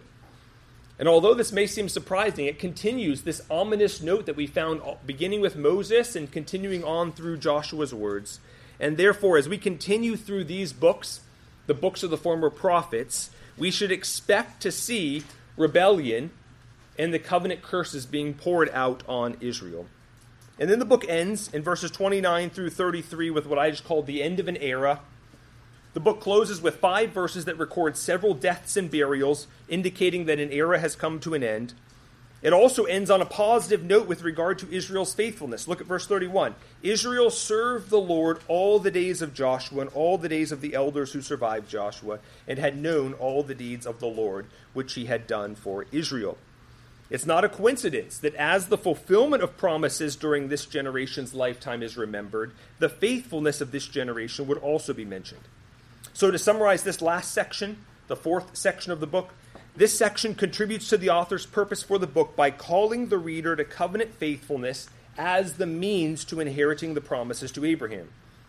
And 0.99 1.09
although 1.09 1.35
this 1.35 1.53
may 1.53 1.67
seem 1.67 1.91
surprising, 1.91 2.47
it 2.47 2.59
continues 2.59 3.23
this 3.23 3.43
ominous 3.51 4.01
note 4.01 4.25
that 4.27 4.37
we 4.37 4.47
found 4.47 4.81
beginning 5.05 5.43
with 5.43 5.57
Moses 5.57 6.17
and 6.17 6.31
continuing 6.31 6.83
on 6.85 7.13
through 7.13 7.37
Joshua's 7.37 7.93
words. 7.93 8.41
And 8.81 8.97
therefore, 8.97 9.37
as 9.37 9.49
we 9.49 9.59
continue 9.59 10.17
through 10.17 10.45
these 10.45 10.73
books, 10.73 11.21
the 11.67 11.75
books 11.75 12.03
of 12.03 12.11
the 12.11 12.17
former 12.17 12.51
prophets, 12.51 13.31
we 13.57 13.71
should 13.71 13.93
expect 13.93 14.63
to 14.63 14.73
see 14.73 15.23
rebellion 15.57 16.31
and 16.99 17.13
the 17.13 17.19
covenant 17.19 17.63
curses 17.63 18.07
being 18.07 18.35
poured 18.35 18.71
out 18.71 19.03
on 19.09 19.37
Israel. 19.41 19.87
And 20.59 20.71
then 20.71 20.79
the 20.79 20.85
book 20.85 21.05
ends 21.09 21.53
in 21.53 21.63
verses 21.63 21.91
29 21.91 22.51
through 22.51 22.71
33 22.71 23.31
with 23.31 23.47
what 23.47 23.59
I 23.59 23.71
just 23.71 23.85
called 23.85 24.07
the 24.07 24.23
end 24.23 24.41
of 24.41 24.49
an 24.49 24.57
era. 24.57 25.01
The 25.93 26.01
book 26.01 26.21
closes 26.21 26.61
with 26.61 26.77
five 26.77 27.11
verses 27.11 27.45
that 27.45 27.59
record 27.59 27.97
several 27.97 28.35
deaths 28.35 28.77
and 28.77 28.91
burials, 28.91 29.47
indicating 29.69 30.27
that 30.27 30.39
an 30.39 30.53
era 30.53 30.79
has 30.79 30.97
come 30.97 31.21
to 31.21 31.35
an 31.35 31.43
end. 31.43 31.75
It 32.47 32.53
also 32.53 32.85
ends 32.85 33.11
on 33.11 33.21
a 33.21 33.27
positive 33.27 33.83
note 33.83 34.07
with 34.07 34.23
regard 34.23 34.61
to 34.61 34.73
Israel's 34.73 35.13
faithfulness. 35.13 35.67
Look 35.67 35.81
at 35.81 35.89
verse 35.89 36.07
31. 36.07 36.55
Israel 36.81 37.29
served 37.29 37.91
the 37.91 38.01
Lord 38.01 38.39
all 38.47 38.79
the 38.79 38.93
days 38.93 39.21
of 39.21 39.35
Joshua 39.35 39.81
and 39.81 39.91
all 39.95 40.17
the 40.17 40.29
days 40.29 40.53
of 40.53 40.61
the 40.61 40.75
elders 40.75 41.13
who 41.13 41.23
survived 41.23 41.69
Joshua, 41.69 42.21
and 42.47 42.61
had 42.61 42.79
known 42.79 43.15
all 43.15 43.43
the 43.43 43.57
deeds 43.57 43.85
of 43.85 43.99
the 43.99 44.07
Lord 44.07 44.47
which 44.75 44.95
he 44.95 45.07
had 45.07 45.27
done 45.27 45.57
for 45.57 45.87
Israel. 45.91 46.39
It's 47.11 47.27
not 47.27 47.45
a 47.45 47.49
coincidence 47.49 48.19
that 48.19 48.37
as 48.37 48.69
the 48.69 48.79
fulfillment 48.79 49.43
of 49.43 49.57
promises 49.57 50.15
during 50.15 50.47
this 50.47 50.67
generation's 50.67 51.35
lifetime 51.35 51.83
is 51.83 51.97
remembered, 51.97 52.53
the 52.79 52.89
faithfulness 52.89 53.61
of 53.61 53.73
this 53.73 53.89
generation 53.89 54.47
would 54.47 54.59
also 54.59 54.93
be 54.93 55.05
mentioned. 55.05 55.43
So, 56.13 56.31
to 56.31 56.39
summarize 56.39 56.85
this 56.85 57.03
last 57.03 57.33
section, 57.33 57.79
the 58.07 58.15
fourth 58.15 58.57
section 58.57 58.93
of 58.93 59.01
the 59.01 59.09
book, 59.09 59.35
this 59.77 59.97
section 59.97 60.35
contributes 60.35 60.89
to 60.89 60.97
the 60.97 61.11
author's 61.11 61.45
purpose 61.45 61.83
for 61.83 61.99
the 61.99 62.07
book 62.07 62.35
by 62.35 62.51
calling 62.51 63.09
the 63.09 63.19
reader 63.19 63.55
to 63.55 63.65
covenant 63.65 64.15
faithfulness 64.15 64.89
as 65.19 65.55
the 65.55 65.67
means 65.67 66.25
to 66.25 66.41
inheriting 66.41 66.95
the 66.95 67.01
promises 67.01 67.51
to 67.53 67.65
Abraham. 67.65 68.09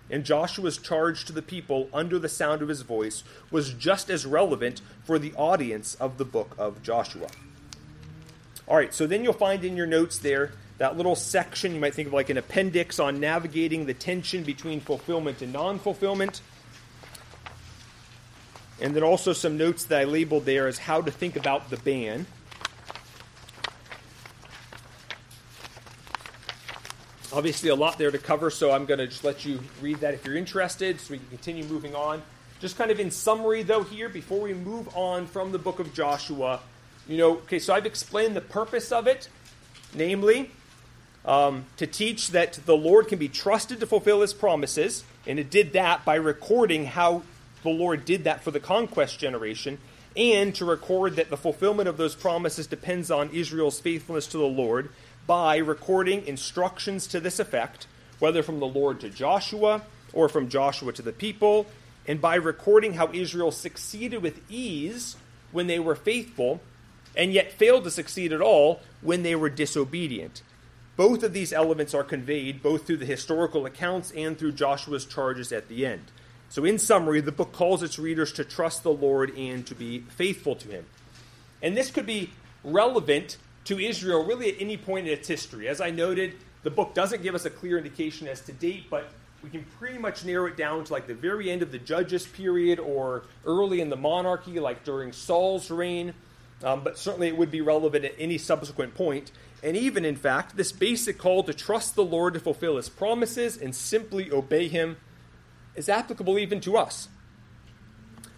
And 0.09 0.23
Joshua's 0.23 0.77
charge 0.77 1.25
to 1.25 1.33
the 1.33 1.41
people 1.41 1.89
under 1.93 2.17
the 2.17 2.29
sound 2.29 2.61
of 2.61 2.69
his 2.69 2.81
voice 2.81 3.23
was 3.51 3.73
just 3.73 4.09
as 4.09 4.25
relevant 4.25 4.81
for 5.03 5.19
the 5.19 5.33
audience 5.33 5.95
of 5.95 6.17
the 6.17 6.25
book 6.25 6.55
of 6.57 6.81
Joshua. 6.81 7.27
All 8.67 8.77
right, 8.77 8.93
so 8.93 9.05
then 9.05 9.23
you'll 9.23 9.33
find 9.33 9.65
in 9.65 9.75
your 9.75 9.85
notes 9.85 10.19
there 10.19 10.51
that 10.77 10.95
little 10.95 11.15
section 11.15 11.73
you 11.73 11.79
might 11.79 11.93
think 11.93 12.07
of 12.07 12.13
like 12.13 12.29
an 12.29 12.37
appendix 12.37 12.99
on 12.99 13.19
navigating 13.19 13.85
the 13.85 13.93
tension 13.93 14.43
between 14.43 14.79
fulfillment 14.79 15.41
and 15.41 15.51
non 15.51 15.79
fulfillment. 15.79 16.41
And 18.79 18.95
then 18.95 19.03
also 19.03 19.33
some 19.33 19.57
notes 19.57 19.85
that 19.85 19.99
I 19.99 20.03
labeled 20.03 20.45
there 20.45 20.67
as 20.67 20.77
how 20.77 21.01
to 21.01 21.11
think 21.11 21.35
about 21.35 21.69
the 21.69 21.77
ban. 21.77 22.27
Obviously, 27.33 27.69
a 27.69 27.75
lot 27.75 27.97
there 27.97 28.11
to 28.11 28.17
cover, 28.17 28.49
so 28.49 28.71
I'm 28.71 28.85
going 28.85 28.99
to 28.99 29.07
just 29.07 29.23
let 29.23 29.45
you 29.45 29.59
read 29.81 29.97
that 29.97 30.13
if 30.13 30.25
you're 30.25 30.37
interested 30.37 30.99
so 30.99 31.11
we 31.11 31.17
can 31.17 31.27
continue 31.27 31.63
moving 31.65 31.93
on. 31.93 32.21
Just 32.59 32.77
kind 32.77 32.89
of 32.89 32.99
in 32.99 33.11
summary, 33.11 33.63
though, 33.63 33.83
here, 33.83 34.09
before 34.09 34.39
we 34.39 34.53
move 34.53 34.89
on 34.95 35.27
from 35.27 35.51
the 35.51 35.59
book 35.59 35.79
of 35.79 35.93
Joshua, 35.93 36.61
you 37.07 37.17
know, 37.17 37.33
okay, 37.33 37.59
so 37.59 37.73
I've 37.73 37.85
explained 37.85 38.35
the 38.35 38.41
purpose 38.41 38.91
of 38.91 39.07
it, 39.07 39.29
namely, 39.93 40.51
um, 41.25 41.65
to 41.77 41.85
teach 41.85 42.29
that 42.29 42.53
the 42.65 42.75
Lord 42.75 43.07
can 43.07 43.19
be 43.19 43.27
trusted 43.27 43.79
to 43.81 43.85
fulfill 43.85 44.21
his 44.21 44.33
promises, 44.33 45.03
and 45.27 45.37
it 45.37 45.49
did 45.49 45.73
that 45.73 46.05
by 46.05 46.15
recording 46.15 46.85
how 46.85 47.23
the 47.67 47.73
Lord 47.73 48.05
did 48.05 48.23
that 48.23 48.43
for 48.43 48.51
the 48.51 48.61
conquest 48.61 49.19
generation, 49.19 49.77
and 50.15 50.55
to 50.55 50.63
record 50.63 51.17
that 51.17 51.29
the 51.29 51.35
fulfillment 51.35 51.89
of 51.89 51.97
those 51.97 52.15
promises 52.15 52.65
depends 52.65 53.11
on 53.11 53.29
Israel's 53.31 53.79
faithfulness 53.79 54.27
to 54.27 54.37
the 54.37 54.45
Lord 54.45 54.89
by 55.27 55.57
recording 55.57 56.25
instructions 56.25 57.07
to 57.07 57.19
this 57.19 57.39
effect, 57.39 57.85
whether 58.19 58.41
from 58.41 58.59
the 58.59 58.65
Lord 58.65 59.01
to 59.01 59.09
Joshua 59.09 59.81
or 60.13 60.29
from 60.29 60.47
Joshua 60.47 60.93
to 60.93 61.01
the 61.01 61.11
people, 61.11 61.65
and 62.07 62.21
by 62.21 62.35
recording 62.35 62.93
how 62.93 63.11
Israel 63.11 63.51
succeeded 63.51 64.21
with 64.21 64.39
ease 64.49 65.17
when 65.51 65.67
they 65.67 65.77
were 65.79 65.95
faithful, 65.95 66.61
and 67.17 67.33
yet 67.33 67.51
failed 67.51 67.83
to 67.83 67.91
succeed 67.91 68.31
at 68.31 68.41
all 68.41 68.79
when 69.01 69.23
they 69.23 69.35
were 69.35 69.49
disobedient. 69.49 70.41
Both 70.95 71.21
of 71.21 71.33
these 71.33 71.51
elements 71.51 71.93
are 71.93 72.03
conveyed 72.05 72.63
both 72.63 72.87
through 72.87 72.97
the 72.97 73.05
historical 73.05 73.65
accounts 73.65 74.11
and 74.11 74.37
through 74.37 74.53
Joshua's 74.53 75.05
charges 75.05 75.51
at 75.51 75.67
the 75.67 75.85
end. 75.85 76.05
So, 76.49 76.63
in 76.63 76.79
summary, 76.79 77.21
the 77.21 77.31
book 77.31 77.51
calls 77.51 77.83
its 77.83 77.99
readers 77.99 78.31
to 78.33 78.45
trust 78.45 78.83
the 78.83 78.91
Lord 78.91 79.37
and 79.37 79.65
to 79.67 79.75
be 79.75 79.99
faithful 79.99 80.55
to 80.55 80.69
Him. 80.69 80.85
And 81.61 81.75
this 81.75 81.91
could 81.91 82.05
be 82.05 82.29
relevant 82.63 83.37
to 83.65 83.79
Israel 83.79 84.23
really 84.23 84.49
at 84.49 84.61
any 84.61 84.77
point 84.77 85.07
in 85.07 85.13
its 85.13 85.27
history. 85.27 85.67
As 85.67 85.81
I 85.81 85.89
noted, 85.89 86.35
the 86.63 86.71
book 86.71 86.93
doesn't 86.93 87.21
give 87.21 87.35
us 87.35 87.45
a 87.45 87.49
clear 87.49 87.77
indication 87.77 88.27
as 88.27 88.41
to 88.41 88.53
date, 88.53 88.89
but 88.89 89.09
we 89.43 89.49
can 89.49 89.65
pretty 89.77 89.97
much 89.97 90.25
narrow 90.25 90.47
it 90.47 90.57
down 90.57 90.83
to 90.85 90.93
like 90.93 91.07
the 91.07 91.13
very 91.13 91.51
end 91.51 91.61
of 91.61 91.71
the 91.71 91.77
Judges 91.77 92.25
period 92.25 92.79
or 92.79 93.23
early 93.45 93.81
in 93.81 93.89
the 93.89 93.95
monarchy, 93.95 94.59
like 94.59 94.83
during 94.83 95.11
Saul's 95.11 95.69
reign. 95.69 96.13
Um, 96.63 96.83
but 96.83 96.97
certainly 96.97 97.27
it 97.27 97.37
would 97.37 97.51
be 97.51 97.61
relevant 97.61 98.03
at 98.03 98.15
any 98.17 98.37
subsequent 98.37 98.95
point. 98.95 99.31
And 99.63 99.77
even, 99.77 100.05
in 100.05 100.15
fact, 100.15 100.57
this 100.57 100.71
basic 100.71 101.17
call 101.17 101.43
to 101.43 101.53
trust 101.53 101.95
the 101.95 102.03
Lord 102.03 102.33
to 102.33 102.39
fulfill 102.39 102.77
his 102.77 102.89
promises 102.89 103.57
and 103.57 103.75
simply 103.75 104.31
obey 104.31 104.67
him 104.67 104.97
is 105.77 105.87
applicable 105.87 106.37
even 106.37 106.59
to 106.61 106.75
us. 106.75 107.07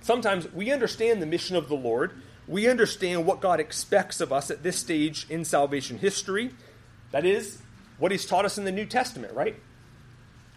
Sometimes 0.01 0.51
we 0.53 0.71
understand 0.71 1.21
the 1.21 1.25
mission 1.25 1.55
of 1.55 1.67
the 1.67 1.75
Lord, 1.75 2.11
we 2.47 2.67
understand 2.67 3.25
what 3.25 3.41
God 3.41 3.59
expects 3.59 4.21
of 4.21 4.31
us 4.31 4.51
at 4.51 4.63
this 4.63 4.77
stage 4.77 5.25
in 5.29 5.45
salvation 5.45 5.97
history. 5.97 6.51
That 7.11 7.25
is, 7.25 7.61
what 7.97 8.11
he's 8.11 8.25
taught 8.25 8.45
us 8.45 8.57
in 8.57 8.65
the 8.65 8.71
New 8.71 8.85
Testament, 8.85 9.33
right? 9.33 9.55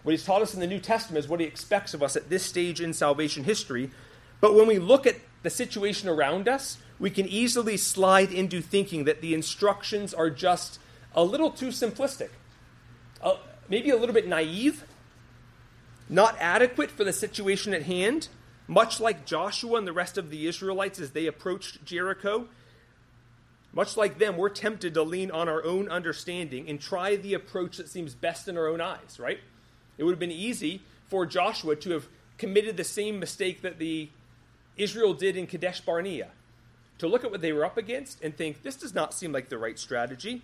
What 0.02 0.12
he's 0.12 0.24
taught 0.24 0.42
us 0.42 0.54
in 0.54 0.60
the 0.60 0.66
New 0.66 0.80
Testament 0.80 1.24
is 1.24 1.30
what 1.30 1.40
he 1.40 1.46
expects 1.46 1.94
of 1.94 2.02
us 2.02 2.16
at 2.16 2.28
this 2.28 2.44
stage 2.44 2.80
in 2.80 2.92
salvation 2.92 3.44
history. 3.44 3.90
But 4.40 4.54
when 4.54 4.66
we 4.66 4.78
look 4.78 5.06
at 5.06 5.16
the 5.42 5.50
situation 5.50 6.08
around 6.08 6.48
us, 6.48 6.78
we 6.98 7.10
can 7.10 7.26
easily 7.26 7.76
slide 7.76 8.32
into 8.32 8.60
thinking 8.60 9.04
that 9.04 9.20
the 9.20 9.34
instructions 9.34 10.14
are 10.14 10.30
just 10.30 10.78
a 11.14 11.22
little 11.22 11.50
too 11.50 11.68
simplistic, 11.68 12.30
uh, 13.22 13.36
maybe 13.68 13.90
a 13.90 13.96
little 13.96 14.14
bit 14.14 14.26
naive, 14.26 14.84
not 16.12 16.36
adequate 16.38 16.90
for 16.90 17.04
the 17.04 17.12
situation 17.12 17.72
at 17.72 17.84
hand, 17.84 18.28
much 18.68 19.00
like 19.00 19.24
Joshua 19.24 19.78
and 19.78 19.86
the 19.86 19.92
rest 19.92 20.18
of 20.18 20.30
the 20.30 20.46
Israelites 20.46 21.00
as 21.00 21.10
they 21.12 21.26
approached 21.26 21.84
Jericho. 21.84 22.48
Much 23.72 23.96
like 23.96 24.18
them, 24.18 24.36
we're 24.36 24.50
tempted 24.50 24.92
to 24.92 25.02
lean 25.02 25.30
on 25.30 25.48
our 25.48 25.64
own 25.64 25.88
understanding 25.88 26.68
and 26.68 26.78
try 26.78 27.16
the 27.16 27.32
approach 27.32 27.78
that 27.78 27.88
seems 27.88 28.14
best 28.14 28.46
in 28.46 28.58
our 28.58 28.68
own 28.68 28.82
eyes, 28.82 29.18
right? 29.18 29.40
It 29.96 30.04
would 30.04 30.12
have 30.12 30.18
been 30.18 30.30
easy 30.30 30.82
for 31.06 31.24
Joshua 31.24 31.76
to 31.76 31.90
have 31.92 32.08
committed 32.36 32.76
the 32.76 32.84
same 32.84 33.18
mistake 33.18 33.62
that 33.62 33.78
the 33.78 34.10
Israel 34.76 35.14
did 35.14 35.36
in 35.36 35.46
Kadesh 35.46 35.80
Barnea. 35.80 36.28
To 36.98 37.08
look 37.08 37.24
at 37.24 37.30
what 37.30 37.40
they 37.40 37.52
were 37.52 37.64
up 37.64 37.78
against 37.78 38.22
and 38.22 38.36
think, 38.36 38.62
this 38.62 38.76
does 38.76 38.94
not 38.94 39.14
seem 39.14 39.32
like 39.32 39.48
the 39.48 39.58
right 39.58 39.78
strategy 39.78 40.42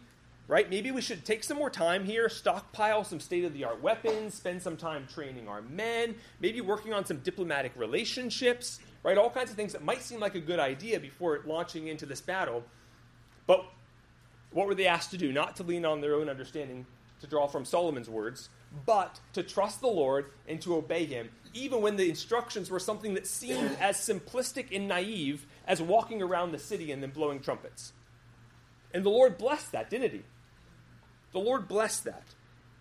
right? 0.48 0.68
Maybe 0.68 0.90
we 0.90 1.02
should 1.02 1.24
take 1.26 1.44
some 1.44 1.58
more 1.58 1.68
time 1.68 2.04
here, 2.04 2.28
stockpile 2.30 3.04
some 3.04 3.20
state 3.20 3.44
of 3.44 3.52
the 3.52 3.64
art 3.64 3.82
weapons, 3.82 4.34
spend 4.34 4.62
some 4.62 4.78
time 4.78 5.06
training 5.06 5.46
our 5.46 5.60
men, 5.60 6.16
maybe 6.40 6.62
working 6.62 6.94
on 6.94 7.04
some 7.04 7.18
diplomatic 7.18 7.72
relationships, 7.76 8.80
right? 9.02 9.18
All 9.18 9.30
kinds 9.30 9.50
of 9.50 9.56
things 9.56 9.74
that 9.74 9.84
might 9.84 10.02
seem 10.02 10.20
like 10.20 10.34
a 10.34 10.40
good 10.40 10.58
idea 10.58 10.98
before 10.98 11.40
launching 11.46 11.88
into 11.88 12.06
this 12.06 12.22
battle. 12.22 12.64
But 13.46 13.64
what 14.50 14.66
were 14.66 14.74
they 14.74 14.86
asked 14.86 15.10
to 15.10 15.18
do? 15.18 15.32
Not 15.32 15.56
to 15.56 15.62
lean 15.62 15.84
on 15.84 16.00
their 16.00 16.14
own 16.14 16.30
understanding, 16.30 16.86
to 17.20 17.26
draw 17.26 17.46
from 17.46 17.66
Solomon's 17.66 18.08
words, 18.08 18.48
but 18.86 19.20
to 19.34 19.42
trust 19.42 19.82
the 19.82 19.86
Lord 19.86 20.30
and 20.46 20.60
to 20.62 20.76
obey 20.76 21.04
him, 21.04 21.28
even 21.52 21.82
when 21.82 21.96
the 21.96 22.08
instructions 22.08 22.70
were 22.70 22.78
something 22.78 23.14
that 23.14 23.26
seemed 23.26 23.76
as 23.80 23.98
simplistic 23.98 24.74
and 24.74 24.88
naive 24.88 25.46
as 25.66 25.82
walking 25.82 26.22
around 26.22 26.52
the 26.52 26.58
city 26.58 26.90
and 26.90 27.02
then 27.02 27.10
blowing 27.10 27.40
trumpets. 27.40 27.92
And 28.94 29.04
the 29.04 29.10
Lord 29.10 29.36
blessed 29.36 29.72
that, 29.72 29.90
didn't 29.90 30.12
he? 30.12 30.22
The 31.32 31.38
Lord 31.38 31.68
blessed 31.68 32.04
that. 32.04 32.34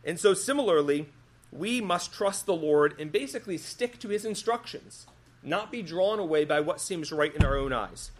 And 0.04 0.20
so, 0.20 0.34
similarly, 0.34 1.10
we 1.52 1.82
must 1.82 2.14
trust 2.14 2.46
the 2.46 2.56
Lord 2.56 3.00
and 3.00 3.12
basically 3.12 3.58
stick 3.58 4.00
to 4.00 4.10
his 4.10 4.26
instructions, 4.26 5.08
not 5.44 5.72
be 5.72 5.82
drawn 5.82 6.20
away 6.20 6.46
by 6.46 6.60
what 6.60 6.82
seems 6.82 7.12
right 7.12 7.34
in 7.34 7.44
our 7.44 7.58
own 7.58 7.74
eyes. 7.74 8.12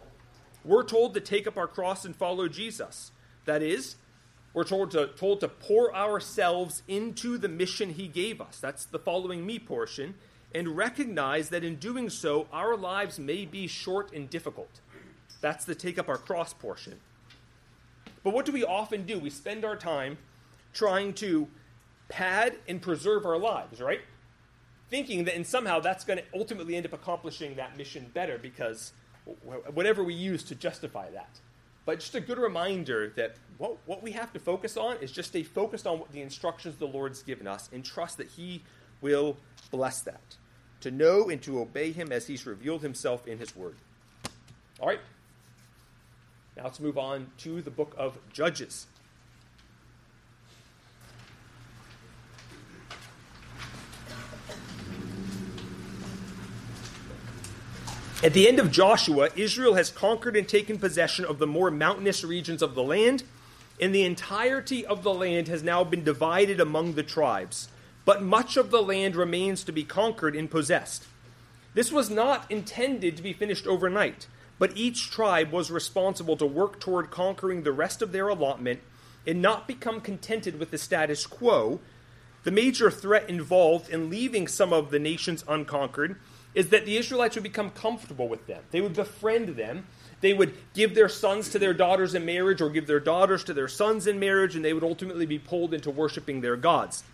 We're 0.64 0.84
told 0.84 1.14
to 1.14 1.20
take 1.20 1.46
up 1.46 1.56
our 1.56 1.66
cross 1.66 2.04
and 2.04 2.14
follow 2.14 2.48
Jesus. 2.48 3.12
That 3.44 3.62
is, 3.62 3.96
we're 4.52 4.64
told 4.64 4.90
to, 4.92 5.08
told 5.08 5.40
to 5.40 5.48
pour 5.48 5.94
ourselves 5.94 6.82
into 6.88 7.38
the 7.38 7.48
mission 7.48 7.90
he 7.90 8.08
gave 8.08 8.40
us. 8.40 8.58
That's 8.58 8.84
the 8.84 8.98
following 8.98 9.46
me 9.46 9.58
portion. 9.58 10.14
And 10.54 10.76
recognize 10.76 11.50
that 11.50 11.62
in 11.62 11.76
doing 11.76 12.08
so, 12.08 12.46
our 12.52 12.76
lives 12.76 13.18
may 13.18 13.44
be 13.44 13.66
short 13.66 14.12
and 14.12 14.28
difficult. 14.30 14.80
That's 15.40 15.64
the 15.64 15.74
take 15.74 15.98
up 15.98 16.08
our 16.08 16.16
cross 16.16 16.54
portion. 16.54 16.98
But 18.22 18.32
what 18.34 18.44
do 18.44 18.52
we 18.52 18.64
often 18.64 19.04
do? 19.04 19.18
We 19.18 19.30
spend 19.30 19.64
our 19.64 19.76
time 19.76 20.18
trying 20.72 21.14
to 21.14 21.48
pad 22.08 22.56
and 22.68 22.80
preserve 22.80 23.26
our 23.26 23.38
lives, 23.38 23.80
right? 23.80 24.00
Thinking 24.90 25.24
that 25.24 25.34
and 25.34 25.46
somehow 25.46 25.80
that's 25.80 26.04
going 26.04 26.18
to 26.18 26.24
ultimately 26.34 26.76
end 26.76 26.86
up 26.86 26.92
accomplishing 26.92 27.56
that 27.56 27.76
mission 27.76 28.10
better 28.14 28.38
because 28.38 28.92
whatever 29.74 30.02
we 30.02 30.14
use 30.14 30.42
to 30.44 30.54
justify 30.54 31.10
that. 31.10 31.40
But 31.84 32.00
just 32.00 32.14
a 32.14 32.20
good 32.20 32.38
reminder 32.38 33.12
that 33.16 33.36
what, 33.56 33.78
what 33.86 34.02
we 34.02 34.12
have 34.12 34.32
to 34.34 34.38
focus 34.38 34.76
on 34.76 34.98
is 34.98 35.10
just 35.10 35.30
stay 35.30 35.42
focused 35.42 35.86
on 35.86 35.98
what 35.98 36.12
the 36.12 36.20
instructions 36.20 36.76
the 36.76 36.86
Lord's 36.86 37.22
given 37.22 37.46
us 37.46 37.70
and 37.72 37.84
trust 37.84 38.18
that 38.18 38.28
He 38.28 38.62
will 39.00 39.36
bless 39.70 40.00
that. 40.02 40.36
To 40.82 40.90
know 40.90 41.28
and 41.28 41.40
to 41.42 41.60
obey 41.60 41.92
Him 41.92 42.12
as 42.12 42.26
He's 42.26 42.46
revealed 42.46 42.82
Himself 42.82 43.26
in 43.26 43.38
His 43.38 43.56
Word. 43.56 43.76
All 44.80 44.88
right, 44.88 45.00
now 46.58 46.64
let's 46.64 46.80
move 46.80 46.98
on 46.98 47.30
to 47.38 47.62
the 47.62 47.70
book 47.70 47.94
of 47.96 48.18
Judges. 48.32 48.88
At 58.24 58.32
the 58.32 58.48
end 58.48 58.58
of 58.58 58.72
Joshua, 58.72 59.28
Israel 59.36 59.74
has 59.74 59.90
conquered 59.90 60.36
and 60.36 60.48
taken 60.48 60.80
possession 60.80 61.24
of 61.24 61.38
the 61.38 61.46
more 61.46 61.70
mountainous 61.70 62.24
regions 62.24 62.60
of 62.60 62.74
the 62.74 62.82
land, 62.82 63.22
and 63.80 63.94
the 63.94 64.02
entirety 64.02 64.84
of 64.84 65.04
the 65.04 65.14
land 65.14 65.46
has 65.46 65.62
now 65.62 65.84
been 65.84 66.02
divided 66.02 66.58
among 66.58 66.94
the 66.94 67.04
tribes. 67.04 67.68
But 68.04 68.24
much 68.24 68.56
of 68.56 68.72
the 68.72 68.82
land 68.82 69.14
remains 69.14 69.62
to 69.62 69.70
be 69.70 69.84
conquered 69.84 70.34
and 70.34 70.50
possessed. 70.50 71.04
This 71.74 71.92
was 71.92 72.10
not 72.10 72.50
intended 72.50 73.16
to 73.16 73.22
be 73.22 73.32
finished 73.32 73.68
overnight 73.68 74.26
but 74.58 74.76
each 74.76 75.10
tribe 75.10 75.52
was 75.52 75.70
responsible 75.70 76.36
to 76.36 76.46
work 76.46 76.80
toward 76.80 77.10
conquering 77.10 77.62
the 77.62 77.72
rest 77.72 78.02
of 78.02 78.12
their 78.12 78.28
allotment 78.28 78.80
and 79.26 79.42
not 79.42 79.68
become 79.68 80.00
contented 80.00 80.58
with 80.58 80.70
the 80.70 80.78
status 80.78 81.26
quo. 81.26 81.80
The 82.44 82.50
major 82.50 82.90
threat 82.90 83.28
involved 83.28 83.90
in 83.90 84.10
leaving 84.10 84.48
some 84.48 84.72
of 84.72 84.90
the 84.90 84.98
nations 84.98 85.44
unconquered 85.46 86.16
is 86.54 86.70
that 86.70 86.86
the 86.86 86.96
Israelites 86.96 87.36
would 87.36 87.42
become 87.42 87.70
comfortable 87.70 88.28
with 88.28 88.46
them. 88.46 88.62
They 88.70 88.80
would 88.80 88.94
befriend 88.94 89.50
them. 89.50 89.86
They 90.20 90.34
would 90.34 90.54
give 90.74 90.94
their 90.94 91.08
sons 91.08 91.50
to 91.50 91.58
their 91.58 91.74
daughters 91.74 92.14
in 92.14 92.24
marriage 92.24 92.60
or 92.60 92.70
give 92.70 92.86
their 92.86 93.00
daughters 93.00 93.44
to 93.44 93.54
their 93.54 93.68
sons 93.68 94.06
in 94.06 94.18
marriage, 94.18 94.56
and 94.56 94.64
they 94.64 94.72
would 94.72 94.82
ultimately 94.82 95.26
be 95.26 95.38
pulled 95.38 95.74
into 95.74 95.90
worshiping 95.90 96.40
their 96.40 96.56
gods. 96.56 97.04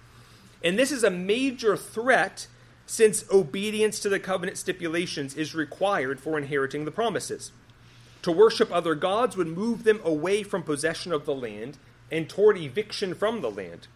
And 0.62 0.78
this 0.78 0.92
is 0.92 1.04
a 1.04 1.10
major 1.10 1.76
threat 1.76 2.46
since 2.86 3.24
obedience 3.30 3.98
to 4.00 4.08
the 4.08 4.20
covenant 4.20 4.58
stipulations 4.58 5.34
is 5.34 5.54
required 5.54 6.20
for 6.20 6.36
inheriting 6.36 6.84
the 6.84 6.90
promises. 6.90 7.52
To 8.22 8.32
worship 8.32 8.70
other 8.72 8.94
gods 8.94 9.36
would 9.36 9.48
move 9.48 9.84
them 9.84 10.00
away 10.04 10.42
from 10.42 10.62
possession 10.62 11.12
of 11.12 11.26
the 11.26 11.34
land 11.34 11.76
and 12.10 12.28
toward 12.28 12.56
eviction 12.56 13.14
from 13.14 13.40
the 13.40 13.50
land. 13.50 13.86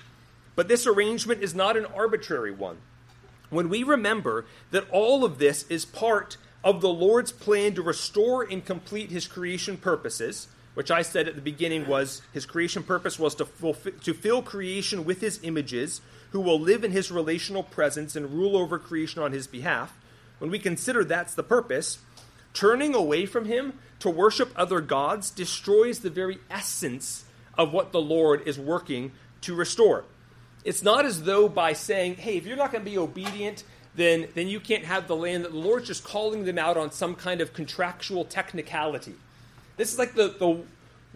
But 0.54 0.68
this 0.68 0.86
arrangement 0.86 1.42
is 1.42 1.54
not 1.54 1.76
an 1.76 1.86
arbitrary 1.86 2.52
one. 2.52 2.78
When 3.50 3.68
we 3.68 3.82
remember 3.82 4.44
that 4.70 4.90
all 4.90 5.24
of 5.24 5.38
this 5.38 5.64
is 5.68 5.84
part 5.84 6.36
of 6.64 6.80
the 6.80 6.88
Lord's 6.88 7.32
plan 7.32 7.74
to 7.74 7.82
restore 7.82 8.42
and 8.42 8.64
complete 8.64 9.10
his 9.10 9.26
creation 9.26 9.76
purposes, 9.76 10.48
which 10.74 10.90
I 10.90 11.02
said 11.02 11.28
at 11.28 11.34
the 11.34 11.40
beginning 11.40 11.86
was 11.86 12.22
his 12.32 12.44
creation 12.44 12.82
purpose 12.82 13.18
was 13.18 13.34
to, 13.36 13.44
fulfill, 13.44 13.92
to 13.92 14.14
fill 14.14 14.42
creation 14.42 15.04
with 15.04 15.20
his 15.20 15.40
images 15.42 16.00
who 16.32 16.40
will 16.40 16.60
live 16.60 16.84
in 16.84 16.92
his 16.92 17.10
relational 17.10 17.62
presence 17.62 18.14
and 18.16 18.32
rule 18.32 18.56
over 18.56 18.78
creation 18.78 19.22
on 19.22 19.32
his 19.32 19.46
behalf, 19.46 19.96
when 20.38 20.50
we 20.50 20.58
consider 20.58 21.04
that's 21.04 21.34
the 21.34 21.42
purpose, 21.42 21.98
turning 22.54 22.94
away 22.94 23.26
from 23.26 23.44
him 23.44 23.72
to 23.98 24.10
worship 24.10 24.52
other 24.56 24.80
gods 24.80 25.30
destroys 25.30 26.00
the 26.00 26.10
very 26.10 26.38
essence 26.50 27.24
of 27.56 27.72
what 27.72 27.92
the 27.92 28.00
Lord 28.00 28.46
is 28.46 28.58
working 28.58 29.12
to 29.42 29.54
restore. 29.54 30.04
It's 30.64 30.82
not 30.82 31.04
as 31.04 31.22
though 31.24 31.48
by 31.48 31.72
saying, 31.72 32.16
hey, 32.16 32.36
if 32.36 32.46
you're 32.46 32.56
not 32.56 32.72
going 32.72 32.84
to 32.84 32.90
be 32.90 32.98
obedient, 32.98 33.64
then, 33.94 34.28
then 34.34 34.48
you 34.48 34.60
can't 34.60 34.84
have 34.84 35.08
the 35.08 35.16
land, 35.16 35.44
that 35.44 35.52
the 35.52 35.58
Lord's 35.58 35.86
just 35.86 36.04
calling 36.04 36.44
them 36.44 36.58
out 36.58 36.76
on 36.76 36.92
some 36.92 37.14
kind 37.14 37.40
of 37.40 37.52
contractual 37.52 38.24
technicality. 38.24 39.14
This 39.76 39.92
is 39.92 39.98
like 39.98 40.14
the, 40.14 40.28
the 40.28 40.62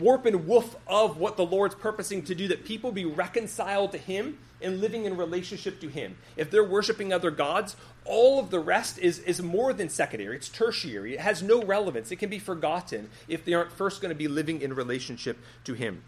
warp 0.03 0.27
and 0.27 0.47
woof 0.47 0.77
of 0.87 1.17
what 1.17 1.37
the 1.37 1.47
Lord's 1.47 1.75
purposing 1.75 2.23
to 2.25 2.35
do, 2.35 2.49
that 2.49 2.65
people 2.65 2.93
be 2.93 3.05
reconciled 3.05 3.93
to 3.93 3.99
Him 3.99 4.39
and 4.61 4.81
living 4.81 5.05
in 5.05 5.17
relationship 5.17 5.81
to 5.81 5.89
Him. 5.89 6.17
If 6.37 6.51
they're 6.51 6.65
worshiping 6.65 7.13
other 7.13 7.31
gods, 7.31 7.77
all 8.05 8.39
of 8.39 8.51
the 8.51 8.59
rest 8.59 8.99
is, 8.99 9.19
is 9.21 9.41
more 9.43 9.73
than 9.73 9.89
secondary. 9.89 10.37
It's 10.37 10.49
tertiary. 10.49 11.15
It 11.15 11.21
has 11.21 11.43
no 11.43 11.63
relevance. 11.63 12.11
It 12.11 12.17
can 12.17 12.31
be 12.31 12.39
forgotten 12.39 13.11
if 13.29 13.45
they 13.45 13.55
aren't 13.55 13.73
first 13.73 14.01
going 14.01 14.11
to 14.11 14.19
be 14.19 14.29
living 14.29 14.61
in 14.61 14.75
relationship 14.75 15.39
to 15.65 15.75
Him. 15.75 16.03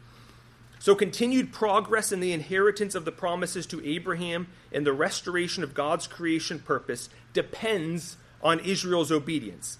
So, 0.78 0.94
continued 0.94 1.52
progress 1.52 2.12
in 2.12 2.20
the 2.20 2.32
inheritance 2.32 2.94
of 2.94 3.06
the 3.06 3.12
promises 3.12 3.64
to 3.66 3.82
Abraham 3.86 4.48
and 4.70 4.86
the 4.86 4.92
restoration 4.92 5.62
of 5.62 5.72
God's 5.72 6.06
creation 6.06 6.58
purpose 6.58 7.08
depends 7.32 8.18
on 8.42 8.60
Israel's 8.60 9.10
obedience. 9.10 9.78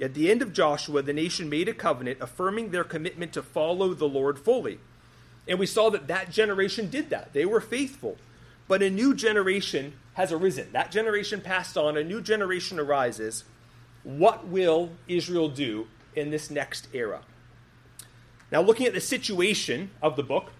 At 0.00 0.14
the 0.14 0.30
end 0.30 0.42
of 0.42 0.52
Joshua, 0.52 1.02
the 1.02 1.12
nation 1.12 1.48
made 1.48 1.68
a 1.68 1.74
covenant 1.74 2.18
affirming 2.20 2.70
their 2.70 2.84
commitment 2.84 3.32
to 3.32 3.42
follow 3.42 3.94
the 3.94 4.08
Lord 4.08 4.38
fully. 4.38 4.78
And 5.48 5.58
we 5.58 5.66
saw 5.66 5.90
that 5.90 6.08
that 6.08 6.30
generation 6.30 6.90
did 6.90 7.10
that. 7.10 7.32
They 7.32 7.46
were 7.46 7.60
faithful. 7.60 8.18
But 8.68 8.82
a 8.82 8.90
new 8.90 9.14
generation 9.14 9.94
has 10.14 10.32
arisen. 10.32 10.68
That 10.72 10.90
generation 10.90 11.40
passed 11.40 11.76
on, 11.76 11.96
a 11.96 12.04
new 12.04 12.20
generation 12.20 12.78
arises. 12.78 13.44
What 14.02 14.46
will 14.46 14.90
Israel 15.08 15.48
do 15.48 15.86
in 16.14 16.30
this 16.30 16.50
next 16.50 16.88
era? 16.92 17.22
Now, 18.50 18.60
looking 18.60 18.86
at 18.86 18.94
the 18.94 19.00
situation 19.00 19.90
of 20.02 20.16
the 20.16 20.22
book, 20.22 20.52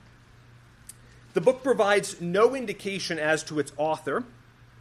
the 1.34 1.40
book 1.40 1.62
provides 1.62 2.20
no 2.20 2.54
indication 2.54 3.18
as 3.18 3.42
to 3.44 3.58
its 3.58 3.72
author, 3.76 4.24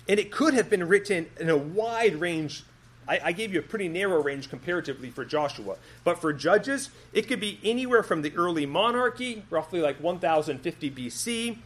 and 0.07 0.19
it 0.19 0.31
could 0.31 0.53
have 0.53 0.69
been 0.69 0.87
written 0.87 1.27
in 1.39 1.49
a 1.49 1.57
wide 1.57 2.15
range 2.15 2.63
I, 3.07 3.19
I, 3.25 3.31
gave 3.31 3.53
you 3.53 3.59
a 3.59 3.63
pretty 3.63 3.87
narrow 3.87 4.21
range 4.21 4.49
comparatively 4.49 5.09
for 5.09 5.25
Joshua. 5.25 5.77
But 6.03 6.19
for 6.19 6.33
judges, 6.33 6.89
it 7.13 7.27
could 7.27 7.39
be 7.39 7.59
anywhere 7.63 8.03
from 8.03 8.21
the 8.21 8.35
early 8.35 8.65
monarchy, 8.65 9.43
roughly 9.49 9.81
like 9.81 9.97
1050 10.01 10.91
BC, 10.91 11.57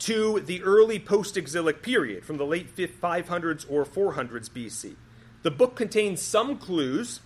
to 0.00 0.40
the 0.40 0.62
early 0.62 0.98
post 0.98 1.36
exilic 1.36 1.82
period, 1.82 2.24
from 2.24 2.36
the 2.36 2.46
late 2.46 2.74
500s 2.76 3.66
or 3.70 3.84
400s 3.84 4.50
BC. 4.50 4.94
The 5.42 5.50
book 5.50 5.76
contains 5.76 6.20
some 6.20 6.56
clues 6.58 7.20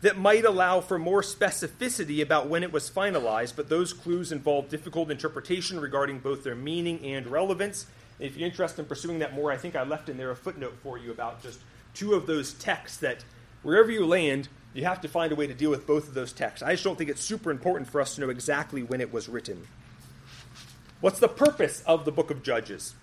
that 0.00 0.16
might 0.16 0.44
allow 0.44 0.80
for 0.80 0.98
more 0.98 1.22
specificity 1.22 2.22
about 2.22 2.48
when 2.48 2.62
it 2.62 2.72
was 2.72 2.90
finalized, 2.90 3.54
but 3.56 3.68
those 3.68 3.92
clues 3.92 4.32
involve 4.32 4.68
difficult 4.68 5.10
interpretation 5.10 5.78
regarding 5.78 6.20
both 6.20 6.42
their 6.42 6.54
meaning 6.54 7.04
and 7.04 7.26
relevance. 7.26 7.86
If 8.18 8.36
you're 8.36 8.48
interested 8.48 8.82
in 8.82 8.88
pursuing 8.88 9.18
that 9.18 9.34
more, 9.34 9.52
I 9.52 9.56
think 9.56 9.76
I 9.76 9.82
left 9.82 10.08
in 10.08 10.16
there 10.16 10.30
a 10.30 10.36
footnote 10.36 10.76
for 10.82 10.98
you 10.98 11.10
about 11.10 11.42
just 11.42 11.60
two 11.94 12.14
of 12.14 12.26
those 12.26 12.52
texts 12.54 12.98
that 12.98 13.24
wherever 13.62 13.90
you 13.90 14.06
land, 14.06 14.48
you 14.74 14.84
have 14.84 15.00
to 15.00 15.08
find 15.08 15.32
a 15.32 15.36
way 15.36 15.46
to 15.46 15.54
deal 15.54 15.70
with 15.70 15.86
both 15.86 16.08
of 16.08 16.14
those 16.14 16.32
texts. 16.32 16.62
I 16.62 16.72
just 16.72 16.84
don't 16.84 16.96
think 16.96 17.10
it's 17.10 17.22
super 17.22 17.50
important 17.50 17.88
for 17.88 18.00
us 18.00 18.14
to 18.14 18.20
know 18.20 18.30
exactly 18.30 18.82
when 18.82 19.00
it 19.00 19.12
was 19.12 19.28
written. 19.28 19.66
What's 21.00 21.18
the 21.18 21.28
purpose 21.28 21.82
of 21.86 22.04
the 22.04 22.12
book 22.12 22.30
of 22.30 22.42
Judges? 22.42 22.94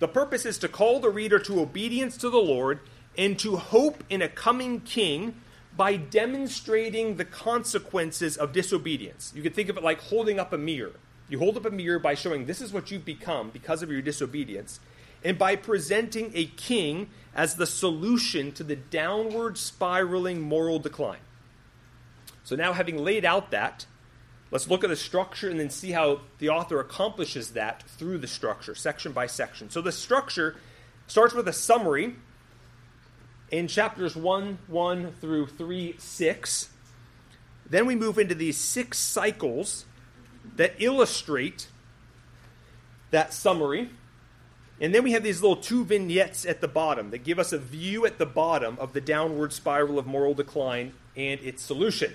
The 0.00 0.08
purpose 0.08 0.44
is 0.44 0.58
to 0.58 0.68
call 0.68 1.00
the 1.00 1.10
reader 1.10 1.38
to 1.40 1.60
obedience 1.60 2.16
to 2.18 2.30
the 2.30 2.38
Lord 2.38 2.80
and 3.16 3.38
to 3.40 3.56
hope 3.56 4.04
in 4.08 4.22
a 4.22 4.28
coming 4.28 4.80
king 4.80 5.40
by 5.76 5.96
demonstrating 5.96 7.16
the 7.16 7.24
consequences 7.24 8.36
of 8.36 8.52
disobedience. 8.52 9.32
You 9.34 9.42
could 9.42 9.54
think 9.54 9.68
of 9.68 9.76
it 9.76 9.82
like 9.82 10.00
holding 10.00 10.38
up 10.40 10.52
a 10.52 10.58
mirror. 10.58 10.92
You 11.28 11.38
hold 11.38 11.56
up 11.56 11.66
a 11.66 11.70
mirror 11.70 11.98
by 11.98 12.14
showing 12.14 12.46
this 12.46 12.60
is 12.60 12.72
what 12.72 12.90
you've 12.90 13.04
become 13.04 13.50
because 13.50 13.82
of 13.82 13.90
your 13.90 14.02
disobedience, 14.02 14.80
and 15.24 15.38
by 15.38 15.56
presenting 15.56 16.30
a 16.34 16.46
king 16.46 17.10
as 17.34 17.56
the 17.56 17.66
solution 17.66 18.52
to 18.52 18.64
the 18.64 18.76
downward 18.76 19.58
spiraling 19.58 20.40
moral 20.40 20.78
decline. 20.78 21.20
So, 22.44 22.56
now 22.56 22.72
having 22.72 22.98
laid 22.98 23.24
out 23.24 23.50
that, 23.50 23.86
let's 24.50 24.68
look 24.68 24.84
at 24.84 24.90
the 24.90 24.96
structure 24.96 25.50
and 25.50 25.60
then 25.60 25.70
see 25.70 25.90
how 25.90 26.20
the 26.38 26.48
author 26.48 26.80
accomplishes 26.80 27.52
that 27.52 27.82
through 27.82 28.18
the 28.18 28.26
structure, 28.26 28.74
section 28.74 29.12
by 29.12 29.26
section. 29.26 29.70
So, 29.70 29.80
the 29.80 29.92
structure 29.92 30.56
starts 31.06 31.34
with 31.34 31.46
a 31.48 31.52
summary 31.52 32.16
in 33.50 33.68
chapters 33.68 34.16
1 34.16 34.58
1 34.66 35.12
through 35.20 35.46
3 35.46 35.96
6. 35.98 36.70
Then 37.68 37.86
we 37.86 37.94
move 37.94 38.18
into 38.18 38.34
these 38.34 38.56
six 38.56 38.98
cycles 38.98 39.84
that 40.56 40.74
illustrate 40.78 41.68
that 43.10 43.32
summary. 43.32 43.90
And 44.80 44.94
then 44.94 45.02
we 45.02 45.12
have 45.12 45.24
these 45.24 45.42
little 45.42 45.56
two 45.56 45.84
vignettes 45.84 46.46
at 46.46 46.60
the 46.60 46.68
bottom 46.68 47.10
that 47.10 47.24
give 47.24 47.38
us 47.38 47.52
a 47.52 47.58
view 47.58 48.06
at 48.06 48.18
the 48.18 48.26
bottom 48.26 48.76
of 48.78 48.92
the 48.92 49.00
downward 49.00 49.52
spiral 49.52 49.98
of 49.98 50.06
moral 50.06 50.34
decline 50.34 50.92
and 51.16 51.40
its 51.40 51.62
solution. 51.62 52.14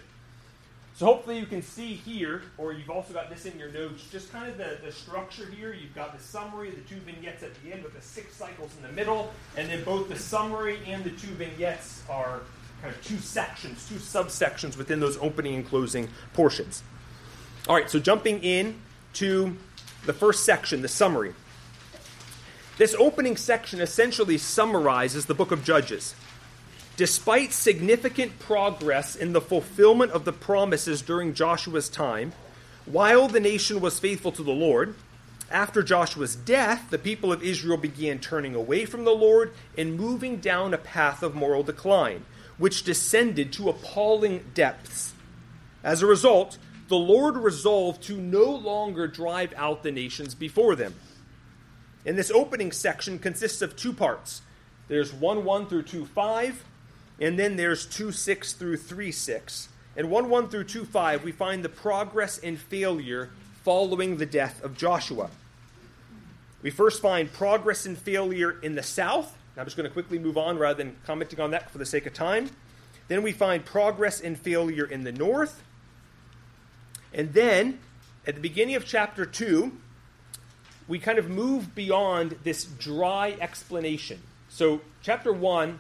So 0.96 1.08
hopefully 1.08 1.40
you 1.40 1.48
can 1.48 1.64
see 1.64 1.96
here, 1.96 2.44
or 2.58 2.72
you've 2.72 2.90
also 2.90 3.14
got 3.14 3.30
this 3.30 3.46
in 3.46 3.58
your 3.58 3.72
notes, 3.72 4.08
just 4.12 4.32
kind 4.32 4.50
of 4.50 4.58
the, 4.58 4.78
the 4.86 4.92
structure 4.92 5.48
here. 5.48 5.74
You've 5.74 5.96
got 5.96 6.16
the 6.16 6.24
summary, 6.24 6.70
the 6.70 6.82
two 6.82 6.98
vignettes 6.98 7.42
at 7.42 7.52
the 7.64 7.74
end 7.74 7.84
with 7.84 7.96
the 7.96 8.02
six 8.02 8.36
cycles 8.36 8.72
in 8.78 8.84
the 8.84 8.94
middle, 8.94 9.34
and 9.58 9.68
then 9.68 9.84
both 9.84 10.08
the 10.08 10.18
summary 10.18 10.78
and 10.86 11.04
the 11.04 11.10
two 11.10 11.32
vignettes 11.32 12.04
are 12.10 12.42
kind 12.82 12.94
of 12.94 13.04
two 13.04 13.18
sections, 13.18 13.90
two 13.90 13.96
subsections 13.96 14.78
within 14.78 15.00
those 15.00 15.18
opening 15.18 15.56
and 15.56 15.68
closing 15.68 16.08
portions. 16.34 16.84
All 17.68 17.76
right, 17.76 17.90
so 17.90 17.98
jumping 17.98 18.44
in 18.44 18.76
to 19.14 19.58
the 20.06 20.14
first 20.14 20.46
section, 20.46 20.84
the 20.84 20.88
summary. 20.88 21.34
This 22.76 22.96
opening 22.98 23.38
section 23.38 23.82
essentially 23.82 24.40
summarizes 24.40 25.28
the 25.28 25.36
book 25.36 25.52
of 25.52 25.64
Judges. 25.64 26.16
Despite 26.98 27.54
significant 27.54 28.40
progress 28.40 29.16
in 29.16 29.34
the 29.34 29.42
fulfillment 29.42 30.12
of 30.12 30.26
the 30.26 30.34
promises 30.34 31.04
during 31.04 31.36
Joshua's 31.36 31.88
time, 31.88 32.34
while 32.86 33.28
the 33.28 33.40
nation 33.40 33.80
was 33.80 34.00
faithful 34.00 34.32
to 34.32 34.44
the 34.44 34.52
Lord, 34.52 34.96
after 35.52 35.84
Joshua's 35.84 36.36
death, 36.36 36.88
the 36.90 36.98
people 36.98 37.32
of 37.32 37.44
Israel 37.44 37.78
began 37.78 38.18
turning 38.18 38.56
away 38.56 38.86
from 38.86 39.04
the 39.04 39.12
Lord 39.12 39.54
and 39.78 39.96
moving 39.96 40.38
down 40.38 40.74
a 40.74 40.80
path 40.80 41.22
of 41.22 41.36
moral 41.36 41.62
decline, 41.62 42.26
which 42.58 42.84
descended 42.84 43.54
to 43.54 43.70
appalling 43.70 44.46
depths. 44.56 45.14
As 45.84 46.02
a 46.02 46.08
result, 46.08 46.58
the 46.88 46.96
Lord 46.96 47.38
resolved 47.38 48.02
to 48.04 48.18
no 48.18 48.46
longer 48.46 49.08
drive 49.08 49.54
out 49.56 49.84
the 49.84 49.92
nations 49.92 50.34
before 50.34 50.76
them. 50.76 50.96
And 52.06 52.18
this 52.18 52.32
opening 52.32 52.72
section 52.72 53.20
consists 53.20 53.62
of 53.62 53.76
two 53.76 53.94
parts. 53.94 54.42
There's 54.88 55.14
1 55.14 55.46
1 55.46 55.68
through 55.68 55.84
2 55.84 56.06
5, 56.06 56.64
and 57.20 57.40
then 57.40 57.56
there's 57.56 57.86
2 57.86 58.12
6 58.12 58.54
through 58.54 58.78
3 58.78 59.12
6. 59.12 59.70
And 59.96 60.10
1 60.10 60.30
1 60.30 60.50
through 60.50 60.66
2 60.66 60.86
5, 60.86 61.24
we 61.24 61.32
find 61.32 61.64
the 61.64 61.70
progress 61.70 62.38
and 62.40 62.60
failure 62.60 63.30
following 63.64 64.18
the 64.18 64.26
death 64.26 64.62
of 64.64 64.78
Joshua. 64.78 65.30
We 66.62 66.70
first 66.70 67.02
find 67.02 67.32
progress 67.32 67.86
and 67.86 67.98
failure 67.98 68.60
in 68.62 68.76
the 68.76 68.84
south. 68.84 69.38
I'm 69.56 69.66
just 69.66 69.78
going 69.78 69.88
to 69.88 69.94
quickly 69.94 70.18
move 70.18 70.38
on 70.38 70.58
rather 70.58 70.84
than 70.84 70.96
commenting 71.06 71.40
on 71.40 71.52
that 71.52 71.70
for 71.70 71.78
the 71.78 71.86
sake 71.86 72.06
of 72.06 72.14
time. 72.14 72.50
Then 73.08 73.22
we 73.22 73.32
find 73.32 73.64
progress 73.64 74.22
and 74.22 74.38
failure 74.38 74.86
in 74.86 75.04
the 75.04 75.12
north. 75.12 75.62
And 77.14 77.34
then, 77.34 77.80
at 78.26 78.36
the 78.36 78.42
beginning 78.42 78.76
of 78.76 78.86
chapter 78.86 79.26
2, 79.26 79.78
we 80.88 81.00
kind 81.00 81.18
of 81.18 81.30
move 81.30 81.76
beyond 81.76 82.38
this 82.44 82.66
dry 82.66 83.38
explanation. 83.40 84.22
So, 84.50 84.82
chapter 85.02 85.32
1 85.32 85.80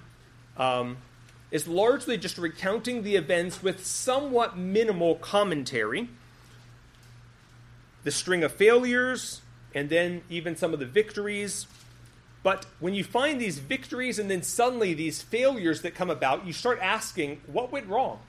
um, 0.57 0.97
is 1.51 1.67
largely 1.67 2.17
just 2.17 2.37
recounting 2.37 3.03
the 3.03 3.15
events 3.15 3.61
with 3.61 3.85
somewhat 3.85 4.57
minimal 4.57 5.15
commentary. 5.15 6.09
The 8.03 8.11
string 8.11 8.43
of 8.43 8.51
failures, 8.53 9.41
and 9.75 9.89
then 9.89 10.23
even 10.29 10.55
some 10.55 10.73
of 10.73 10.79
the 10.79 10.85
victories. 10.85 11.67
But 12.41 12.65
when 12.79 12.93
you 12.93 13.03
find 13.03 13.39
these 13.39 13.59
victories 13.59 14.19
and 14.19 14.29
then 14.29 14.43
suddenly 14.43 14.93
these 14.93 15.21
failures 15.21 15.81
that 15.81 15.95
come 15.95 16.09
about, 16.09 16.45
you 16.45 16.53
start 16.53 16.79
asking, 16.81 17.41
what 17.47 17.71
went 17.71 17.87
wrong? 17.87 18.19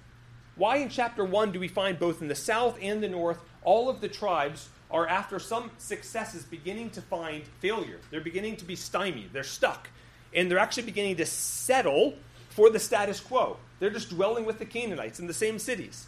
Why 0.57 0.77
in 0.77 0.89
chapter 0.89 1.25
1 1.25 1.53
do 1.53 1.59
we 1.59 1.67
find 1.67 1.99
both 1.99 2.23
in 2.23 2.29
the 2.29 2.35
south 2.35 2.79
and 2.81 3.03
the 3.03 3.09
north 3.09 3.39
all 3.65 3.89
of 3.89 4.01
the 4.01 4.09
tribes 4.09 4.69
are, 4.95 5.09
after 5.09 5.41
some 5.41 5.73
successes, 5.77 6.45
beginning 6.45 6.89
to 6.91 7.03
find 7.03 7.43
failure. 7.59 7.99
They're 8.11 8.21
beginning 8.21 8.57
to 8.57 8.65
be 8.65 8.77
stymied. 8.77 9.33
They're 9.33 9.43
stuck. 9.43 9.89
And 10.33 10.49
they're 10.49 10.59
actually 10.59 10.85
beginning 10.85 11.17
to 11.17 11.27
settle 11.27 12.15
for 12.51 12.71
the 12.71 12.79
status 12.79 13.19
quo. 13.19 13.57
They're 13.81 13.91
just 13.91 14.11
dwelling 14.11 14.45
with 14.45 14.61
the 14.61 14.65
Canaanites 14.65 15.19
in 15.19 15.27
the 15.27 15.35
same 15.35 15.59
cities. 15.59 16.07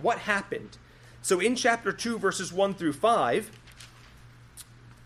What 0.00 0.18
happened? 0.18 0.78
So 1.22 1.40
in 1.40 1.56
chapter 1.56 1.92
2, 1.92 2.18
verses 2.18 2.52
1 2.52 2.74
through 2.74 2.92
5, 2.92 3.50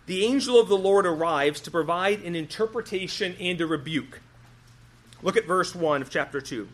the 0.05 0.23
angel 0.23 0.59
of 0.59 0.67
the 0.67 0.77
Lord 0.77 1.07
arrives 1.07 1.59
to 1.61 1.71
provide 1.71 2.21
an 2.21 2.35
interpretation 2.35 3.35
and 3.39 3.59
a 3.59 3.65
rebuke. 3.65 4.21
Look 5.23 5.35
at 5.35 5.47
verse 5.47 5.73
1 5.73 6.03
of 6.03 6.11
chapter 6.11 6.39
2. 6.39 6.67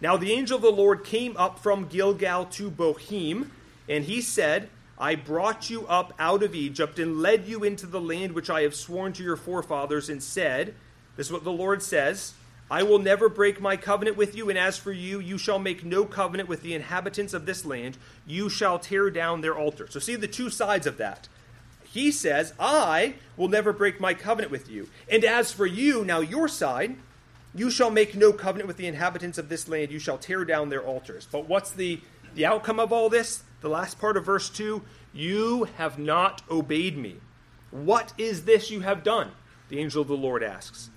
Now 0.00 0.16
the 0.16 0.32
angel 0.32 0.56
of 0.56 0.62
the 0.62 0.70
Lord 0.72 1.04
came 1.04 1.36
up 1.36 1.58
from 1.58 1.86
Gilgal 1.86 2.46
to 2.46 2.70
Bochim, 2.70 3.50
and 3.88 4.04
he 4.04 4.22
said, 4.22 4.70
I 4.98 5.14
brought 5.14 5.70
you 5.70 5.86
up 5.86 6.12
out 6.18 6.42
of 6.42 6.54
Egypt 6.54 6.98
and 6.98 7.20
led 7.20 7.46
you 7.46 7.64
into 7.64 7.86
the 7.86 8.00
land 8.00 8.32
which 8.32 8.50
I 8.50 8.62
have 8.62 8.74
sworn 8.74 9.12
to 9.14 9.22
your 9.22 9.36
forefathers, 9.36 10.08
and 10.08 10.22
said, 10.22 10.74
This 11.16 11.26
is 11.26 11.32
what 11.32 11.44
the 11.44 11.52
Lord 11.52 11.82
says 11.82 12.34
I 12.70 12.84
will 12.84 12.98
never 12.98 13.28
break 13.28 13.60
my 13.60 13.76
covenant 13.76 14.16
with 14.16 14.34
you, 14.34 14.48
and 14.48 14.58
as 14.58 14.78
for 14.78 14.92
you, 14.92 15.20
you 15.20 15.36
shall 15.36 15.58
make 15.58 15.84
no 15.84 16.06
covenant 16.06 16.48
with 16.48 16.62
the 16.62 16.74
inhabitants 16.74 17.34
of 17.34 17.44
this 17.44 17.66
land. 17.66 17.98
You 18.26 18.48
shall 18.48 18.78
tear 18.78 19.10
down 19.10 19.42
their 19.42 19.54
altar. 19.54 19.86
So, 19.90 20.00
see 20.00 20.16
the 20.16 20.26
two 20.26 20.48
sides 20.48 20.86
of 20.86 20.96
that. 20.96 21.28
He 21.84 22.10
says, 22.10 22.54
I 22.58 23.16
will 23.36 23.48
never 23.48 23.74
break 23.74 24.00
my 24.00 24.14
covenant 24.14 24.50
with 24.50 24.70
you. 24.70 24.88
And 25.10 25.22
as 25.22 25.52
for 25.52 25.66
you, 25.66 26.02
now 26.02 26.20
your 26.20 26.48
side, 26.48 26.96
you 27.54 27.70
shall 27.70 27.90
make 27.90 28.14
no 28.14 28.32
covenant 28.32 28.68
with 28.68 28.78
the 28.78 28.86
inhabitants 28.86 29.36
of 29.36 29.50
this 29.50 29.68
land. 29.68 29.90
You 29.90 29.98
shall 29.98 30.16
tear 30.16 30.46
down 30.46 30.70
their 30.70 30.82
altars. 30.82 31.28
But 31.30 31.48
what's 31.48 31.70
the, 31.70 32.00
the 32.34 32.46
outcome 32.46 32.80
of 32.80 32.90
all 32.90 33.10
this? 33.10 33.42
The 33.62 33.68
last 33.68 33.98
part 33.98 34.16
of 34.16 34.26
verse 34.26 34.50
2 34.50 34.82
You 35.14 35.64
have 35.78 35.98
not 35.98 36.42
obeyed 36.50 36.98
me. 36.98 37.16
What 37.70 38.12
is 38.18 38.44
this 38.44 38.70
you 38.70 38.80
have 38.80 39.02
done? 39.02 39.30
The 39.68 39.78
angel 39.78 40.02
of 40.02 40.08
the 40.08 40.16
Lord 40.16 40.42
asks. 40.42 40.90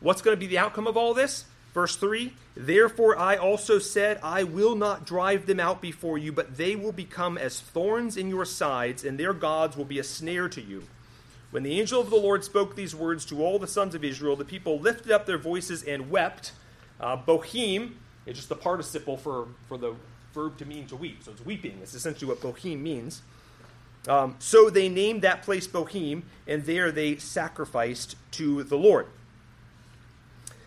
What's 0.00 0.22
going 0.22 0.36
to 0.36 0.40
be 0.40 0.46
the 0.46 0.58
outcome 0.58 0.86
of 0.86 0.96
all 0.96 1.14
this? 1.14 1.46
Verse 1.74 1.96
3 1.96 2.32
Therefore 2.54 3.18
I 3.18 3.36
also 3.36 3.78
said, 3.78 4.20
I 4.22 4.44
will 4.44 4.76
not 4.76 5.06
drive 5.06 5.46
them 5.46 5.58
out 5.58 5.80
before 5.80 6.18
you, 6.18 6.32
but 6.32 6.56
they 6.56 6.76
will 6.76 6.92
become 6.92 7.38
as 7.38 7.60
thorns 7.60 8.16
in 8.16 8.28
your 8.28 8.44
sides, 8.44 9.04
and 9.04 9.18
their 9.18 9.32
gods 9.32 9.76
will 9.76 9.86
be 9.86 9.98
a 9.98 10.04
snare 10.04 10.48
to 10.50 10.60
you. 10.60 10.84
When 11.50 11.62
the 11.62 11.80
angel 11.80 12.00
of 12.00 12.10
the 12.10 12.16
Lord 12.16 12.44
spoke 12.44 12.76
these 12.76 12.94
words 12.94 13.24
to 13.26 13.42
all 13.42 13.58
the 13.58 13.66
sons 13.66 13.94
of 13.94 14.04
Israel, 14.04 14.36
the 14.36 14.44
people 14.44 14.78
lifted 14.78 15.12
up 15.12 15.26
their 15.26 15.38
voices 15.38 15.82
and 15.82 16.10
wept. 16.10 16.52
Uh, 17.00 17.16
Bochim 17.16 17.92
is 18.26 18.36
just 18.36 18.48
the 18.48 18.56
participle 18.56 19.16
for, 19.16 19.48
for 19.68 19.76
the 19.76 19.94
verb 20.32 20.58
to 20.58 20.64
mean 20.64 20.86
to 20.86 20.96
weep. 20.96 21.22
So 21.22 21.32
it's 21.32 21.44
weeping. 21.44 21.78
It's 21.82 21.94
essentially 21.94 22.28
what 22.28 22.40
Bochim 22.40 22.80
means. 22.80 23.22
Um, 24.08 24.36
so 24.38 24.68
they 24.68 24.88
named 24.88 25.22
that 25.22 25.42
place 25.42 25.66
Bochim, 25.66 26.22
and 26.46 26.64
there 26.64 26.90
they 26.90 27.16
sacrificed 27.16 28.16
to 28.32 28.64
the 28.64 28.76
Lord. 28.76 29.06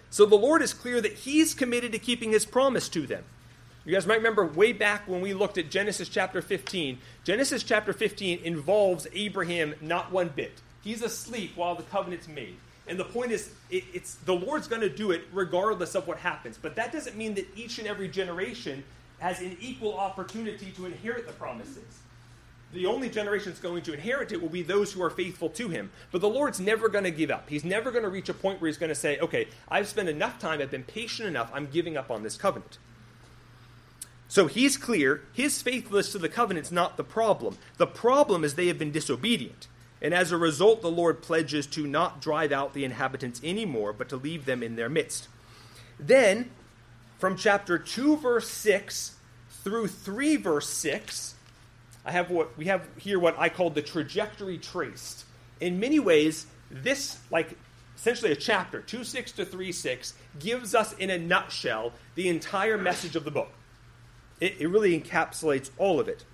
So 0.09 0.25
the 0.25 0.35
Lord 0.35 0.61
is 0.61 0.73
clear 0.73 1.01
that 1.01 1.13
He's 1.13 1.53
committed 1.53 1.91
to 1.91 1.99
keeping 1.99 2.31
His 2.31 2.45
promise 2.45 2.87
to 2.89 3.05
them. 3.05 3.23
You 3.83 3.93
guys 3.93 4.07
might 4.07 4.15
remember 4.15 4.45
way 4.45 4.71
back 4.71 5.07
when 5.07 5.21
we 5.21 5.33
looked 5.33 5.57
at 5.57 5.69
Genesis 5.69 6.09
chapter 6.09 6.41
15. 6.41 6.97
Genesis 7.23 7.61
chapter 7.61 7.93
15 7.93 8.39
involves 8.43 9.05
Abraham 9.13 9.75
not 9.81 10.11
one 10.11 10.29
bit. 10.29 10.53
He's 10.83 11.03
asleep 11.03 11.51
while 11.55 11.75
the 11.75 11.83
covenant's 11.83 12.27
made. 12.27 12.55
And 12.87 12.99
the 12.99 13.05
point 13.05 13.31
is, 13.31 13.51
it, 13.69 13.83
it's 13.93 14.15
the 14.15 14.33
Lord's 14.33 14.67
going 14.67 14.81
to 14.81 14.89
do 14.89 15.11
it 15.11 15.23
regardless 15.31 15.95
of 15.95 16.07
what 16.07 16.17
happens. 16.17 16.57
But 16.59 16.75
that 16.77 16.91
doesn't 16.91 17.15
mean 17.15 17.35
that 17.35 17.47
each 17.55 17.77
and 17.77 17.87
every 17.87 18.07
generation 18.07 18.83
has 19.19 19.41
an 19.41 19.57
equal 19.59 19.97
opportunity 19.97 20.71
to 20.71 20.85
inherit 20.85 21.25
the 21.27 21.33
promises 21.33 22.01
the 22.75 22.85
only 22.85 23.09
generation 23.09 23.51
that's 23.51 23.61
going 23.61 23.81
to 23.83 23.93
inherit 23.93 24.31
it 24.31 24.41
will 24.41 24.49
be 24.49 24.61
those 24.61 24.91
who 24.91 25.01
are 25.01 25.09
faithful 25.09 25.49
to 25.49 25.69
him. 25.69 25.89
But 26.11 26.21
the 26.21 26.29
Lord's 26.29 26.59
never 26.59 26.89
going 26.89 27.05
to 27.05 27.11
give 27.11 27.31
up. 27.31 27.49
He's 27.49 27.63
never 27.63 27.89
going 27.89 28.03
to 28.03 28.09
reach 28.09 28.29
a 28.29 28.33
point 28.33 28.61
where 28.61 28.67
he's 28.67 28.77
going 28.77 28.89
to 28.89 28.95
say, 28.95 29.17
okay, 29.19 29.47
I've 29.69 29.87
spent 29.87 30.09
enough 30.09 30.39
time, 30.39 30.61
I've 30.61 30.71
been 30.71 30.83
patient 30.83 31.27
enough, 31.27 31.49
I'm 31.53 31.67
giving 31.67 31.97
up 31.97 32.11
on 32.11 32.21
this 32.21 32.37
covenant. 32.37 32.77
So 34.27 34.47
he's 34.47 34.75
clear, 34.75 35.21
his 35.33 35.61
faithfulness 35.61 36.11
to 36.11 36.19
the 36.19 36.29
covenant's 36.29 36.71
not 36.71 36.97
the 36.97 37.03
problem. 37.03 37.57
The 37.77 37.87
problem 37.87 38.43
is 38.43 38.55
they 38.55 38.67
have 38.67 38.79
been 38.79 38.91
disobedient. 38.91 39.67
And 40.01 40.13
as 40.13 40.31
a 40.31 40.37
result, 40.37 40.81
the 40.81 40.91
Lord 40.91 41.21
pledges 41.21 41.65
to 41.67 41.87
not 41.87 42.21
drive 42.21 42.51
out 42.51 42.73
the 42.73 42.83
inhabitants 42.83 43.39
anymore, 43.43 43.93
but 43.93 44.09
to 44.09 44.17
leave 44.17 44.45
them 44.45 44.61
in 44.61 44.75
their 44.75 44.89
midst. 44.89 45.29
Then, 45.97 46.51
from 47.17 47.37
chapter 47.37 47.77
2, 47.77 48.17
verse 48.17 48.49
6 48.49 49.15
through 49.63 49.87
3, 49.87 50.35
verse 50.37 50.69
6, 50.69 51.35
I 52.05 52.11
have 52.11 52.29
what 52.29 52.55
we 52.57 52.65
have 52.65 52.87
here 52.97 53.17
what 53.17 53.37
I 53.39 53.49
call 53.49 53.71
the 53.71 53.81
trajectory 53.81 54.57
traced. 54.57 55.25
In 55.59 55.79
many 55.79 55.99
ways, 55.99 56.45
this 56.69 57.17
like 57.31 57.57
essentially 57.97 58.31
a 58.31 58.35
chapter, 58.35 58.81
2 58.81 59.03
6 59.03 59.31
to 59.33 59.45
3 59.45 59.71
6, 59.71 60.13
gives 60.39 60.75
us 60.75 60.93
in 60.93 61.09
a 61.09 61.17
nutshell 61.17 61.93
the 62.13 62.29
entire 62.29 62.77
message 62.77 63.15
of 63.15 63.23
the 63.23 63.31
book. 63.31 63.49
It, 64.39 64.59
it 64.59 64.67
really 64.67 64.99
encapsulates 64.99 65.71
all 65.77 65.99
of 65.99 66.07
it. 66.07 66.25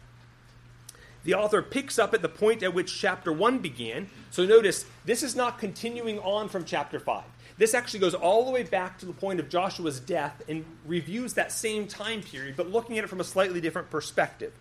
The 1.23 1.35
author 1.35 1.61
picks 1.61 1.99
up 1.99 2.13
at 2.13 2.21
the 2.21 2.29
point 2.29 2.63
at 2.63 2.73
which 2.73 2.99
chapter 2.99 3.31
1 3.31 3.59
began. 3.59 4.09
So 4.31 4.45
notice, 4.45 4.85
this 5.05 5.21
is 5.21 5.35
not 5.35 5.59
continuing 5.59 6.17
on 6.19 6.49
from 6.49 6.65
chapter 6.65 6.99
5. 6.99 7.23
This 7.61 7.75
actually 7.75 7.99
goes 7.99 8.15
all 8.15 8.43
the 8.43 8.49
way 8.49 8.63
back 8.63 8.97
to 8.97 9.05
the 9.05 9.13
point 9.13 9.39
of 9.39 9.47
Joshua's 9.47 9.99
death 9.99 10.41
and 10.49 10.65
reviews 10.83 11.35
that 11.35 11.51
same 11.51 11.87
time 11.87 12.23
period, 12.23 12.57
but 12.57 12.71
looking 12.71 12.97
at 12.97 13.03
it 13.03 13.07
from 13.07 13.19
a 13.19 13.23
slightly 13.23 13.61
different 13.61 13.91
perspective. 13.91 14.51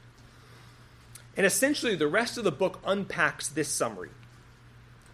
And 1.34 1.46
essentially, 1.46 1.96
the 1.96 2.06
rest 2.06 2.36
of 2.36 2.44
the 2.44 2.52
book 2.52 2.78
unpacks 2.84 3.48
this 3.48 3.70
summary. 3.70 4.10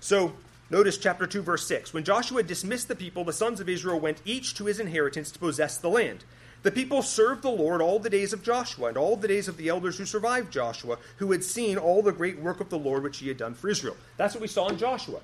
So, 0.01 0.32
notice 0.68 0.99
chapter 0.99 1.28
2, 1.28 1.43
verse 1.43 1.64
6. 1.68 1.95
When 1.95 2.03
Joshua 2.03 2.43
dismissed 2.43 2.89
the 2.89 2.97
people, 2.97 3.22
the 3.22 3.32
sons 3.32 3.61
of 3.61 3.68
Israel 3.68 4.01
went 4.01 4.20
each 4.24 4.55
to 4.55 4.64
his 4.64 4.80
inheritance 4.80 5.30
to 5.30 5.39
possess 5.39 5.78
the 5.78 5.89
land. 5.89 6.24
The 6.64 6.72
people 6.72 7.03
served 7.03 7.43
the 7.43 7.51
Lord 7.51 7.80
all 7.80 8.01
the 8.01 8.11
days 8.11 8.32
of 8.32 8.43
Joshua 8.43 8.89
and 8.89 8.97
all 8.97 9.14
the 9.14 9.28
days 9.28 9.47
of 9.47 9.59
the 9.59 9.68
elders 9.68 9.97
who 9.97 10.07
survived 10.07 10.53
Joshua, 10.53 10.99
who 11.18 11.30
had 11.30 11.45
seen 11.45 11.78
all 11.78 12.03
the 12.03 12.11
great 12.11 12.41
work 12.41 12.59
of 12.59 12.68
the 12.68 12.80
Lord 12.80 13.05
which 13.05 13.18
he 13.18 13.28
had 13.28 13.37
done 13.37 13.55
for 13.55 13.68
Israel. 13.68 13.97
That's 14.16 14.34
what 14.34 14.43
we 14.43 14.49
saw 14.49 14.66
in 14.70 14.76
Joshua. 14.76 15.20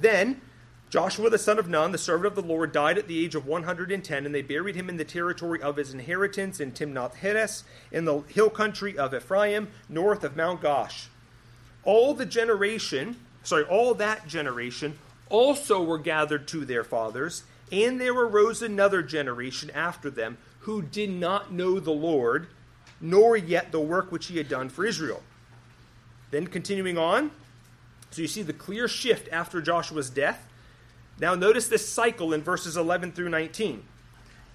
Then 0.00 0.40
Joshua 0.94 1.28
the 1.28 1.38
son 1.38 1.58
of 1.58 1.68
Nun, 1.68 1.90
the 1.90 1.98
servant 1.98 2.28
of 2.28 2.36
the 2.36 2.48
Lord, 2.48 2.70
died 2.70 2.98
at 2.98 3.08
the 3.08 3.24
age 3.24 3.34
of 3.34 3.48
110, 3.48 4.24
and 4.24 4.32
they 4.32 4.42
buried 4.42 4.76
him 4.76 4.88
in 4.88 4.96
the 4.96 5.04
territory 5.04 5.60
of 5.60 5.74
his 5.74 5.92
inheritance 5.92 6.60
in 6.60 6.70
Timnath 6.70 7.16
Heres, 7.16 7.64
in 7.90 8.04
the 8.04 8.20
hill 8.28 8.48
country 8.48 8.96
of 8.96 9.12
Ephraim, 9.12 9.66
north 9.88 10.22
of 10.22 10.36
Mount 10.36 10.60
Gaash. 10.60 11.06
All 11.82 12.14
the 12.14 12.24
generation, 12.24 13.16
sorry, 13.42 13.64
all 13.64 13.94
that 13.94 14.28
generation 14.28 14.96
also 15.30 15.82
were 15.82 15.98
gathered 15.98 16.46
to 16.46 16.64
their 16.64 16.84
fathers, 16.84 17.42
and 17.72 18.00
there 18.00 18.12
arose 18.12 18.62
another 18.62 19.02
generation 19.02 19.72
after 19.74 20.10
them 20.10 20.38
who 20.60 20.80
did 20.80 21.10
not 21.10 21.52
know 21.52 21.80
the 21.80 21.90
Lord, 21.90 22.46
nor 23.00 23.36
yet 23.36 23.72
the 23.72 23.80
work 23.80 24.12
which 24.12 24.26
he 24.26 24.38
had 24.38 24.48
done 24.48 24.68
for 24.68 24.86
Israel. 24.86 25.24
Then 26.30 26.46
continuing 26.46 26.96
on, 26.98 27.32
so 28.12 28.22
you 28.22 28.28
see 28.28 28.42
the 28.42 28.52
clear 28.52 28.86
shift 28.86 29.28
after 29.32 29.60
Joshua's 29.60 30.08
death 30.08 30.46
now, 31.20 31.34
notice 31.34 31.68
this 31.68 31.88
cycle 31.88 32.32
in 32.32 32.42
verses 32.42 32.76
11 32.76 33.12
through 33.12 33.28
19. 33.28 33.84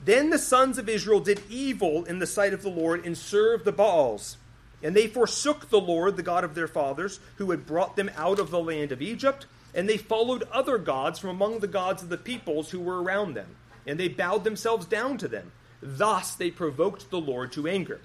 Then 0.03 0.29
the 0.29 0.37
sons 0.37 0.77
of 0.77 0.89
Israel 0.89 1.19
did 1.19 1.41
evil 1.49 2.03
in 2.05 2.19
the 2.19 2.27
sight 2.27 2.53
of 2.53 2.61
the 2.61 2.69
Lord 2.69 3.05
and 3.05 3.17
served 3.17 3.65
the 3.65 3.71
Baals. 3.71 4.37
And 4.81 4.95
they 4.95 5.07
forsook 5.07 5.69
the 5.69 5.79
Lord, 5.79 6.15
the 6.15 6.23
God 6.23 6.43
of 6.43 6.55
their 6.55 6.67
fathers, 6.67 7.19
who 7.37 7.51
had 7.51 7.65
brought 7.65 7.95
them 7.95 8.09
out 8.15 8.39
of 8.39 8.49
the 8.49 8.61
land 8.61 8.91
of 8.91 9.01
Egypt, 9.01 9.45
and 9.73 9.87
they 9.87 9.97
followed 9.97 10.43
other 10.51 10.77
gods 10.77 11.19
from 11.19 11.29
among 11.29 11.59
the 11.59 11.67
gods 11.67 12.01
of 12.01 12.09
the 12.09 12.17
peoples 12.17 12.71
who 12.71 12.79
were 12.79 13.01
around 13.01 13.33
them, 13.33 13.55
and 13.85 13.99
they 13.99 14.07
bowed 14.07 14.43
themselves 14.43 14.85
down 14.85 15.17
to 15.17 15.27
them. 15.27 15.51
Thus 15.81 16.33
they 16.33 16.49
provoked 16.49 17.09
the 17.09 17.19
Lord 17.19 17.51
to 17.53 17.67
anger. 17.67 17.99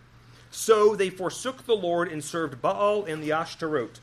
So 0.50 0.94
they 0.94 1.10
forsook 1.10 1.66
the 1.66 1.74
Lord 1.74 2.10
and 2.10 2.22
served 2.22 2.60
Baal 2.60 3.04
and 3.04 3.22
the 3.22 3.32
Ashtaroth. 3.32 4.00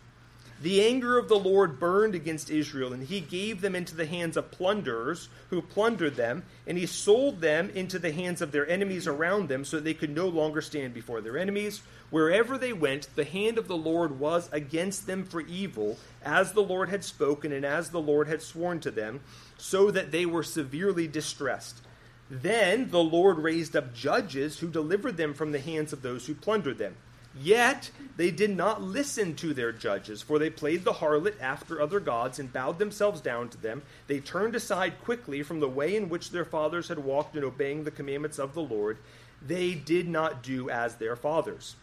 The 0.61 0.85
anger 0.85 1.17
of 1.17 1.27
the 1.27 1.39
Lord 1.39 1.79
burned 1.79 2.13
against 2.13 2.51
Israel, 2.51 2.93
and 2.93 3.03
he 3.03 3.19
gave 3.19 3.61
them 3.61 3.75
into 3.75 3.95
the 3.95 4.05
hands 4.05 4.37
of 4.37 4.51
plunderers 4.51 5.27
who 5.49 5.59
plundered 5.59 6.15
them, 6.15 6.43
and 6.67 6.77
he 6.77 6.85
sold 6.85 7.41
them 7.41 7.71
into 7.71 7.97
the 7.97 8.11
hands 8.11 8.43
of 8.43 8.51
their 8.51 8.69
enemies 8.69 9.07
around 9.07 9.49
them, 9.49 9.65
so 9.65 9.77
that 9.77 9.83
they 9.83 9.95
could 9.95 10.13
no 10.13 10.27
longer 10.27 10.61
stand 10.61 10.93
before 10.93 11.19
their 11.19 11.35
enemies. 11.35 11.81
Wherever 12.11 12.59
they 12.59 12.73
went, 12.73 13.07
the 13.15 13.23
hand 13.23 13.57
of 13.57 13.67
the 13.67 13.77
Lord 13.77 14.19
was 14.19 14.49
against 14.51 15.07
them 15.07 15.23
for 15.23 15.41
evil, 15.41 15.97
as 16.23 16.51
the 16.51 16.61
Lord 16.61 16.89
had 16.89 17.03
spoken, 17.03 17.51
and 17.51 17.65
as 17.65 17.89
the 17.89 18.01
Lord 18.01 18.27
had 18.27 18.43
sworn 18.43 18.79
to 18.81 18.91
them, 18.91 19.21
so 19.57 19.89
that 19.89 20.11
they 20.11 20.27
were 20.27 20.43
severely 20.43 21.07
distressed. 21.07 21.81
Then 22.29 22.91
the 22.91 23.03
Lord 23.03 23.39
raised 23.39 23.75
up 23.75 23.95
judges 23.95 24.59
who 24.59 24.67
delivered 24.67 25.17
them 25.17 25.33
from 25.33 25.53
the 25.53 25.59
hands 25.59 25.91
of 25.91 26.03
those 26.03 26.27
who 26.27 26.35
plundered 26.35 26.77
them. 26.77 26.97
Yet 27.39 27.91
they 28.17 28.29
did 28.29 28.55
not 28.55 28.81
listen 28.81 29.35
to 29.35 29.53
their 29.53 29.71
judges, 29.71 30.21
for 30.21 30.37
they 30.37 30.49
played 30.49 30.83
the 30.83 30.93
harlot 30.93 31.39
after 31.39 31.81
other 31.81 31.99
gods 31.99 32.39
and 32.39 32.51
bowed 32.51 32.77
themselves 32.77 33.21
down 33.21 33.49
to 33.49 33.57
them. 33.57 33.83
They 34.07 34.19
turned 34.19 34.55
aside 34.55 35.01
quickly 35.01 35.41
from 35.41 35.61
the 35.61 35.69
way 35.69 35.95
in 35.95 36.09
which 36.09 36.31
their 36.31 36.45
fathers 36.45 36.89
had 36.89 36.99
walked 36.99 37.37
in 37.37 37.43
obeying 37.43 37.83
the 37.83 37.91
commandments 37.91 38.37
of 38.37 38.53
the 38.53 38.61
Lord. 38.61 38.97
They 39.41 39.73
did 39.73 40.09
not 40.09 40.43
do 40.43 40.69
as 40.69 40.95
their 40.95 41.15
fathers. 41.15 41.75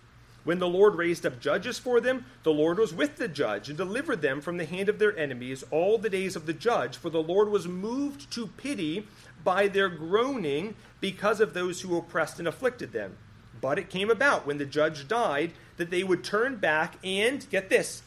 When 0.45 0.61
the 0.61 0.69
Lord 0.69 0.95
raised 0.95 1.27
up 1.27 1.41
judges 1.41 1.79
for 1.79 2.01
them, 2.01 2.25
the 2.43 2.53
Lord 2.53 2.79
was 2.79 2.95
with 2.95 3.17
the 3.17 3.29
judge 3.29 3.69
and 3.69 3.77
delivered 3.77 4.23
them 4.23 4.41
from 4.41 4.57
the 4.57 4.65
hand 4.65 4.89
of 4.89 4.99
their 4.99 5.17
enemies 5.19 5.65
all 5.71 5.99
the 5.99 6.11
days 6.11 6.37
of 6.37 6.47
the 6.47 6.53
judge, 6.53 6.97
for 6.97 7.11
the 7.11 7.23
Lord 7.23 7.49
was 7.49 7.67
moved 7.67 8.31
to 8.33 8.47
pity 8.47 9.07
by 9.45 9.69
their 9.69 9.89
groaning 9.89 10.75
because 11.01 11.41
of 11.41 11.55
those 11.55 11.81
who 11.81 11.97
oppressed 11.97 12.39
and 12.39 12.49
afflicted 12.49 12.93
them. 12.93 13.17
But 13.61 13.79
it 13.79 13.91
came 13.91 14.11
about 14.11 14.47
when 14.47 14.59
the 14.59 14.67
judge 14.67 15.09
died 15.09 15.53
that 15.77 15.91
they 15.91 16.05
would 16.05 16.25
turn 16.25 16.57
back 16.57 16.95
and, 17.05 17.49
get 17.51 17.71
this, 17.71 18.03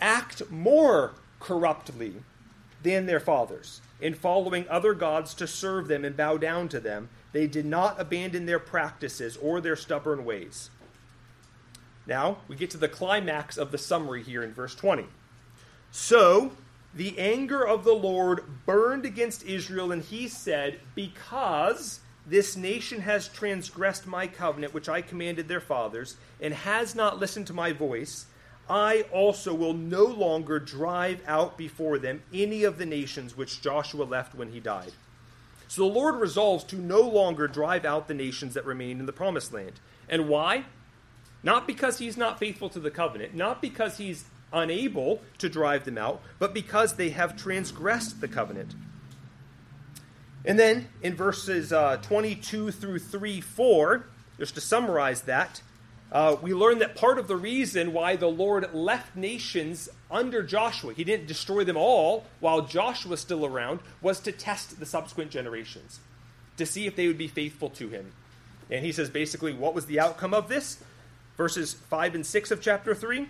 act 0.00 0.50
more 0.50 1.12
corruptly 1.40 2.14
than 2.82 3.06
their 3.06 3.20
fathers, 3.20 3.80
in 4.00 4.14
following 4.14 4.66
other 4.68 4.94
gods 4.94 5.34
to 5.34 5.46
serve 5.46 5.88
them 5.88 6.04
and 6.04 6.16
bow 6.16 6.36
down 6.36 6.68
to 6.68 6.80
them. 6.80 7.08
They 7.32 7.46
did 7.46 7.66
not 7.66 8.00
abandon 8.00 8.46
their 8.46 8.58
practices 8.58 9.36
or 9.36 9.60
their 9.60 9.76
stubborn 9.76 10.24
ways. 10.24 10.70
Now, 12.06 12.38
we 12.48 12.56
get 12.56 12.70
to 12.70 12.78
the 12.78 12.88
climax 12.88 13.56
of 13.56 13.70
the 13.70 13.78
summary 13.78 14.22
here 14.22 14.42
in 14.42 14.52
verse 14.52 14.74
20. 14.74 15.06
So, 15.92 16.52
the 16.94 17.18
anger 17.18 17.66
of 17.66 17.84
the 17.84 17.94
Lord 17.94 18.66
burned 18.66 19.06
against 19.06 19.44
Israel, 19.44 19.92
and 19.92 20.02
he 20.02 20.28
said, 20.28 20.80
Because 20.94 22.00
this 22.26 22.56
nation 22.56 23.00
has 23.00 23.28
transgressed 23.28 24.06
my 24.06 24.26
covenant, 24.26 24.74
which 24.74 24.88
I 24.88 25.02
commanded 25.02 25.48
their 25.48 25.60
fathers, 25.60 26.16
and 26.40 26.54
has 26.54 26.94
not 26.94 27.18
listened 27.18 27.48
to 27.48 27.52
my 27.52 27.72
voice, 27.72 28.26
I 28.68 29.02
also 29.12 29.52
will 29.52 29.74
no 29.74 30.04
longer 30.04 30.58
drive 30.58 31.20
out 31.26 31.58
before 31.58 31.98
them 31.98 32.22
any 32.32 32.64
of 32.64 32.78
the 32.78 32.86
nations 32.86 33.36
which 33.36 33.60
Joshua 33.60 34.04
left 34.04 34.34
when 34.34 34.52
he 34.52 34.60
died. 34.60 34.92
So 35.66 35.82
the 35.82 35.94
Lord 35.94 36.16
resolves 36.16 36.64
to 36.64 36.76
no 36.76 37.00
longer 37.00 37.48
drive 37.48 37.84
out 37.84 38.06
the 38.06 38.14
nations 38.14 38.54
that 38.54 38.66
remain 38.66 39.00
in 39.00 39.06
the 39.06 39.12
promised 39.12 39.52
land. 39.52 39.80
And 40.08 40.28
why? 40.28 40.66
Not 41.42 41.66
because 41.66 41.98
he's 41.98 42.16
not 42.16 42.38
faithful 42.38 42.68
to 42.70 42.78
the 42.78 42.90
covenant, 42.90 43.34
not 43.34 43.60
because 43.60 43.96
he's 43.96 44.26
unable 44.52 45.22
to 45.38 45.48
drive 45.48 45.84
them 45.84 45.98
out, 45.98 46.20
but 46.38 46.54
because 46.54 46.94
they 46.94 47.10
have 47.10 47.36
transgressed 47.36 48.20
the 48.20 48.28
covenant. 48.28 48.74
And 50.44 50.58
then 50.58 50.88
in 51.02 51.14
verses 51.14 51.72
uh, 51.72 51.98
22 52.02 52.70
through 52.72 52.98
3 52.98 53.40
4, 53.40 54.06
just 54.38 54.54
to 54.54 54.60
summarize 54.60 55.22
that, 55.22 55.62
uh, 56.10 56.36
we 56.42 56.52
learn 56.52 56.78
that 56.80 56.94
part 56.94 57.18
of 57.18 57.26
the 57.26 57.36
reason 57.36 57.92
why 57.92 58.16
the 58.16 58.28
Lord 58.28 58.74
left 58.74 59.16
nations 59.16 59.88
under 60.10 60.42
Joshua, 60.42 60.92
he 60.92 61.04
didn't 61.04 61.26
destroy 61.26 61.64
them 61.64 61.76
all 61.76 62.26
while 62.40 62.62
Joshua 62.62 63.12
was 63.12 63.20
still 63.20 63.46
around, 63.46 63.80
was 64.02 64.20
to 64.20 64.32
test 64.32 64.78
the 64.78 64.84
subsequent 64.84 65.30
generations, 65.30 66.00
to 66.58 66.66
see 66.66 66.86
if 66.86 66.96
they 66.96 67.06
would 67.06 67.16
be 67.16 67.28
faithful 67.28 67.70
to 67.70 67.88
him. 67.88 68.12
And 68.70 68.84
he 68.84 68.92
says 68.92 69.08
basically, 69.08 69.54
what 69.54 69.74
was 69.74 69.86
the 69.86 70.00
outcome 70.00 70.34
of 70.34 70.48
this? 70.48 70.82
Verses 71.36 71.72
5 71.72 72.14
and 72.14 72.26
6 72.26 72.50
of 72.50 72.60
chapter 72.60 72.94
3. 72.94 73.28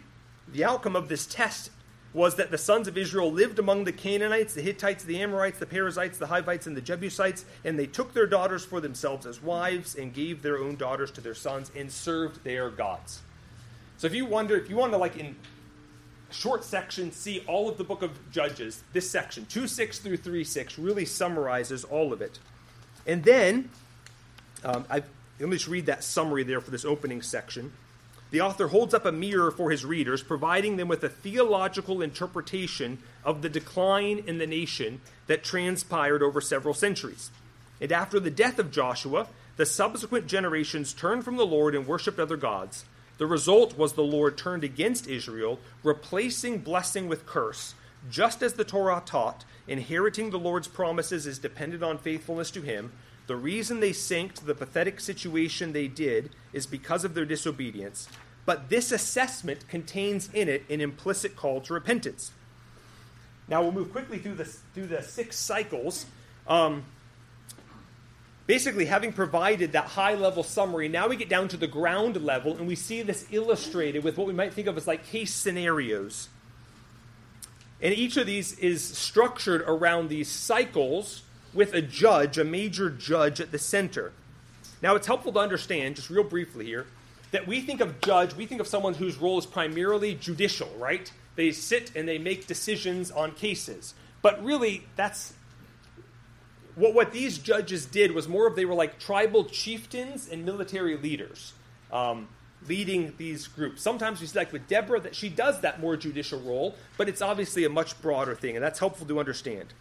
The 0.52 0.64
outcome 0.64 0.96
of 0.96 1.08
this 1.08 1.26
test 1.26 1.70
was 2.14 2.34
that 2.36 2.50
the 2.50 2.58
sons 2.58 2.88
of 2.88 2.98
Israel 2.98 3.32
lived 3.32 3.58
among 3.58 3.84
the 3.84 3.92
Canaanites, 3.92 4.54
the 4.54 4.62
Hittites, 4.62 5.04
the 5.04 5.20
Amorites, 5.20 5.58
the 5.58 5.66
Perizzites, 5.66 6.18
the 6.18 6.26
Hivites, 6.26 6.66
and 6.66 6.76
the 6.76 6.82
Jebusites, 6.82 7.44
and 7.64 7.78
they 7.78 7.86
took 7.86 8.12
their 8.12 8.26
daughters 8.26 8.64
for 8.64 8.80
themselves 8.80 9.24
as 9.24 9.42
wives 9.42 9.94
and 9.94 10.12
gave 10.12 10.42
their 10.42 10.58
own 10.58 10.76
daughters 10.76 11.10
to 11.12 11.20
their 11.20 11.34
sons 11.34 11.70
and 11.74 11.90
served 11.90 12.44
their 12.44 12.68
gods. 12.68 13.22
So 13.96 14.06
if 14.06 14.14
you 14.14 14.26
wonder, 14.26 14.56
if 14.56 14.68
you 14.68 14.76
want 14.76 14.92
to 14.92 14.98
like 14.98 15.16
in 15.16 15.36
short 16.30 16.64
section 16.64 17.12
see 17.12 17.44
all 17.46 17.68
of 17.68 17.78
the 17.78 17.84
book 17.84 18.02
of 18.02 18.30
Judges, 18.30 18.82
this 18.92 19.08
section, 19.08 19.46
2 19.46 19.66
6 19.66 19.98
through 20.00 20.16
3 20.18 20.44
6, 20.44 20.78
really 20.78 21.04
summarizes 21.04 21.84
all 21.84 22.12
of 22.12 22.20
it. 22.20 22.38
And 23.06 23.24
then, 23.24 23.70
um, 24.64 24.84
I, 24.90 25.02
let 25.40 25.48
me 25.48 25.56
just 25.56 25.68
read 25.68 25.86
that 25.86 26.04
summary 26.04 26.42
there 26.42 26.60
for 26.60 26.70
this 26.70 26.84
opening 26.84 27.22
section. 27.22 27.72
The 28.32 28.40
author 28.40 28.68
holds 28.68 28.94
up 28.94 29.04
a 29.04 29.12
mirror 29.12 29.50
for 29.50 29.70
his 29.70 29.84
readers, 29.84 30.22
providing 30.22 30.78
them 30.78 30.88
with 30.88 31.04
a 31.04 31.08
theological 31.10 32.00
interpretation 32.00 32.98
of 33.24 33.42
the 33.42 33.50
decline 33.50 34.24
in 34.26 34.38
the 34.38 34.46
nation 34.46 35.02
that 35.26 35.44
transpired 35.44 36.22
over 36.22 36.40
several 36.40 36.72
centuries. 36.72 37.30
And 37.78 37.92
after 37.92 38.18
the 38.18 38.30
death 38.30 38.58
of 38.58 38.70
Joshua, 38.70 39.26
the 39.58 39.66
subsequent 39.66 40.26
generations 40.26 40.94
turned 40.94 41.24
from 41.24 41.36
the 41.36 41.44
Lord 41.44 41.74
and 41.74 41.86
worshipped 41.86 42.18
other 42.18 42.38
gods. 42.38 42.86
The 43.18 43.26
result 43.26 43.76
was 43.76 43.92
the 43.92 44.02
Lord 44.02 44.38
turned 44.38 44.64
against 44.64 45.06
Israel, 45.06 45.60
replacing 45.82 46.60
blessing 46.60 47.08
with 47.08 47.26
curse, 47.26 47.74
just 48.10 48.42
as 48.42 48.54
the 48.54 48.64
Torah 48.64 49.02
taught. 49.04 49.44
Inheriting 49.68 50.30
the 50.30 50.38
Lord's 50.38 50.68
promises 50.68 51.26
is 51.26 51.38
dependent 51.38 51.82
on 51.82 51.98
faithfulness 51.98 52.50
to 52.52 52.62
Him. 52.62 52.92
The 53.26 53.36
reason 53.36 53.80
they 53.80 53.92
sank 53.92 54.34
to 54.34 54.44
the 54.44 54.54
pathetic 54.54 55.00
situation 55.00 55.72
they 55.72 55.88
did 55.88 56.30
is 56.52 56.66
because 56.66 57.04
of 57.04 57.14
their 57.14 57.24
disobedience. 57.24 58.08
But 58.44 58.68
this 58.68 58.90
assessment 58.90 59.68
contains 59.68 60.28
in 60.32 60.48
it 60.48 60.64
an 60.68 60.80
implicit 60.80 61.36
call 61.36 61.60
to 61.62 61.74
repentance. 61.74 62.32
Now 63.48 63.62
we'll 63.62 63.72
move 63.72 63.92
quickly 63.92 64.18
through 64.18 64.34
the, 64.34 64.44
through 64.44 64.86
the 64.86 65.02
six 65.02 65.36
cycles. 65.38 66.06
Um, 66.48 66.84
basically, 68.46 68.86
having 68.86 69.12
provided 69.12 69.72
that 69.72 69.84
high 69.84 70.14
level 70.14 70.42
summary, 70.42 70.88
now 70.88 71.08
we 71.08 71.16
get 71.16 71.28
down 71.28 71.48
to 71.48 71.56
the 71.56 71.66
ground 71.68 72.22
level 72.22 72.56
and 72.56 72.66
we 72.66 72.74
see 72.74 73.02
this 73.02 73.26
illustrated 73.30 74.02
with 74.02 74.16
what 74.16 74.26
we 74.26 74.32
might 74.32 74.52
think 74.52 74.66
of 74.66 74.76
as 74.76 74.86
like 74.86 75.06
case 75.06 75.34
scenarios. 75.34 76.28
And 77.80 77.94
each 77.94 78.16
of 78.16 78.26
these 78.26 78.58
is 78.58 78.82
structured 78.82 79.62
around 79.62 80.08
these 80.08 80.28
cycles 80.28 81.22
with 81.54 81.74
a 81.74 81.82
judge, 81.82 82.38
a 82.38 82.44
major 82.44 82.90
judge 82.90 83.40
at 83.40 83.52
the 83.52 83.58
center. 83.58 84.12
Now, 84.80 84.96
it's 84.96 85.06
helpful 85.06 85.32
to 85.32 85.38
understand, 85.38 85.96
just 85.96 86.10
real 86.10 86.24
briefly 86.24 86.66
here, 86.66 86.86
that 87.30 87.46
we 87.46 87.60
think 87.60 87.80
of 87.80 88.00
judge, 88.00 88.34
we 88.34 88.46
think 88.46 88.60
of 88.60 88.66
someone 88.66 88.94
whose 88.94 89.16
role 89.16 89.38
is 89.38 89.46
primarily 89.46 90.14
judicial, 90.14 90.70
right? 90.78 91.10
They 91.36 91.52
sit 91.52 91.94
and 91.96 92.06
they 92.06 92.18
make 92.18 92.46
decisions 92.46 93.10
on 93.10 93.32
cases. 93.32 93.94
But 94.20 94.42
really, 94.44 94.84
that's 94.96 95.34
what, 96.74 96.94
what 96.94 97.12
these 97.12 97.38
judges 97.38 97.86
did 97.86 98.12
was 98.12 98.28
more 98.28 98.46
of 98.46 98.56
they 98.56 98.64
were 98.64 98.74
like 98.74 98.98
tribal 98.98 99.44
chieftains 99.44 100.28
and 100.28 100.44
military 100.44 100.96
leaders 100.96 101.54
um, 101.92 102.28
leading 102.68 103.14
these 103.18 103.48
groups. 103.48 103.82
Sometimes 103.82 104.20
we 104.20 104.26
see, 104.26 104.38
like 104.38 104.52
with 104.52 104.68
Deborah, 104.68 105.00
that 105.00 105.14
she 105.14 105.28
does 105.28 105.60
that 105.60 105.80
more 105.80 105.96
judicial 105.96 106.40
role, 106.40 106.74
but 106.96 107.08
it's 107.08 107.22
obviously 107.22 107.64
a 107.64 107.70
much 107.70 108.00
broader 108.00 108.34
thing, 108.34 108.56
and 108.56 108.64
that's 108.64 108.78
helpful 108.78 109.06
to 109.06 109.18
understand. 109.18 109.72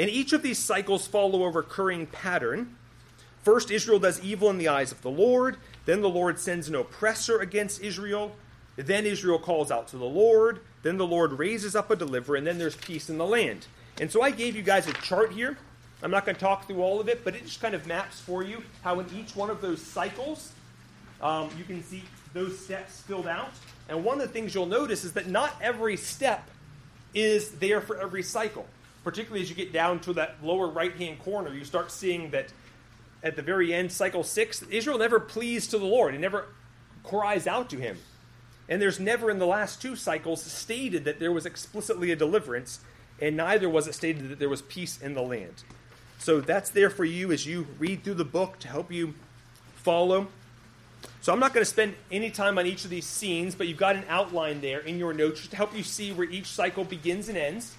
And 0.00 0.08
each 0.08 0.32
of 0.32 0.42
these 0.42 0.58
cycles 0.58 1.06
follow 1.06 1.44
a 1.44 1.50
recurring 1.50 2.06
pattern. 2.06 2.74
First, 3.42 3.70
Israel 3.70 3.98
does 3.98 4.18
evil 4.24 4.48
in 4.48 4.56
the 4.56 4.68
eyes 4.68 4.92
of 4.92 5.02
the 5.02 5.10
Lord. 5.10 5.58
Then 5.84 6.00
the 6.00 6.08
Lord 6.08 6.38
sends 6.38 6.68
an 6.68 6.74
oppressor 6.74 7.40
against 7.40 7.82
Israel. 7.82 8.34
Then 8.76 9.04
Israel 9.04 9.38
calls 9.38 9.70
out 9.70 9.88
to 9.88 9.98
the 9.98 10.06
Lord. 10.06 10.60
Then 10.82 10.96
the 10.96 11.06
Lord 11.06 11.34
raises 11.34 11.76
up 11.76 11.90
a 11.90 11.96
deliverer, 11.96 12.36
and 12.36 12.46
then 12.46 12.56
there's 12.56 12.76
peace 12.76 13.10
in 13.10 13.18
the 13.18 13.26
land. 13.26 13.66
And 14.00 14.10
so 14.10 14.22
I 14.22 14.30
gave 14.30 14.56
you 14.56 14.62
guys 14.62 14.88
a 14.88 14.94
chart 14.94 15.32
here. 15.32 15.58
I'm 16.02 16.10
not 16.10 16.24
going 16.24 16.34
to 16.34 16.40
talk 16.40 16.66
through 16.66 16.80
all 16.80 16.98
of 16.98 17.10
it, 17.10 17.22
but 17.22 17.36
it 17.36 17.44
just 17.44 17.60
kind 17.60 17.74
of 17.74 17.86
maps 17.86 18.20
for 18.20 18.42
you 18.42 18.62
how 18.82 19.00
in 19.00 19.06
each 19.14 19.36
one 19.36 19.50
of 19.50 19.60
those 19.60 19.82
cycles, 19.82 20.52
um, 21.20 21.50
you 21.58 21.64
can 21.64 21.84
see 21.84 22.02
those 22.32 22.58
steps 22.58 23.02
filled 23.02 23.26
out. 23.26 23.52
And 23.90 24.02
one 24.02 24.18
of 24.18 24.26
the 24.26 24.32
things 24.32 24.54
you'll 24.54 24.64
notice 24.64 25.04
is 25.04 25.12
that 25.12 25.26
not 25.26 25.54
every 25.60 25.98
step 25.98 26.48
is 27.12 27.50
there 27.50 27.82
for 27.82 28.00
every 28.00 28.22
cycle 28.22 28.66
particularly 29.04 29.42
as 29.42 29.50
you 29.50 29.56
get 29.56 29.72
down 29.72 30.00
to 30.00 30.12
that 30.14 30.36
lower 30.42 30.68
right 30.68 30.94
hand 30.96 31.18
corner, 31.20 31.54
you 31.54 31.64
start 31.64 31.90
seeing 31.90 32.30
that 32.30 32.52
at 33.22 33.36
the 33.36 33.42
very 33.42 33.74
end, 33.74 33.92
cycle 33.92 34.22
six, 34.22 34.62
Israel 34.70 34.98
never 34.98 35.20
pleads 35.20 35.66
to 35.68 35.78
the 35.78 35.84
Lord. 35.84 36.14
It 36.14 36.20
never 36.20 36.46
cries 37.04 37.46
out 37.46 37.70
to 37.70 37.76
him. 37.76 37.98
And 38.68 38.80
there's 38.80 39.00
never 39.00 39.30
in 39.30 39.38
the 39.38 39.46
last 39.46 39.82
two 39.82 39.96
cycles 39.96 40.42
stated 40.42 41.04
that 41.04 41.18
there 41.18 41.32
was 41.32 41.44
explicitly 41.44 42.12
a 42.12 42.16
deliverance, 42.16 42.80
and 43.20 43.36
neither 43.36 43.68
was 43.68 43.86
it 43.88 43.94
stated 43.94 44.28
that 44.28 44.38
there 44.38 44.48
was 44.48 44.62
peace 44.62 45.00
in 45.00 45.14
the 45.14 45.22
land. 45.22 45.64
So 46.18 46.40
that's 46.40 46.70
there 46.70 46.90
for 46.90 47.04
you 47.04 47.32
as 47.32 47.46
you 47.46 47.66
read 47.78 48.04
through 48.04 48.14
the 48.14 48.24
book 48.24 48.58
to 48.60 48.68
help 48.68 48.92
you 48.92 49.14
follow. 49.76 50.28
So 51.20 51.32
I'm 51.32 51.40
not 51.40 51.52
going 51.52 51.62
to 51.62 51.70
spend 51.70 51.94
any 52.10 52.30
time 52.30 52.58
on 52.58 52.66
each 52.66 52.84
of 52.84 52.90
these 52.90 53.06
scenes, 53.06 53.54
but 53.54 53.66
you've 53.66 53.78
got 53.78 53.96
an 53.96 54.04
outline 54.08 54.60
there 54.60 54.80
in 54.80 54.98
your 54.98 55.12
notes 55.12 55.46
to 55.48 55.56
help 55.56 55.76
you 55.76 55.82
see 55.82 56.12
where 56.12 56.28
each 56.28 56.46
cycle 56.46 56.84
begins 56.84 57.28
and 57.28 57.36
ends. 57.36 57.74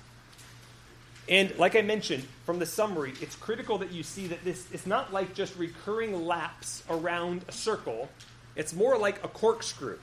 And 1.31 1.57
like 1.57 1.77
I 1.77 1.81
mentioned 1.81 2.25
from 2.45 2.59
the 2.59 2.65
summary, 2.65 3.13
it's 3.21 3.37
critical 3.37 3.77
that 3.77 3.93
you 3.93 4.03
see 4.03 4.27
that 4.27 4.43
this 4.43 4.69
is 4.73 4.85
not 4.85 5.13
like 5.13 5.33
just 5.33 5.57
recurring 5.57 6.25
laps 6.25 6.83
around 6.89 7.45
a 7.47 7.53
circle. 7.53 8.09
It's 8.57 8.73
more 8.73 8.97
like 8.97 9.23
a 9.23 9.29
corkscrew. 9.29 9.97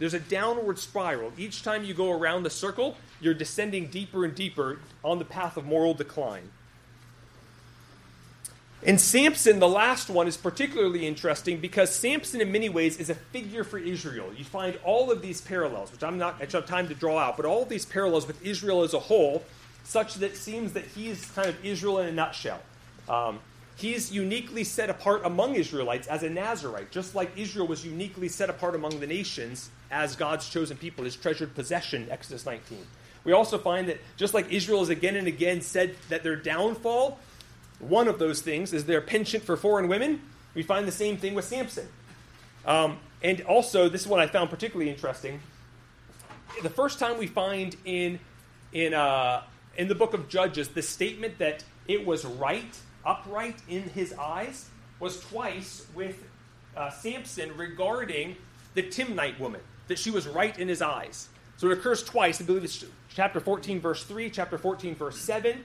There's 0.00 0.12
a 0.12 0.18
downward 0.18 0.80
spiral. 0.80 1.32
Each 1.38 1.62
time 1.62 1.84
you 1.84 1.94
go 1.94 2.10
around 2.10 2.42
the 2.42 2.50
circle, 2.50 2.96
you're 3.20 3.32
descending 3.32 3.86
deeper 3.86 4.24
and 4.24 4.34
deeper 4.34 4.80
on 5.04 5.20
the 5.20 5.24
path 5.24 5.56
of 5.56 5.64
moral 5.64 5.94
decline. 5.94 6.50
And 8.84 9.00
Samson, 9.00 9.60
the 9.60 9.68
last 9.68 10.10
one, 10.10 10.26
is 10.26 10.36
particularly 10.36 11.06
interesting 11.06 11.60
because 11.60 11.94
Samson, 11.94 12.40
in 12.40 12.50
many 12.50 12.68
ways, 12.68 12.96
is 12.96 13.08
a 13.08 13.14
figure 13.14 13.62
for 13.62 13.78
Israel. 13.78 14.32
You 14.36 14.44
find 14.44 14.76
all 14.82 15.12
of 15.12 15.22
these 15.22 15.40
parallels, 15.40 15.92
which 15.92 16.02
I'm 16.02 16.18
not, 16.18 16.34
I 16.40 16.46
don't 16.46 16.52
have 16.54 16.66
time 16.66 16.88
to 16.88 16.94
draw 16.94 17.18
out, 17.18 17.36
but 17.36 17.46
all 17.46 17.62
of 17.62 17.68
these 17.68 17.86
parallels 17.86 18.26
with 18.26 18.44
Israel 18.44 18.82
as 18.82 18.94
a 18.94 18.98
whole 18.98 19.44
such 19.84 20.14
that 20.14 20.32
it 20.32 20.36
seems 20.36 20.72
that 20.72 20.84
he's 20.86 21.24
kind 21.32 21.48
of 21.48 21.64
Israel 21.64 21.98
in 21.98 22.08
a 22.08 22.12
nutshell. 22.12 22.60
Um, 23.08 23.40
he's 23.76 24.12
uniquely 24.12 24.64
set 24.64 24.90
apart 24.90 25.22
among 25.24 25.54
Israelites 25.54 26.06
as 26.06 26.22
a 26.22 26.30
Nazarite, 26.30 26.90
just 26.90 27.14
like 27.14 27.36
Israel 27.36 27.66
was 27.66 27.84
uniquely 27.84 28.28
set 28.28 28.48
apart 28.48 28.74
among 28.74 29.00
the 29.00 29.06
nations 29.06 29.70
as 29.90 30.16
God's 30.16 30.48
chosen 30.48 30.76
people, 30.76 31.04
his 31.04 31.16
treasured 31.16 31.54
possession, 31.54 32.08
Exodus 32.10 32.46
19. 32.46 32.78
We 33.24 33.32
also 33.32 33.58
find 33.58 33.88
that 33.88 33.98
just 34.16 34.34
like 34.34 34.50
Israel 34.52 34.80
has 34.80 34.88
again 34.88 35.16
and 35.16 35.26
again 35.26 35.60
said 35.60 35.96
that 36.08 36.22
their 36.22 36.36
downfall, 36.36 37.18
one 37.78 38.08
of 38.08 38.18
those 38.18 38.40
things 38.40 38.72
is 38.72 38.84
their 38.84 39.00
penchant 39.00 39.44
for 39.44 39.56
foreign 39.56 39.88
women, 39.88 40.20
we 40.54 40.62
find 40.62 40.86
the 40.86 40.92
same 40.92 41.16
thing 41.16 41.34
with 41.34 41.44
Samson. 41.44 41.88
Um, 42.66 42.98
and 43.22 43.40
also, 43.42 43.88
this 43.88 44.02
is 44.02 44.06
what 44.06 44.20
I 44.20 44.26
found 44.26 44.50
particularly 44.50 44.90
interesting. 44.90 45.40
The 46.62 46.70
first 46.70 46.98
time 46.98 47.18
we 47.18 47.26
find 47.26 47.76
in 47.84 48.18
in 48.72 48.94
uh, 48.94 49.42
in 49.76 49.88
the 49.88 49.94
book 49.94 50.14
of 50.14 50.28
Judges, 50.28 50.68
the 50.68 50.82
statement 50.82 51.38
that 51.38 51.64
it 51.88 52.04
was 52.06 52.24
right, 52.24 52.78
upright 53.04 53.56
in 53.68 53.82
his 53.82 54.12
eyes, 54.14 54.68
was 55.00 55.20
twice 55.20 55.86
with 55.94 56.22
uh, 56.76 56.90
Samson 56.90 57.56
regarding 57.56 58.36
the 58.74 58.82
Timnite 58.82 59.38
woman, 59.38 59.60
that 59.88 59.98
she 59.98 60.10
was 60.10 60.26
right 60.26 60.56
in 60.58 60.68
his 60.68 60.82
eyes. 60.82 61.28
So 61.56 61.70
it 61.70 61.78
occurs 61.78 62.02
twice. 62.02 62.40
I 62.40 62.44
believe 62.44 62.64
it's 62.64 62.84
chapter 63.14 63.40
14, 63.40 63.80
verse 63.80 64.04
3, 64.04 64.30
chapter 64.30 64.58
14, 64.58 64.94
verse 64.94 65.18
7. 65.18 65.62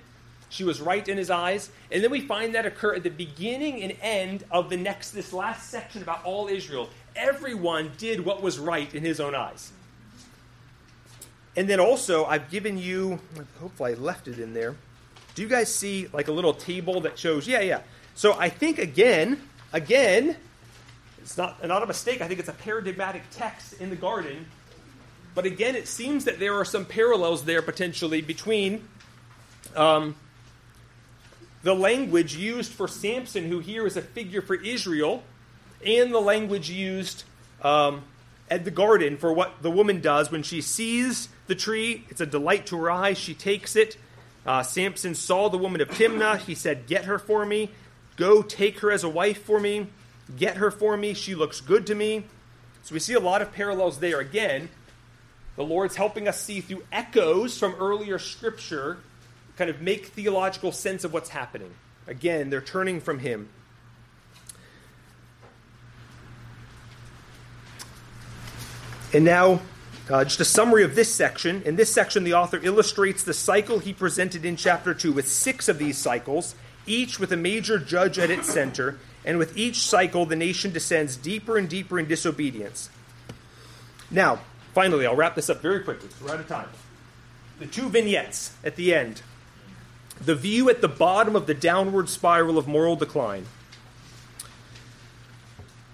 She 0.49 0.63
was 0.63 0.79
right 0.79 1.07
in 1.07 1.17
his 1.17 1.29
eyes. 1.29 1.69
And 1.91 2.03
then 2.03 2.11
we 2.11 2.21
find 2.21 2.55
that 2.55 2.65
occur 2.65 2.95
at 2.95 3.03
the 3.03 3.09
beginning 3.09 3.83
and 3.83 3.93
end 4.01 4.43
of 4.51 4.69
the 4.69 4.77
next, 4.77 5.11
this 5.11 5.33
last 5.33 5.69
section 5.69 6.01
about 6.01 6.23
all 6.23 6.47
Israel. 6.47 6.89
Everyone 7.15 7.91
did 7.97 8.23
what 8.23 8.41
was 8.41 8.59
right 8.59 8.93
in 8.93 9.03
his 9.03 9.19
own 9.19 9.35
eyes. 9.35 9.71
And 11.57 11.67
then 11.67 11.79
also, 11.79 12.23
I've 12.25 12.51
given 12.51 12.77
you, 12.77 13.19
hopefully 13.59 13.93
I 13.93 13.95
left 13.95 14.27
it 14.27 14.37
in 14.37 14.53
there. 14.53 14.75
Do 15.33 15.41
you 15.41 15.47
guys 15.47 15.73
see 15.73 16.07
like 16.13 16.27
a 16.27 16.31
little 16.31 16.53
table 16.53 17.01
that 17.01 17.17
shows, 17.17 17.47
yeah, 17.47 17.61
yeah. 17.61 17.81
So 18.13 18.37
I 18.39 18.49
think 18.49 18.77
again, 18.77 19.41
again, 19.73 20.37
it's 21.19 21.35
not, 21.35 21.65
not 21.67 21.81
a 21.81 21.87
mistake. 21.87 22.21
I 22.21 22.27
think 22.27 22.39
it's 22.39 22.47
a 22.47 22.53
paradigmatic 22.53 23.23
text 23.31 23.73
in 23.81 23.89
the 23.89 23.95
garden. 23.95 24.45
But 25.33 25.45
again, 25.45 25.75
it 25.75 25.87
seems 25.87 26.25
that 26.25 26.39
there 26.39 26.53
are 26.53 26.65
some 26.65 26.85
parallels 26.85 27.43
there 27.43 27.63
potentially 27.63 28.21
between 28.21 28.87
um, 29.75 30.15
the 31.63 31.73
language 31.73 32.35
used 32.35 32.71
for 32.71 32.87
Samson, 32.87 33.45
who 33.49 33.59
here 33.59 33.87
is 33.87 33.97
a 33.97 34.01
figure 34.03 34.43
for 34.43 34.55
Israel, 34.55 35.23
and 35.83 36.13
the 36.13 36.21
language 36.21 36.69
used 36.69 37.23
um, 37.63 38.03
at 38.47 38.63
the 38.63 38.71
garden 38.71 39.17
for 39.17 39.33
what 39.33 39.63
the 39.63 39.71
woman 39.71 40.01
does 40.01 40.31
when 40.31 40.43
she 40.43 40.61
sees 40.61 41.29
the 41.47 41.55
tree. 41.55 42.05
It's 42.09 42.21
a 42.21 42.25
delight 42.25 42.67
to 42.67 42.77
her 42.77 42.91
eyes. 42.91 43.17
She 43.17 43.33
takes 43.33 43.75
it. 43.75 43.97
Uh, 44.45 44.63
Samson 44.63 45.15
saw 45.15 45.49
the 45.49 45.57
woman 45.57 45.81
of 45.81 45.89
Timnah. 45.89 46.37
He 46.39 46.55
said, 46.55 46.87
Get 46.87 47.05
her 47.05 47.19
for 47.19 47.45
me. 47.45 47.69
Go 48.15 48.41
take 48.41 48.79
her 48.79 48.91
as 48.91 49.03
a 49.03 49.09
wife 49.09 49.43
for 49.43 49.59
me. 49.59 49.87
Get 50.35 50.57
her 50.57 50.71
for 50.71 50.95
me. 50.97 51.13
She 51.13 51.35
looks 51.35 51.61
good 51.61 51.87
to 51.87 51.95
me. 51.95 52.25
So 52.83 52.93
we 52.93 52.99
see 52.99 53.13
a 53.13 53.19
lot 53.19 53.41
of 53.41 53.51
parallels 53.51 53.99
there. 53.99 54.19
Again, 54.19 54.69
the 55.57 55.63
Lord's 55.63 55.95
helping 55.95 56.27
us 56.27 56.41
see 56.41 56.61
through 56.61 56.83
echoes 56.91 57.57
from 57.57 57.75
earlier 57.75 58.19
scripture, 58.19 58.97
kind 59.57 59.69
of 59.69 59.81
make 59.81 60.07
theological 60.07 60.71
sense 60.71 61.03
of 61.03 61.11
what's 61.11 61.29
happening. 61.29 61.71
Again, 62.07 62.49
they're 62.49 62.61
turning 62.61 63.01
from 63.01 63.19
Him. 63.19 63.49
And 69.13 69.25
now, 69.25 69.61
uh, 70.09 70.23
just 70.23 70.39
a 70.39 70.45
summary 70.45 70.83
of 70.83 70.95
this 70.95 71.13
section. 71.13 71.61
In 71.63 71.75
this 71.75 71.93
section, 71.93 72.23
the 72.23 72.33
author 72.33 72.59
illustrates 72.63 73.23
the 73.23 73.33
cycle 73.33 73.79
he 73.79 73.93
presented 73.93 74.45
in 74.45 74.55
chapter 74.55 74.93
2 74.93 75.11
with 75.11 75.27
six 75.27 75.67
of 75.67 75.77
these 75.77 75.97
cycles, 75.97 76.55
each 76.85 77.19
with 77.19 77.31
a 77.31 77.37
major 77.37 77.77
judge 77.77 78.17
at 78.17 78.29
its 78.29 78.51
center. 78.51 78.99
And 79.25 79.37
with 79.37 79.57
each 79.57 79.79
cycle, 79.79 80.25
the 80.25 80.35
nation 80.35 80.71
descends 80.71 81.17
deeper 81.17 81.57
and 81.57 81.67
deeper 81.67 81.99
in 81.99 82.07
disobedience. 82.07 82.89
Now, 84.09 84.39
finally, 84.73 85.05
I'll 85.05 85.15
wrap 85.15 85.35
this 85.35 85.49
up 85.49 85.61
very 85.61 85.83
quickly. 85.83 86.09
We're 86.23 86.31
out 86.31 86.39
of 86.39 86.47
time. 86.47 86.69
The 87.59 87.65
two 87.65 87.89
vignettes 87.89 88.55
at 88.63 88.77
the 88.77 88.93
end. 88.93 89.21
The 90.23 90.35
view 90.35 90.69
at 90.69 90.81
the 90.81 90.87
bottom 90.87 91.35
of 91.35 91.47
the 91.47 91.53
downward 91.53 92.07
spiral 92.07 92.57
of 92.57 92.67
moral 92.67 92.95
decline. 92.95 93.45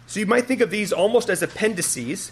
So 0.05 0.19
you 0.19 0.27
might 0.27 0.45
think 0.45 0.61
of 0.61 0.69
these 0.69 0.93
almost 0.93 1.29
as 1.29 1.41
appendices 1.41 2.31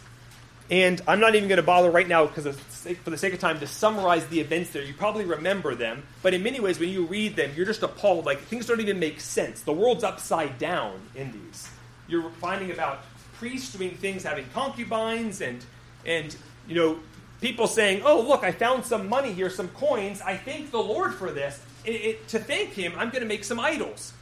and 0.72 1.01
I'm 1.05 1.19
not 1.19 1.36
even 1.36 1.49
going 1.49 1.57
to 1.57 1.63
bother 1.63 1.91
right 1.91 2.07
now 2.07 2.26
because 2.26 2.57
for 3.03 3.09
the 3.09 3.17
sake 3.17 3.34
of 3.34 3.39
time 3.39 3.59
to 3.59 3.67
summarize 3.67 4.26
the 4.28 4.39
events 4.39 4.72
there. 4.72 4.82
You 4.82 4.93
probably 4.93 5.26
remember 5.26 5.76
them, 5.76 6.03
but 6.24 6.34
in 6.34 6.41
many 6.41 6.61
ways, 6.61 6.80
when 6.80 6.89
you 6.89 7.05
read 7.05 7.36
them, 7.36 7.51
you're 7.55 7.65
just 7.65 7.84
appalled. 7.84 8.26
Like 8.26 8.39
things 8.39 8.65
don't 8.65 8.80
even 8.80 8.97
make 8.97 9.19
sense. 9.19 9.61
The 9.61 9.74
world's 9.74 10.05
upside 10.05 10.57
down 10.57 11.01
in 11.13 11.34
these. 11.34 11.69
You're 12.07 12.30
finding 12.32 12.72
about 12.72 13.01
priests 13.34 13.74
doing 13.74 13.95
things, 13.95 14.24
having 14.24 14.45
concubines, 14.53 15.41
and 15.41 15.63
and 16.05 16.36
you 16.67 16.76
know 16.76 16.99
people 17.41 17.67
saying, 17.67 18.03
"Oh, 18.05 18.22
look, 18.22 18.43
I 18.43 18.53
found 18.53 18.86
some 18.86 19.09
money 19.09 19.34
here, 19.34 19.49
some 19.49 19.67
coins. 19.69 20.22
I 20.22 20.38
thank 20.38 20.72
the 20.72 20.82
Lord 20.82 21.13
for 21.13 21.32
this. 21.32 21.61
It, 21.84 21.91
it, 21.91 22.28
to 22.30 22.39
thank 22.39 22.69
Him, 22.69 22.93
I'm 22.97 23.09
going 23.09 23.24
to 23.24 23.28
make 23.28 23.43
some 23.43 23.59
idols." 23.59 24.13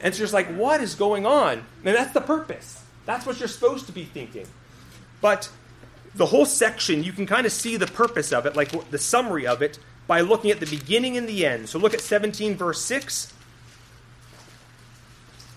And 0.00 0.08
it's 0.08 0.18
just 0.18 0.34
like, 0.34 0.46
what 0.48 0.80
is 0.82 0.94
going 0.94 1.24
on? 1.24 1.64
And 1.84 1.96
that's 1.96 2.12
the 2.12 2.20
purpose. 2.20 2.82
That's 3.06 3.24
what 3.24 3.38
you're 3.38 3.48
supposed 3.48 3.86
to 3.86 3.92
be 3.92 4.04
thinking. 4.04 4.46
But 5.20 5.50
the 6.14 6.26
whole 6.26 6.46
section, 6.46 7.04
you 7.04 7.12
can 7.12 7.26
kind 7.26 7.46
of 7.46 7.52
see 7.52 7.76
the 7.76 7.86
purpose 7.86 8.32
of 8.32 8.46
it, 8.46 8.56
like 8.56 8.90
the 8.90 8.98
summary 8.98 9.46
of 9.46 9.62
it, 9.62 9.78
by 10.06 10.20
looking 10.20 10.50
at 10.50 10.60
the 10.60 10.66
beginning 10.66 11.16
and 11.16 11.28
the 11.28 11.44
end. 11.44 11.68
So 11.68 11.78
look 11.78 11.94
at 11.94 12.00
17, 12.00 12.56
verse 12.56 12.80
6. 12.82 13.32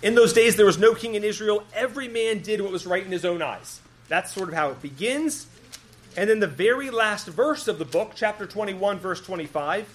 In 0.01 0.15
those 0.15 0.33
days, 0.33 0.55
there 0.55 0.65
was 0.65 0.77
no 0.77 0.95
king 0.95 1.15
in 1.15 1.23
Israel. 1.23 1.63
Every 1.73 2.07
man 2.07 2.39
did 2.39 2.61
what 2.61 2.71
was 2.71 2.85
right 2.85 3.03
in 3.03 3.11
his 3.11 3.25
own 3.25 3.41
eyes. 3.41 3.81
That's 4.07 4.33
sort 4.33 4.49
of 4.49 4.55
how 4.55 4.69
it 4.69 4.81
begins. 4.81 5.47
And 6.17 6.29
then 6.29 6.39
the 6.39 6.47
very 6.47 6.89
last 6.89 7.27
verse 7.27 7.67
of 7.67 7.79
the 7.79 7.85
book, 7.85 8.13
chapter 8.15 8.45
21, 8.45 8.99
verse 8.99 9.21
25, 9.21 9.87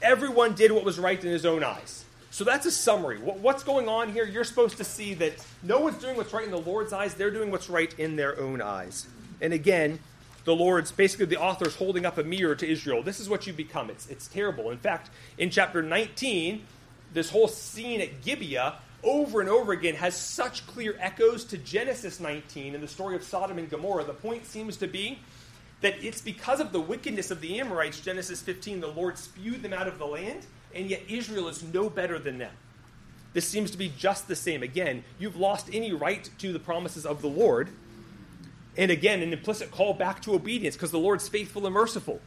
everyone 0.00 0.54
did 0.54 0.72
what 0.72 0.84
was 0.84 0.98
right 0.98 1.22
in 1.22 1.30
his 1.30 1.44
own 1.44 1.62
eyes. 1.62 2.04
So 2.40 2.44
that's 2.44 2.64
a 2.64 2.70
summary. 2.70 3.18
What's 3.18 3.62
going 3.64 3.86
on 3.86 4.14
here? 4.14 4.24
You're 4.24 4.44
supposed 4.44 4.78
to 4.78 4.84
see 4.84 5.12
that 5.12 5.34
no 5.62 5.78
one's 5.78 5.98
doing 5.98 6.16
what's 6.16 6.32
right 6.32 6.46
in 6.46 6.50
the 6.50 6.56
Lord's 6.56 6.90
eyes, 6.90 7.12
they're 7.12 7.30
doing 7.30 7.50
what's 7.50 7.68
right 7.68 7.92
in 7.98 8.16
their 8.16 8.40
own 8.40 8.62
eyes. 8.62 9.06
And 9.42 9.52
again, 9.52 9.98
the 10.46 10.56
Lord's 10.56 10.90
basically 10.90 11.26
the 11.26 11.38
author's 11.38 11.74
holding 11.74 12.06
up 12.06 12.16
a 12.16 12.24
mirror 12.24 12.54
to 12.54 12.66
Israel. 12.66 13.02
This 13.02 13.20
is 13.20 13.28
what 13.28 13.46
you 13.46 13.52
become. 13.52 13.90
It's, 13.90 14.08
it's 14.08 14.26
terrible. 14.26 14.70
In 14.70 14.78
fact, 14.78 15.10
in 15.36 15.50
chapter 15.50 15.82
19, 15.82 16.64
this 17.12 17.28
whole 17.28 17.46
scene 17.46 18.00
at 18.00 18.22
Gibeah 18.22 18.76
over 19.04 19.42
and 19.42 19.50
over 19.50 19.72
again 19.72 19.96
has 19.96 20.16
such 20.16 20.66
clear 20.66 20.96
echoes 20.98 21.44
to 21.44 21.58
Genesis 21.58 22.20
19 22.20 22.74
and 22.74 22.82
the 22.82 22.88
story 22.88 23.16
of 23.16 23.22
Sodom 23.22 23.58
and 23.58 23.68
Gomorrah. 23.68 24.04
The 24.04 24.14
point 24.14 24.46
seems 24.46 24.78
to 24.78 24.86
be 24.86 25.18
that 25.82 26.02
it's 26.02 26.22
because 26.22 26.60
of 26.60 26.72
the 26.72 26.80
wickedness 26.80 27.30
of 27.30 27.42
the 27.42 27.60
Amorites, 27.60 28.00
Genesis 28.00 28.40
15, 28.40 28.80
the 28.80 28.88
Lord 28.88 29.18
spewed 29.18 29.62
them 29.62 29.74
out 29.74 29.86
of 29.86 29.98
the 29.98 30.06
land 30.06 30.46
and 30.74 30.88
yet 30.88 31.02
Israel 31.08 31.48
is 31.48 31.62
no 31.62 31.90
better 31.90 32.18
than 32.18 32.38
them. 32.38 32.52
This 33.32 33.46
seems 33.46 33.70
to 33.70 33.78
be 33.78 33.92
just 33.96 34.28
the 34.28 34.36
same. 34.36 34.62
Again, 34.62 35.04
you've 35.18 35.36
lost 35.36 35.68
any 35.72 35.92
right 35.92 36.28
to 36.38 36.52
the 36.52 36.58
promises 36.58 37.06
of 37.06 37.22
the 37.22 37.28
Lord. 37.28 37.68
And 38.76 38.90
again, 38.90 39.22
an 39.22 39.32
implicit 39.32 39.70
call 39.70 39.94
back 39.94 40.22
to 40.22 40.34
obedience 40.34 40.74
because 40.74 40.90
the 40.90 40.98
Lord's 40.98 41.28
faithful 41.28 41.66
and 41.66 41.74
merciful. 41.74 42.20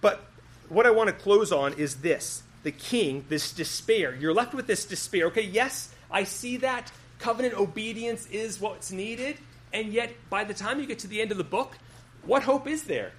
But 0.00 0.24
what 0.68 0.86
I 0.86 0.90
want 0.90 1.08
to 1.08 1.12
close 1.12 1.52
on 1.52 1.74
is 1.74 1.96
this 1.96 2.42
the 2.64 2.72
king, 2.72 3.24
this 3.28 3.52
despair. 3.52 4.14
You're 4.14 4.34
left 4.34 4.52
with 4.52 4.66
this 4.66 4.84
despair. 4.84 5.26
Okay, 5.26 5.42
yes, 5.42 5.94
I 6.10 6.24
see 6.24 6.56
that. 6.58 6.90
Covenant 7.20 7.54
obedience 7.54 8.26
is 8.26 8.60
what's 8.60 8.90
needed. 8.90 9.38
And 9.72 9.92
yet, 9.92 10.12
by 10.28 10.44
the 10.44 10.54
time 10.54 10.80
you 10.80 10.86
get 10.86 11.00
to 11.00 11.08
the 11.08 11.20
end 11.20 11.30
of 11.30 11.38
the 11.38 11.44
book, 11.44 11.76
what 12.22 12.42
hope 12.42 12.66
is 12.66 12.84
there? 12.84 13.12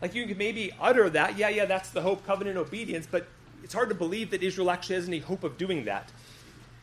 Like 0.00 0.14
you 0.14 0.26
can 0.26 0.38
maybe 0.38 0.72
utter 0.80 1.08
that, 1.10 1.38
yeah, 1.38 1.48
yeah, 1.48 1.64
that's 1.64 1.90
the 1.90 2.02
hope, 2.02 2.26
covenant 2.26 2.56
obedience, 2.56 3.06
but 3.10 3.26
it's 3.64 3.74
hard 3.74 3.88
to 3.88 3.94
believe 3.94 4.30
that 4.30 4.42
Israel 4.42 4.70
actually 4.70 4.96
has 4.96 5.08
any 5.08 5.20
hope 5.20 5.42
of 5.42 5.56
doing 5.56 5.86
that. 5.86 6.12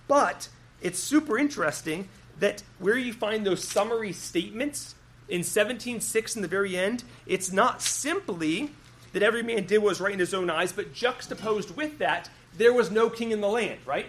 But 0.07 0.49
it's 0.82 0.99
super 0.99 1.38
interesting 1.38 2.09
that 2.39 2.63
where 2.79 2.97
you 2.97 3.13
find 3.13 3.45
those 3.45 3.63
summary 3.63 4.11
statements 4.11 4.95
in 5.29 5.41
17.6 5.41 6.36
in 6.36 6.41
the 6.41 6.47
very 6.47 6.75
end, 6.75 7.03
it's 7.27 7.51
not 7.51 7.84
simply 7.84 8.71
that 9.13 9.21
every 9.21 9.43
man 9.43 9.67
did 9.67 9.77
what 9.77 9.89
was 9.89 10.01
right 10.01 10.13
in 10.13 10.19
his 10.19 10.34
own 10.34 10.49
eyes, 10.49 10.71
but 10.71 10.91
juxtaposed 10.91 11.75
with 11.77 11.99
that, 11.99 12.29
there 12.57 12.73
was 12.73 12.89
no 12.89 13.09
king 13.09 13.32
in 13.32 13.41
the 13.41 13.47
land, 13.47 13.79
right? 13.86 14.07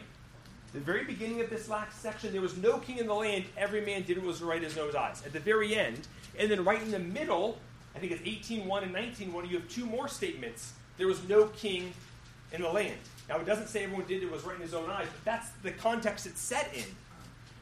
The 0.73 0.81
very 0.81 1.05
beginning 1.05 1.43
of 1.43 1.51
this 1.51 1.69
last 1.69 2.01
section, 2.01 2.33
there 2.33 2.41
was 2.41 2.57
no 2.57 2.79
king 2.79 2.97
in 2.97 3.07
the 3.07 3.15
land. 3.15 3.45
Every 3.59 3.83
man 3.83 4.03
did 4.03 4.17
what 4.17 4.27
was 4.29 4.43
right 4.43 4.57
in 4.57 4.65
his 4.65 4.79
own 4.79 4.97
eyes. 4.97 5.23
At 5.27 5.35
the 5.35 5.41
very 5.41 5.75
end, 5.77 6.09
and 6.39 6.51
then 6.51 6.65
right 6.65 6.81
in 6.81 6.91
the 6.91 6.99
middle, 6.99 7.59
I 7.95 7.99
think 7.99 8.13
it's 8.13 8.23
18.1 8.23 8.83
and 8.83 8.95
19.1, 8.95 9.51
you 9.51 9.59
have 9.59 9.69
two 9.69 9.85
more 9.85 10.09
statements. 10.09 10.73
There 10.97 11.07
was 11.07 11.23
no 11.29 11.49
king 11.49 11.93
in 12.53 12.63
the 12.63 12.69
land. 12.69 12.99
Now, 13.29 13.39
it 13.39 13.47
doesn't 13.47 13.69
say 13.69 13.85
everyone 13.85 14.07
did 14.07 14.23
it 14.23 14.31
was 14.31 14.45
right 14.45 14.57
in 14.57 14.63
his 14.63 14.75
own 14.75 14.91
eyes, 14.91 15.07
but 15.07 15.25
that's 15.25 15.51
the 15.63 15.71
context 15.71 16.27
it's 16.27 16.41
set 16.41 16.71
in. 16.75 16.85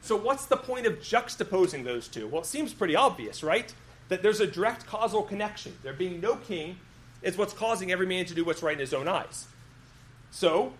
So, 0.02 0.16
what's 0.16 0.46
the 0.46 0.56
point 0.56 0.86
of 0.86 0.94
juxtaposing 1.00 1.84
those 1.84 2.08
two? 2.08 2.26
Well, 2.26 2.42
it 2.42 2.46
seems 2.46 2.72
pretty 2.72 2.96
obvious, 2.96 3.42
right? 3.42 3.72
That 4.08 4.22
there's 4.22 4.40
a 4.40 4.46
direct 4.46 4.86
causal 4.86 5.22
connection. 5.22 5.76
There 5.82 5.92
being 5.92 6.20
no 6.20 6.36
king 6.36 6.76
is 7.22 7.36
what's 7.36 7.52
causing 7.52 7.92
every 7.92 8.06
man 8.06 8.24
to 8.26 8.34
do 8.34 8.44
what's 8.44 8.62
right 8.62 8.72
in 8.72 8.80
his 8.80 8.94
own 8.94 9.08
eyes. 9.08 9.46
So, 10.30 10.72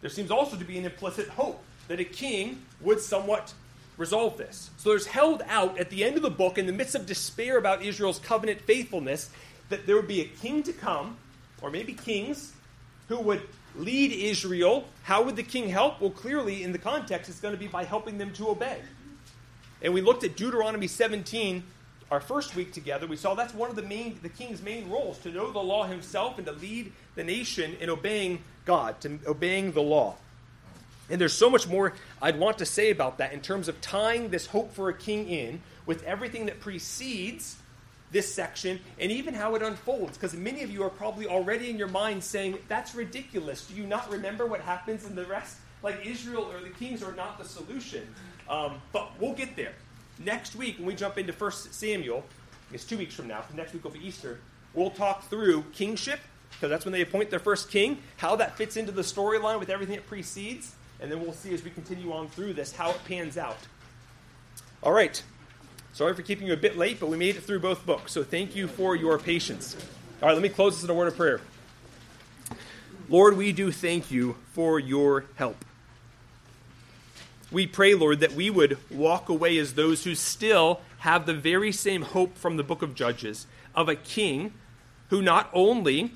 there 0.00 0.10
seems 0.10 0.30
also 0.30 0.56
to 0.56 0.64
be 0.64 0.78
an 0.78 0.84
implicit 0.84 1.28
hope 1.28 1.62
that 1.88 2.00
a 2.00 2.04
king 2.04 2.62
would 2.80 3.00
somewhat 3.00 3.52
resolve 3.98 4.38
this. 4.38 4.70
So, 4.78 4.88
there's 4.90 5.06
held 5.06 5.42
out 5.46 5.78
at 5.78 5.90
the 5.90 6.02
end 6.02 6.16
of 6.16 6.22
the 6.22 6.30
book, 6.30 6.56
in 6.56 6.66
the 6.66 6.72
midst 6.72 6.94
of 6.94 7.04
despair 7.04 7.58
about 7.58 7.82
Israel's 7.82 8.18
covenant 8.18 8.62
faithfulness, 8.62 9.30
that 9.68 9.86
there 9.86 9.96
would 9.96 10.08
be 10.08 10.22
a 10.22 10.26
king 10.26 10.62
to 10.62 10.72
come, 10.72 11.18
or 11.60 11.70
maybe 11.70 11.92
kings, 11.92 12.52
who 13.08 13.18
would 13.20 13.42
lead 13.76 14.12
Israel. 14.12 14.84
How 15.02 15.22
would 15.22 15.36
the 15.36 15.42
king 15.42 15.68
help? 15.68 16.00
Well, 16.00 16.10
clearly, 16.10 16.62
in 16.62 16.72
the 16.72 16.78
context, 16.78 17.28
it's 17.28 17.40
going 17.40 17.54
to 17.54 17.60
be 17.60 17.66
by 17.66 17.84
helping 17.84 18.18
them 18.18 18.32
to 18.34 18.48
obey. 18.48 18.78
And 19.82 19.92
we 19.92 20.00
looked 20.00 20.24
at 20.24 20.36
Deuteronomy 20.36 20.86
17 20.86 21.62
our 22.10 22.20
first 22.20 22.54
week 22.54 22.72
together. 22.72 23.06
We 23.06 23.16
saw 23.16 23.34
that's 23.34 23.54
one 23.54 23.70
of 23.70 23.76
the 23.76 23.82
main 23.82 24.18
the 24.22 24.28
king's 24.28 24.62
main 24.62 24.88
roles 24.88 25.18
to 25.18 25.30
know 25.30 25.50
the 25.50 25.58
law 25.58 25.84
himself 25.84 26.38
and 26.38 26.46
to 26.46 26.52
lead 26.52 26.92
the 27.14 27.24
nation 27.24 27.76
in 27.80 27.90
obeying 27.90 28.42
God, 28.64 29.00
to 29.02 29.18
obeying 29.26 29.72
the 29.72 29.82
law. 29.82 30.16
And 31.10 31.20
there's 31.20 31.34
so 31.34 31.50
much 31.50 31.68
more 31.68 31.94
I'd 32.22 32.38
want 32.38 32.58
to 32.58 32.66
say 32.66 32.90
about 32.90 33.18
that 33.18 33.32
in 33.32 33.40
terms 33.40 33.68
of 33.68 33.80
tying 33.80 34.30
this 34.30 34.46
hope 34.46 34.74
for 34.74 34.88
a 34.88 34.94
king 34.94 35.28
in 35.28 35.60
with 35.86 36.02
everything 36.04 36.46
that 36.46 36.60
precedes 36.60 37.56
this 38.14 38.32
section 38.32 38.80
and 38.98 39.12
even 39.12 39.34
how 39.34 39.54
it 39.56 39.62
unfolds. 39.62 40.16
Because 40.16 40.34
many 40.34 40.62
of 40.62 40.70
you 40.70 40.82
are 40.82 40.88
probably 40.88 41.26
already 41.26 41.68
in 41.68 41.76
your 41.76 41.88
mind 41.88 42.24
saying, 42.24 42.56
That's 42.68 42.94
ridiculous. 42.94 43.66
Do 43.66 43.74
you 43.74 43.86
not 43.86 44.10
remember 44.10 44.46
what 44.46 44.62
happens 44.62 45.04
in 45.04 45.14
the 45.14 45.26
rest? 45.26 45.58
Like 45.82 46.06
Israel 46.06 46.50
or 46.50 46.60
the 46.60 46.70
kings 46.70 47.02
are 47.02 47.12
not 47.12 47.38
the 47.38 47.44
solution. 47.44 48.06
Um, 48.48 48.80
but 48.92 49.10
we'll 49.20 49.34
get 49.34 49.56
there. 49.56 49.72
Next 50.18 50.54
week, 50.54 50.78
when 50.78 50.86
we 50.86 50.94
jump 50.94 51.18
into 51.18 51.32
1 51.32 51.52
Samuel, 51.52 52.24
it's 52.72 52.84
two 52.84 52.96
weeks 52.96 53.14
from 53.14 53.26
now, 53.26 53.40
because 53.40 53.56
next 53.56 53.72
week 53.74 53.84
will 53.84 53.90
be 53.90 54.06
Easter, 54.06 54.38
we'll 54.72 54.90
talk 54.90 55.28
through 55.28 55.62
kingship, 55.72 56.20
because 56.50 56.70
that's 56.70 56.84
when 56.84 56.92
they 56.92 57.00
appoint 57.00 57.30
their 57.30 57.40
first 57.40 57.68
king, 57.68 57.98
how 58.18 58.36
that 58.36 58.56
fits 58.56 58.76
into 58.76 58.92
the 58.92 59.02
storyline 59.02 59.58
with 59.58 59.70
everything 59.70 59.96
it 59.96 60.06
precedes, 60.06 60.74
and 61.00 61.10
then 61.10 61.20
we'll 61.20 61.32
see 61.32 61.52
as 61.52 61.64
we 61.64 61.70
continue 61.70 62.12
on 62.12 62.28
through 62.28 62.52
this 62.52 62.72
how 62.72 62.90
it 62.90 63.00
pans 63.06 63.36
out. 63.36 63.58
All 64.82 64.92
right. 64.92 65.20
Sorry 65.94 66.12
for 66.12 66.22
keeping 66.22 66.48
you 66.48 66.52
a 66.52 66.56
bit 66.56 66.76
late, 66.76 66.98
but 66.98 67.08
we 67.08 67.16
made 67.16 67.36
it 67.36 67.44
through 67.44 67.60
both 67.60 67.86
books, 67.86 68.10
so 68.10 68.24
thank 68.24 68.56
you 68.56 68.66
for 68.66 68.96
your 68.96 69.16
patience. 69.16 69.76
All 70.20 70.26
right, 70.26 70.34
let 70.34 70.42
me 70.42 70.48
close 70.48 70.74
this 70.74 70.82
in 70.82 70.90
a 70.90 70.94
word 70.94 71.06
of 71.06 71.16
prayer. 71.16 71.40
Lord, 73.08 73.36
we 73.36 73.52
do 73.52 73.70
thank 73.70 74.10
you 74.10 74.34
for 74.54 74.80
your 74.80 75.26
help. 75.36 75.64
We 77.52 77.68
pray, 77.68 77.94
Lord, 77.94 78.18
that 78.18 78.32
we 78.32 78.50
would 78.50 78.76
walk 78.90 79.28
away 79.28 79.56
as 79.56 79.74
those 79.74 80.02
who 80.02 80.16
still 80.16 80.80
have 80.98 81.26
the 81.26 81.34
very 81.34 81.70
same 81.70 82.02
hope 82.02 82.36
from 82.36 82.56
the 82.56 82.64
book 82.64 82.82
of 82.82 82.96
Judges 82.96 83.46
of 83.72 83.88
a 83.88 83.94
king 83.94 84.52
who 85.10 85.22
not 85.22 85.48
only 85.52 86.10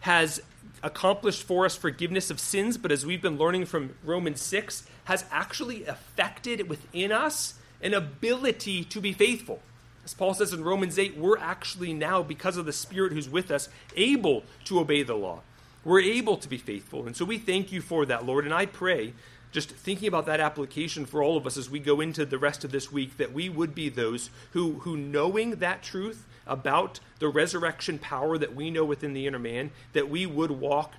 has 0.00 0.42
accomplished 0.82 1.44
for 1.44 1.64
us 1.64 1.76
forgiveness 1.76 2.28
of 2.28 2.40
sins, 2.40 2.76
but 2.76 2.90
as 2.90 3.06
we've 3.06 3.22
been 3.22 3.38
learning 3.38 3.66
from 3.66 3.94
Romans 4.02 4.40
6, 4.40 4.84
has 5.04 5.24
actually 5.30 5.84
affected 5.84 6.68
within 6.68 7.12
us 7.12 7.54
an 7.82 7.94
ability 7.94 8.84
to 8.84 9.00
be 9.00 9.12
faithful. 9.12 9.60
As 10.04 10.14
Paul 10.14 10.34
says 10.34 10.52
in 10.52 10.62
Romans 10.62 10.98
8, 10.98 11.16
we're 11.16 11.38
actually 11.38 11.92
now, 11.92 12.22
because 12.22 12.56
of 12.56 12.64
the 12.64 12.72
Spirit 12.72 13.12
who's 13.12 13.28
with 13.28 13.50
us, 13.50 13.68
able 13.96 14.44
to 14.64 14.78
obey 14.78 15.02
the 15.02 15.16
law. 15.16 15.40
We're 15.84 16.00
able 16.00 16.36
to 16.36 16.48
be 16.48 16.58
faithful. 16.58 17.06
And 17.06 17.16
so 17.16 17.24
we 17.24 17.38
thank 17.38 17.72
you 17.72 17.80
for 17.80 18.06
that, 18.06 18.24
Lord. 18.24 18.44
And 18.44 18.54
I 18.54 18.66
pray, 18.66 19.14
just 19.50 19.70
thinking 19.70 20.06
about 20.08 20.26
that 20.26 20.40
application 20.40 21.06
for 21.06 21.22
all 21.22 21.36
of 21.36 21.46
us 21.46 21.56
as 21.56 21.70
we 21.70 21.80
go 21.80 22.00
into 22.00 22.24
the 22.24 22.38
rest 22.38 22.64
of 22.64 22.72
this 22.72 22.92
week, 22.92 23.16
that 23.16 23.32
we 23.32 23.48
would 23.48 23.74
be 23.74 23.88
those 23.88 24.30
who, 24.52 24.74
who 24.80 24.96
knowing 24.96 25.56
that 25.56 25.82
truth 25.82 26.26
about 26.46 27.00
the 27.18 27.28
resurrection 27.28 27.98
power 27.98 28.38
that 28.38 28.54
we 28.54 28.70
know 28.70 28.84
within 28.84 29.12
the 29.12 29.26
inner 29.26 29.38
man, 29.38 29.70
that 29.92 30.08
we 30.08 30.26
would 30.26 30.50
walk 30.52 30.94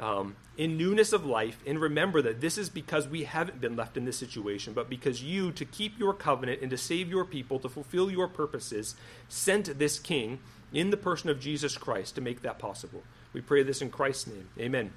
um, 0.00 0.36
in 0.56 0.76
newness 0.76 1.12
of 1.12 1.24
life 1.24 1.62
and 1.66 1.80
remember 1.80 2.22
that 2.22 2.40
this 2.40 2.58
is 2.58 2.68
because 2.68 3.08
we 3.08 3.24
haven't 3.24 3.60
been 3.60 3.76
left 3.76 3.96
in 3.96 4.04
this 4.04 4.16
situation, 4.16 4.72
but 4.72 4.88
because 4.88 5.22
you, 5.22 5.52
to 5.52 5.64
keep 5.64 5.98
your 5.98 6.14
covenant 6.14 6.60
and 6.62 6.70
to 6.70 6.76
save 6.76 7.08
your 7.08 7.24
people, 7.24 7.58
to 7.60 7.68
fulfill 7.68 8.10
your 8.10 8.28
purposes, 8.28 8.94
sent 9.28 9.78
this 9.78 9.98
king 9.98 10.38
in 10.72 10.90
the 10.90 10.96
person 10.96 11.30
of 11.30 11.40
Jesus 11.40 11.76
Christ 11.76 12.14
to 12.14 12.20
make 12.20 12.42
that 12.42 12.58
possible. 12.58 13.02
We 13.32 13.40
pray 13.40 13.62
this 13.62 13.82
in 13.82 13.90
Christ's 13.90 14.28
name. 14.28 14.48
Amen. 14.58 14.92